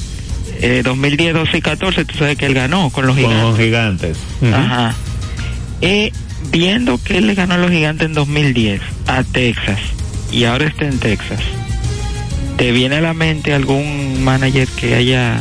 Eh, 0.62 0.82
2010, 0.84 1.34
12 1.34 1.58
y 1.58 1.60
14, 1.62 2.04
tú 2.04 2.18
sabes 2.18 2.36
que 2.36 2.46
él 2.46 2.54
ganó 2.54 2.90
con 2.90 3.06
los 3.06 3.16
gigantes. 3.16 3.40
Con 3.40 3.50
los 3.50 3.58
gigantes. 3.58 4.16
Ajá. 4.52 4.94
Eh, 5.80 6.12
viendo 6.50 7.02
que 7.02 7.18
él 7.18 7.26
le 7.26 7.34
ganó 7.34 7.54
a 7.54 7.58
los 7.58 7.70
gigantes 7.70 8.06
en 8.06 8.14
2010 8.14 8.80
a 9.06 9.22
Texas 9.22 9.78
y 10.30 10.44
ahora 10.44 10.66
está 10.66 10.86
en 10.86 10.98
Texas, 10.98 11.40
¿te 12.56 12.72
viene 12.72 12.96
a 12.96 13.00
la 13.00 13.14
mente 13.14 13.54
algún 13.54 14.22
manager 14.22 14.68
que 14.68 14.94
haya 14.94 15.40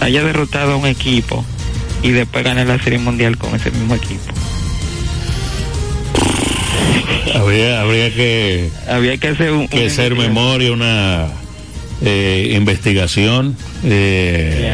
haya 0.00 0.22
derrotado 0.22 0.74
a 0.74 0.76
un 0.76 0.86
equipo 0.86 1.44
y 2.02 2.10
después 2.10 2.44
gane 2.44 2.64
la 2.64 2.78
Serie 2.78 3.00
Mundial 3.00 3.36
con 3.36 3.54
ese 3.54 3.72
mismo 3.72 3.96
equipo? 3.96 4.31
Habría, 7.34 7.80
habría 7.80 8.12
que 8.14 8.68
había 8.88 9.16
que 9.16 9.28
hacer 9.28 9.52
un, 9.52 9.68
que 9.68 9.86
hacer 9.86 10.14
memoria, 10.14 10.72
una 10.72 11.28
eh, 12.04 12.54
investigación. 12.56 13.56
Eh, 13.84 14.72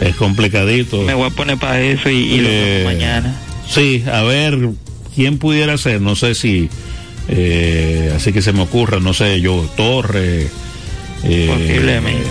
Es 0.00 0.16
complicadito. 0.16 1.02
Me 1.02 1.14
voy 1.14 1.26
a 1.28 1.30
poner 1.30 1.58
para 1.58 1.80
eso 1.80 2.10
y, 2.10 2.16
y 2.34 2.40
Eh, 2.44 2.80
lo 2.84 2.90
mañana. 2.90 3.34
Sí, 3.68 4.04
a 4.12 4.22
ver 4.22 4.58
quién 5.14 5.38
pudiera 5.38 5.76
ser. 5.78 6.00
No 6.00 6.16
sé 6.16 6.34
si 6.34 6.68
eh, 7.28 8.12
así 8.16 8.32
que 8.32 8.42
se 8.42 8.52
me 8.52 8.62
ocurra, 8.62 8.98
no 9.00 9.14
sé, 9.14 9.40
yo 9.40 9.64
Torre. 9.76 10.48
eh, 11.24 11.46
Posiblemente. 11.48 12.26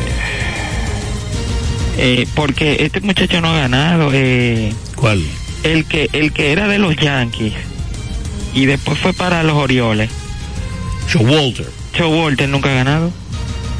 Eh, 1.97 2.27
porque 2.35 2.77
este 2.83 2.99
muchacho 3.01 3.41
no 3.41 3.49
ha 3.49 3.59
ganado. 3.59 4.11
Eh, 4.13 4.73
¿Cuál? 4.95 5.23
El 5.63 5.85
que, 5.85 6.09
el 6.13 6.31
que 6.33 6.51
era 6.51 6.67
de 6.67 6.79
los 6.79 6.95
Yankees 6.97 7.53
y 8.53 8.65
después 8.65 8.97
fue 8.99 9.13
para 9.13 9.43
los 9.43 9.55
Orioles. 9.55 10.09
Joe 11.11 11.23
Walter. 11.25 11.67
Joe 11.97 12.07
Walter 12.07 12.47
nunca 12.49 12.69
ha 12.69 12.73
ganado. 12.75 13.11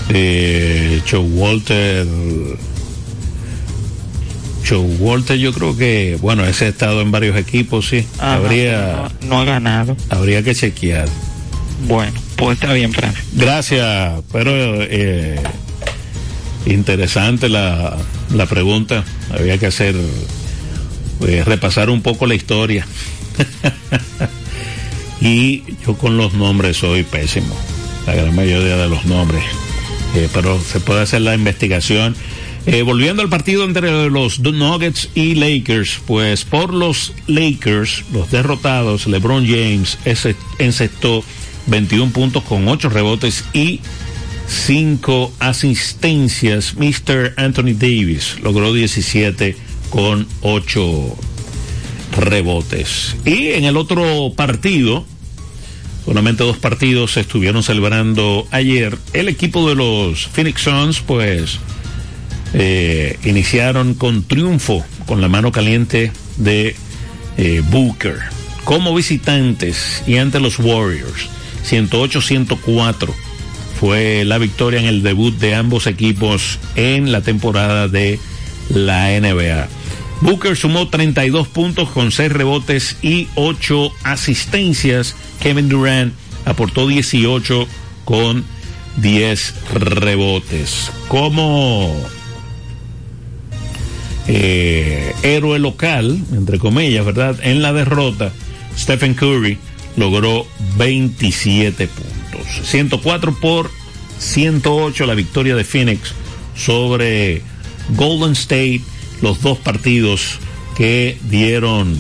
Eh, 0.10 1.02
Joe 1.10 1.20
Walter. 1.20 2.08
Joe 4.68 4.80
Walter, 5.00 5.38
yo 5.38 5.54
creo 5.54 5.76
que, 5.76 6.18
bueno, 6.22 6.46
ese 6.46 6.66
ha 6.66 6.70
estado 6.70 7.02
en 7.02 7.12
varios 7.12 7.36
equipos, 7.36 7.88
sí. 7.90 8.06
Ajá, 8.20 8.36
habría, 8.36 9.10
no, 9.22 9.28
no 9.28 9.42
ha 9.42 9.46
ganado. 9.46 9.98
habría 10.10 10.44
que 10.44 10.54
chequear. 10.54 11.08
Bueno, 11.88 12.14
pues 12.36 12.60
está 12.60 12.74
bien, 12.74 12.94
Francis. 12.94 13.24
Gracias, 13.34 14.22
pero 14.32 14.52
eh, 14.84 15.42
interesante 16.66 17.50
la, 17.50 17.98
la 18.34 18.46
pregunta. 18.46 19.04
Había 19.34 19.58
que 19.58 19.66
hacer, 19.66 19.96
eh, 21.28 21.44
repasar 21.46 21.90
un 21.90 22.02
poco 22.02 22.28
la 22.28 22.36
historia. 22.36 22.86
y 25.22 25.64
yo 25.86 25.96
con 25.96 26.18
los 26.18 26.34
nombres 26.34 26.78
soy 26.78 27.04
pésimo, 27.04 27.56
la 28.08 28.16
gran 28.16 28.36
mayoría 28.36 28.76
de 28.76 28.90
los 28.90 29.06
nombres. 29.06 29.44
Eh, 30.16 30.28
pero 30.34 30.60
se 30.60 30.80
puede 30.80 31.02
hacer 31.02 31.22
la 31.22 31.36
investigación. 31.36 32.16
Eh, 32.66 32.84
volviendo 32.84 33.24
al 33.24 33.30
partido 33.30 33.64
entre 33.64 34.10
los 34.10 34.40
Nuggets 34.40 35.10
y 35.16 35.36
Lakers, 35.36 36.02
pues 36.06 36.44
por 36.44 36.74
los 36.74 37.14
Lakers, 37.28 38.04
los 38.14 38.30
derrotados, 38.30 39.08
LeBron 39.08 39.48
James 39.48 39.98
encestó 40.60 41.24
21 41.68 42.12
puntos 42.12 42.44
con 42.44 42.68
8 42.68 42.90
rebotes 42.90 43.46
y 43.54 43.80
5 44.48 45.34
asistencias. 45.40 46.76
Mr. 46.76 47.34
Anthony 47.38 47.74
Davis 47.74 48.38
logró 48.44 48.74
17 48.74 49.56
con 49.90 50.28
8 50.42 51.18
rebotes. 52.12 53.16
Y 53.26 53.50
en 53.50 53.66
el 53.66 53.78
otro 53.78 54.34
partido, 54.36 55.06
solamente 56.06 56.44
dos 56.44 56.58
partidos 56.58 57.14
se 57.14 57.22
estuvieron 57.22 57.64
celebrando 57.64 58.48
ayer. 58.52 58.98
El 59.14 59.30
equipo 59.30 59.68
de 59.70 59.76
los 59.76 60.28
Phoenix 60.28 60.62
Suns, 60.62 61.00
pues, 61.02 61.60
eh, 62.54 63.18
iniciaron 63.24 63.94
con 63.94 64.24
triunfo, 64.24 64.84
con 65.06 65.22
la 65.22 65.30
mano 65.30 65.52
caliente 65.52 66.12
de 66.38 66.76
eh, 67.38 67.64
Booker, 67.70 68.20
como 68.64 68.94
visitantes 68.94 70.04
y 70.06 70.18
ante 70.18 70.40
los 70.40 70.60
Warriors. 70.60 71.30
108-104 71.70 73.14
fue 73.80 74.26
la 74.26 74.38
victoria 74.38 74.80
en 74.80 74.86
el 74.86 75.02
debut 75.02 75.36
de 75.38 75.56
ambos 75.56 75.88
equipos 75.88 76.60
en 76.76 77.12
la 77.12 77.22
temporada 77.22 77.88
de 77.88 78.20
la 78.70 79.10
NBA. 79.20 79.68
Booker 80.22 80.56
sumó 80.56 80.88
32 80.88 81.48
puntos 81.48 81.90
con 81.90 82.12
6 82.12 82.32
rebotes 82.32 82.98
y 83.02 83.28
8 83.36 83.92
asistencias. 84.04 85.16
Kevin 85.42 85.68
Durant 85.68 86.14
aportó 86.46 86.88
18 86.88 87.68
con 88.06 88.46
10 88.98 89.54
rebotes. 89.74 90.92
Como 91.08 91.96
eh, 94.28 95.14
héroe 95.24 95.60
local, 95.60 96.20
entre 96.32 96.60
comillas, 96.60 97.06
¿verdad? 97.06 97.40
En 97.42 97.62
la 97.62 97.74
derrota, 97.74 98.32
Stephen 98.78 99.16
Curry 99.16 99.58
logró 99.98 100.46
27 100.78 101.88
puntos. 101.88 102.68
104 102.70 103.40
por 103.40 103.72
108 104.20 105.06
la 105.06 105.16
victoria 105.16 105.56
de 105.56 105.64
Phoenix 105.64 106.14
sobre 106.56 107.42
Golden 107.96 108.34
State, 108.34 108.82
los 109.22 109.42
dos 109.42 109.58
partidos 109.58 110.40
que 110.76 111.18
dieron 111.30 111.98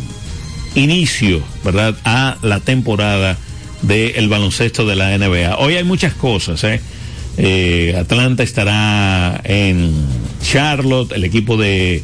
inicio, 0.75 1.41
¿verdad?, 1.63 1.95
a 2.03 2.37
la 2.41 2.59
temporada 2.59 3.37
del 3.81 4.29
baloncesto 4.29 4.85
de 4.85 4.95
la 4.95 5.17
NBA. 5.17 5.57
Hoy 5.57 5.75
hay 5.75 5.83
muchas 5.83 6.13
cosas, 6.13 6.63
¿eh? 6.63 6.81
Eh, 7.37 7.95
Atlanta 7.97 8.43
estará 8.43 9.39
en 9.43 9.93
Charlotte, 10.43 11.13
el 11.13 11.23
equipo 11.23 11.57
de 11.57 12.03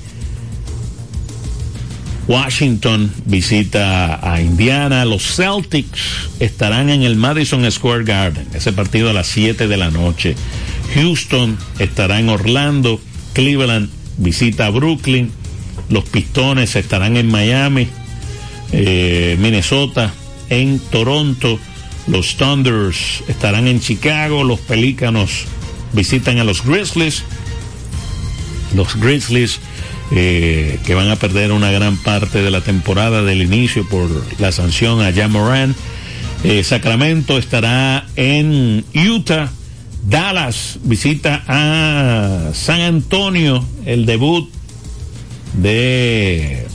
Washington 2.28 3.12
visita 3.26 4.20
a 4.22 4.42
Indiana, 4.42 5.06
los 5.06 5.36
Celtics 5.36 6.30
estarán 6.40 6.90
en 6.90 7.04
el 7.04 7.16
Madison 7.16 7.70
Square 7.72 8.04
Garden, 8.04 8.48
ese 8.54 8.74
partido 8.74 9.10
a 9.10 9.14
las 9.14 9.28
7 9.28 9.68
de 9.68 9.78
la 9.78 9.92
noche. 9.92 10.36
Houston 10.94 11.58
estará 11.80 12.20
en 12.20 12.30
Orlando, 12.30 13.00
Cleveland 13.34 13.90
visita 14.18 14.66
a 14.66 14.70
Brooklyn, 14.70 15.32
los 15.90 16.04
Pistones 16.06 16.76
estarán 16.76 17.18
en 17.18 17.28
Miami, 17.28 17.88
eh, 18.72 19.38
Minnesota 19.40 20.14
en 20.50 20.80
Toronto, 20.80 21.60
los 22.08 22.36
Thunders 22.38 23.24
estarán 23.28 23.68
en 23.68 23.80
Chicago, 23.80 24.44
los 24.44 24.60
Pelícanos 24.60 25.46
visitan 25.94 26.40
a 26.40 26.44
los 26.44 26.64
Grizzlies, 26.64 27.24
los 28.76 28.96
Grizzlies 29.00 29.60
eh, 30.12 30.80
que 30.86 30.96
van 30.96 31.10
a 31.10 31.18
perder 31.18 31.52
una 31.52 31.70
gran 31.70 31.98
parte 31.98 32.42
de 32.42 32.50
la 32.50 32.62
temporada 32.62 33.24
del 33.24 33.42
inicio 33.42 33.88
por 33.88 34.10
la 34.40 34.54
sanción 34.54 35.02
a 35.02 35.12
Jamoran. 35.12 35.76
Eh, 36.44 36.64
Sacramento 36.64 37.38
estará 37.38 38.06
en 38.16 38.86
Utah. 38.96 39.52
Dallas 40.04 40.80
visita 40.84 41.44
a 41.48 42.52
San 42.54 42.82
Antonio, 42.82 43.64
el 43.86 44.06
debut 44.06 44.50
de 45.54 46.66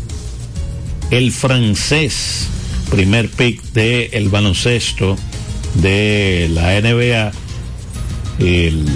el 1.11 1.33
francés, 1.33 2.49
primer 2.91 3.29
pick 3.29 3.63
de 3.73 4.07
el 4.13 4.29
baloncesto 4.29 5.17
de 5.75 6.51
la 6.53 6.81
NBA, 6.81 7.33
el 8.39 8.87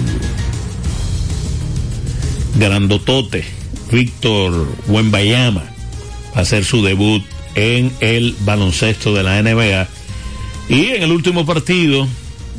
grandotote 2.59 3.45
Víctor 3.91 4.67
Wembayama 4.87 5.63
va 6.35 6.39
a 6.39 6.41
hacer 6.41 6.65
su 6.65 6.83
debut 6.83 7.23
en 7.55 7.91
el 7.99 8.35
baloncesto 8.41 9.13
de 9.13 9.23
la 9.23 9.41
NBA. 9.41 9.87
Y 10.69 10.87
en 10.87 11.03
el 11.03 11.11
último 11.11 11.45
partido, 11.45 12.07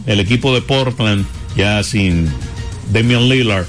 el 0.06 0.20
equipo 0.20 0.54
de 0.54 0.62
Portland, 0.62 1.26
ya 1.58 1.82
sin 1.82 2.30
Damian 2.92 3.28
Lillard, 3.28 3.66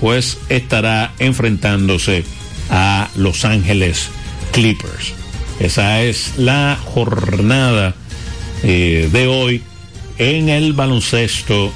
pues 0.00 0.38
estará 0.48 1.12
enfrentándose 1.18 2.24
a 2.70 3.10
Los 3.16 3.44
Ángeles 3.44 4.08
Clippers. 4.52 5.12
Esa 5.58 6.02
es 6.02 6.34
la 6.38 6.78
jornada 6.82 7.94
eh, 8.62 9.10
de 9.12 9.26
hoy 9.26 9.62
en 10.18 10.48
el 10.48 10.72
baloncesto 10.72 11.72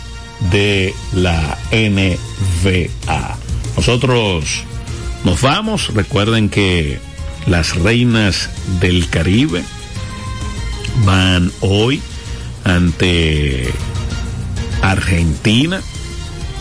de 0.53 0.95
la 1.13 1.59
NBA. 1.73 3.39
Nosotros 3.77 4.63
nos 5.25 5.41
vamos. 5.41 5.93
Recuerden 5.95 6.49
que 6.49 6.99
las 7.47 7.75
reinas 7.75 8.51
del 8.81 9.09
Caribe 9.09 9.65
van 11.05 11.51
hoy 11.61 12.01
ante 12.65 13.73
Argentina 14.91 15.81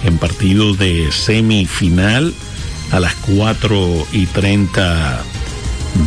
en 0.03 0.17
partido 0.17 0.73
de 0.73 1.11
semifinal 1.11 2.33
a 2.91 2.99
las 2.99 3.15
4 3.15 4.07
y 4.13 4.25
30 4.27 5.21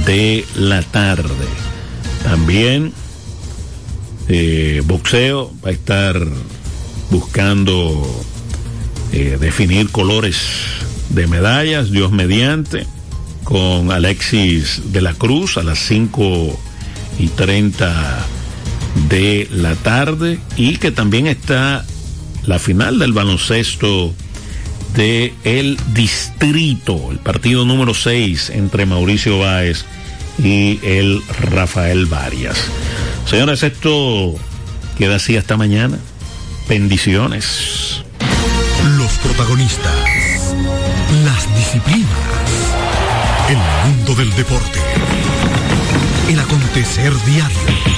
de 0.07 0.45
la 0.55 0.83
tarde. 0.83 1.47
También 2.23 2.93
eh, 4.29 4.83
boxeo 4.85 5.53
va 5.65 5.71
a 5.71 5.73
estar 5.73 6.17
buscando 7.11 8.25
eh, 9.13 9.39
definir 9.41 9.91
colores 9.91 10.39
de 11.11 11.27
medallas, 11.27 11.91
Dios 11.91 12.13
mediante, 12.13 12.87
con 13.45 13.91
Alexis 13.91 14.93
de 14.93 15.01
la 15.01 15.15
Cruz 15.15 15.57
a 15.57 15.63
las 15.63 15.79
5 15.79 16.59
y 17.19 17.29
30 17.29 18.27
de 19.09 19.49
la 19.51 19.75
tarde 19.75 20.39
y 20.57 20.77
que 20.77 20.91
también 20.91 21.27
está 21.27 21.85
la 22.45 22.59
final 22.59 22.99
del 22.99 23.13
baloncesto 23.13 24.15
de 24.95 25.35
el 25.45 25.79
distrito, 25.93 27.11
el 27.11 27.19
partido 27.19 27.65
número 27.65 27.95
6 27.95 28.51
entre 28.51 28.87
Mauricio 28.87 29.39
Báez 29.39 29.85
y 30.43 30.81
el 30.83 31.23
Rafael 31.41 32.07
Varias. 32.07 32.57
Señores, 33.27 33.63
esto 33.63 34.35
queda 34.97 35.17
así 35.17 35.37
hasta 35.37 35.57
mañana. 35.57 35.99
Bendiciones. 36.69 38.03
Los 38.97 39.13
protagonistas 39.19 40.29
las 41.25 41.57
disciplinas, 41.57 42.09
el 43.49 43.59
mundo 43.91 44.15
del 44.15 44.35
deporte, 44.37 44.81
el 46.29 46.39
acontecer 46.39 47.13
diario. 47.25 47.98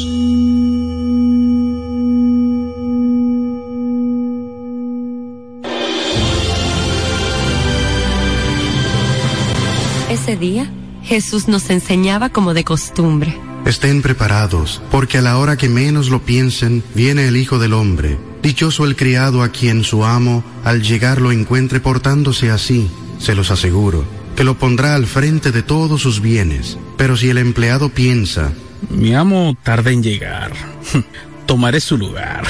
Ese 10.31 10.39
día, 10.39 10.71
Jesús 11.03 11.49
nos 11.49 11.69
enseñaba 11.69 12.29
como 12.29 12.53
de 12.53 12.63
costumbre. 12.63 13.37
Estén 13.65 14.01
preparados, 14.01 14.81
porque 14.89 15.17
a 15.17 15.21
la 15.21 15.37
hora 15.37 15.57
que 15.57 15.67
menos 15.67 16.07
lo 16.07 16.21
piensen, 16.21 16.85
viene 16.95 17.27
el 17.27 17.35
Hijo 17.35 17.59
del 17.59 17.73
Hombre. 17.73 18.17
Dichoso 18.41 18.85
el 18.85 18.95
criado 18.95 19.43
a 19.43 19.49
quien 19.49 19.83
su 19.83 20.05
amo, 20.05 20.41
al 20.63 20.83
llegar 20.83 21.19
lo 21.19 21.33
encuentre 21.33 21.81
portándose 21.81 22.49
así, 22.49 22.89
se 23.19 23.35
los 23.35 23.51
aseguro, 23.51 24.05
que 24.37 24.45
lo 24.45 24.57
pondrá 24.57 24.95
al 24.95 25.05
frente 25.05 25.51
de 25.51 25.63
todos 25.63 26.01
sus 26.01 26.21
bienes. 26.21 26.77
Pero 26.95 27.17
si 27.17 27.29
el 27.29 27.37
empleado 27.37 27.89
piensa, 27.89 28.53
mi 28.89 29.13
amo 29.13 29.57
tarda 29.63 29.91
en 29.91 30.01
llegar, 30.01 30.53
tomaré 31.45 31.81
su 31.81 31.97
lugar. 31.97 32.47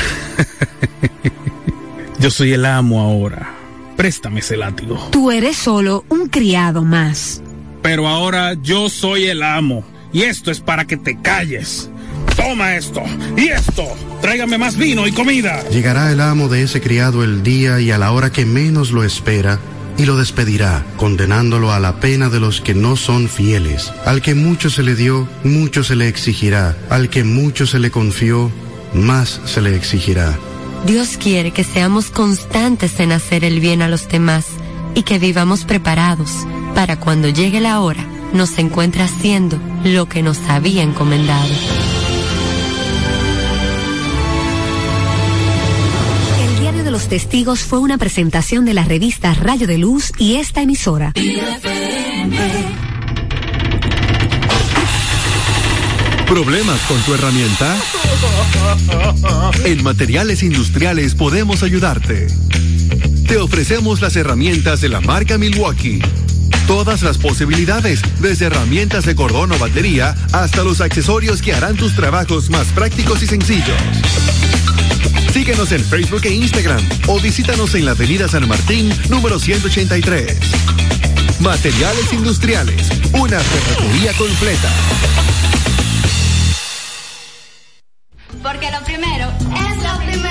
Yo 2.20 2.30
soy 2.30 2.54
el 2.54 2.64
amo 2.64 3.02
ahora. 3.02 3.56
Préstame 3.98 4.42
ese 4.42 4.56
látigo. 4.56 5.10
Tú 5.12 5.32
eres 5.32 5.58
solo 5.58 6.06
un 6.10 6.28
criado 6.28 6.84
más. 6.84 7.42
Pero 7.82 8.08
ahora 8.08 8.54
yo 8.62 8.90
soy 8.90 9.26
el 9.26 9.44
amo. 9.44 9.84
Y 10.14 10.24
esto 10.24 10.52
es 10.52 10.60
para 10.60 10.86
que 10.86 10.98
te 10.98 11.22
calles. 11.22 11.90
Toma 12.36 12.76
esto 12.76 13.02
y 13.38 13.50
esto. 13.50 13.86
Tráigame 14.22 14.58
más 14.58 14.78
vino 14.78 15.08
y 15.08 15.12
comida. 15.12 15.64
Llegará 15.70 16.12
el 16.12 16.22
amo 16.22 16.48
de 16.50 16.64
ese 16.64 16.82
criado 16.82 17.24
el 17.24 17.44
día 17.44 17.80
y 17.80 17.92
a 17.92 17.98
la 17.98 18.12
hora 18.12 18.32
que 18.32 18.46
menos 18.46 18.92
lo 18.92 19.04
espera 19.04 19.60
y 19.98 20.06
lo 20.06 20.18
despedirá, 20.18 20.86
condenándolo 20.98 21.72
a 21.72 21.80
la 21.80 22.00
pena 22.00 22.30
de 22.30 22.40
los 22.40 22.62
que 22.62 22.74
no 22.74 22.96
son 22.96 23.28
fieles. 23.28 23.92
Al 24.06 24.22
que 24.22 24.36
mucho 24.36 24.70
se 24.70 24.84
le 24.84 24.96
dio, 24.96 25.28
mucho 25.44 25.84
se 25.84 25.96
le 25.96 26.08
exigirá. 26.08 26.78
Al 26.90 27.10
que 27.10 27.24
mucho 27.24 27.66
se 27.66 27.80
le 27.80 27.92
confió, 27.92 28.52
más 28.94 29.42
se 29.46 29.62
le 29.62 29.76
exigirá. 29.76 30.38
Dios 30.86 31.18
quiere 31.18 31.52
que 31.52 31.64
seamos 31.64 32.10
constantes 32.10 33.00
en 33.00 33.12
hacer 33.12 33.44
el 33.44 33.60
bien 33.60 33.82
a 33.82 33.88
los 33.88 34.08
demás 34.08 34.46
y 34.96 35.04
que 35.04 35.20
vivamos 35.20 35.66
preparados 35.66 36.46
para 36.76 37.00
cuando 37.00 37.30
llegue 37.30 37.62
la 37.62 37.82
hora 37.82 38.06
nos 38.34 38.58
encuentre 38.58 39.04
haciendo 39.04 39.60
lo 39.84 40.08
que 40.08 40.22
nos 40.22 40.39
había 40.50 40.84
encomendado. 40.84 41.50
El 46.44 46.60
diario 46.60 46.84
de 46.84 46.92
los 46.92 47.08
testigos 47.08 47.60
fue 47.60 47.80
una 47.80 47.98
presentación 47.98 48.66
de 48.66 48.74
la 48.74 48.84
revista 48.84 49.34
Rayo 49.34 49.68
de 49.68 49.78
Luz 49.78 50.12
y 50.18 50.36
esta 50.36 50.62
emisora. 50.62 51.14
¿Problemas 56.28 56.80
con 56.88 56.98
tu 57.02 57.14
herramienta? 57.14 57.76
En 59.66 59.84
Materiales 59.84 60.44
Industriales 60.44 61.14
podemos 61.14 61.62
ayudarte. 61.62 62.28
Te 63.32 63.38
ofrecemos 63.38 64.02
las 64.02 64.18
herramientas 64.18 64.82
de 64.82 64.90
la 64.90 65.00
marca 65.00 65.38
Milwaukee. 65.38 66.02
Todas 66.68 67.02
las 67.02 67.18
posibilidades, 67.18 68.02
desde 68.20 68.48
herramientas 68.48 69.06
de 69.06 69.16
cordón 69.16 69.54
o 69.54 69.58
batería 69.58 70.14
hasta 70.34 70.66
los 70.66 70.82
accesorios 70.82 71.42
que 71.42 71.54
harán 71.54 71.78
tus 71.78 71.96
trabajos 71.96 72.50
más 72.50 72.68
prácticos 72.74 73.24
y 73.24 73.28
sencillos. 73.28 73.78
Síguenos 75.32 75.72
en 75.72 75.82
Facebook 75.82 76.26
e 76.26 76.34
Instagram 76.34 76.82
o 77.08 77.22
visítanos 77.22 77.74
en 77.76 77.86
la 77.86 77.92
Avenida 77.92 78.28
San 78.28 78.50
Martín, 78.50 78.94
número 79.10 79.40
183. 79.40 80.38
Materiales 81.40 82.12
Industriales, 82.12 82.90
una 83.14 83.40
ferretería 83.40 84.12
completa. 84.18 84.70
Porque 88.44 88.70
lo 88.72 88.84
primero 88.84 89.32
es 89.56 89.78
lo 89.78 90.06
primero. 90.06 90.31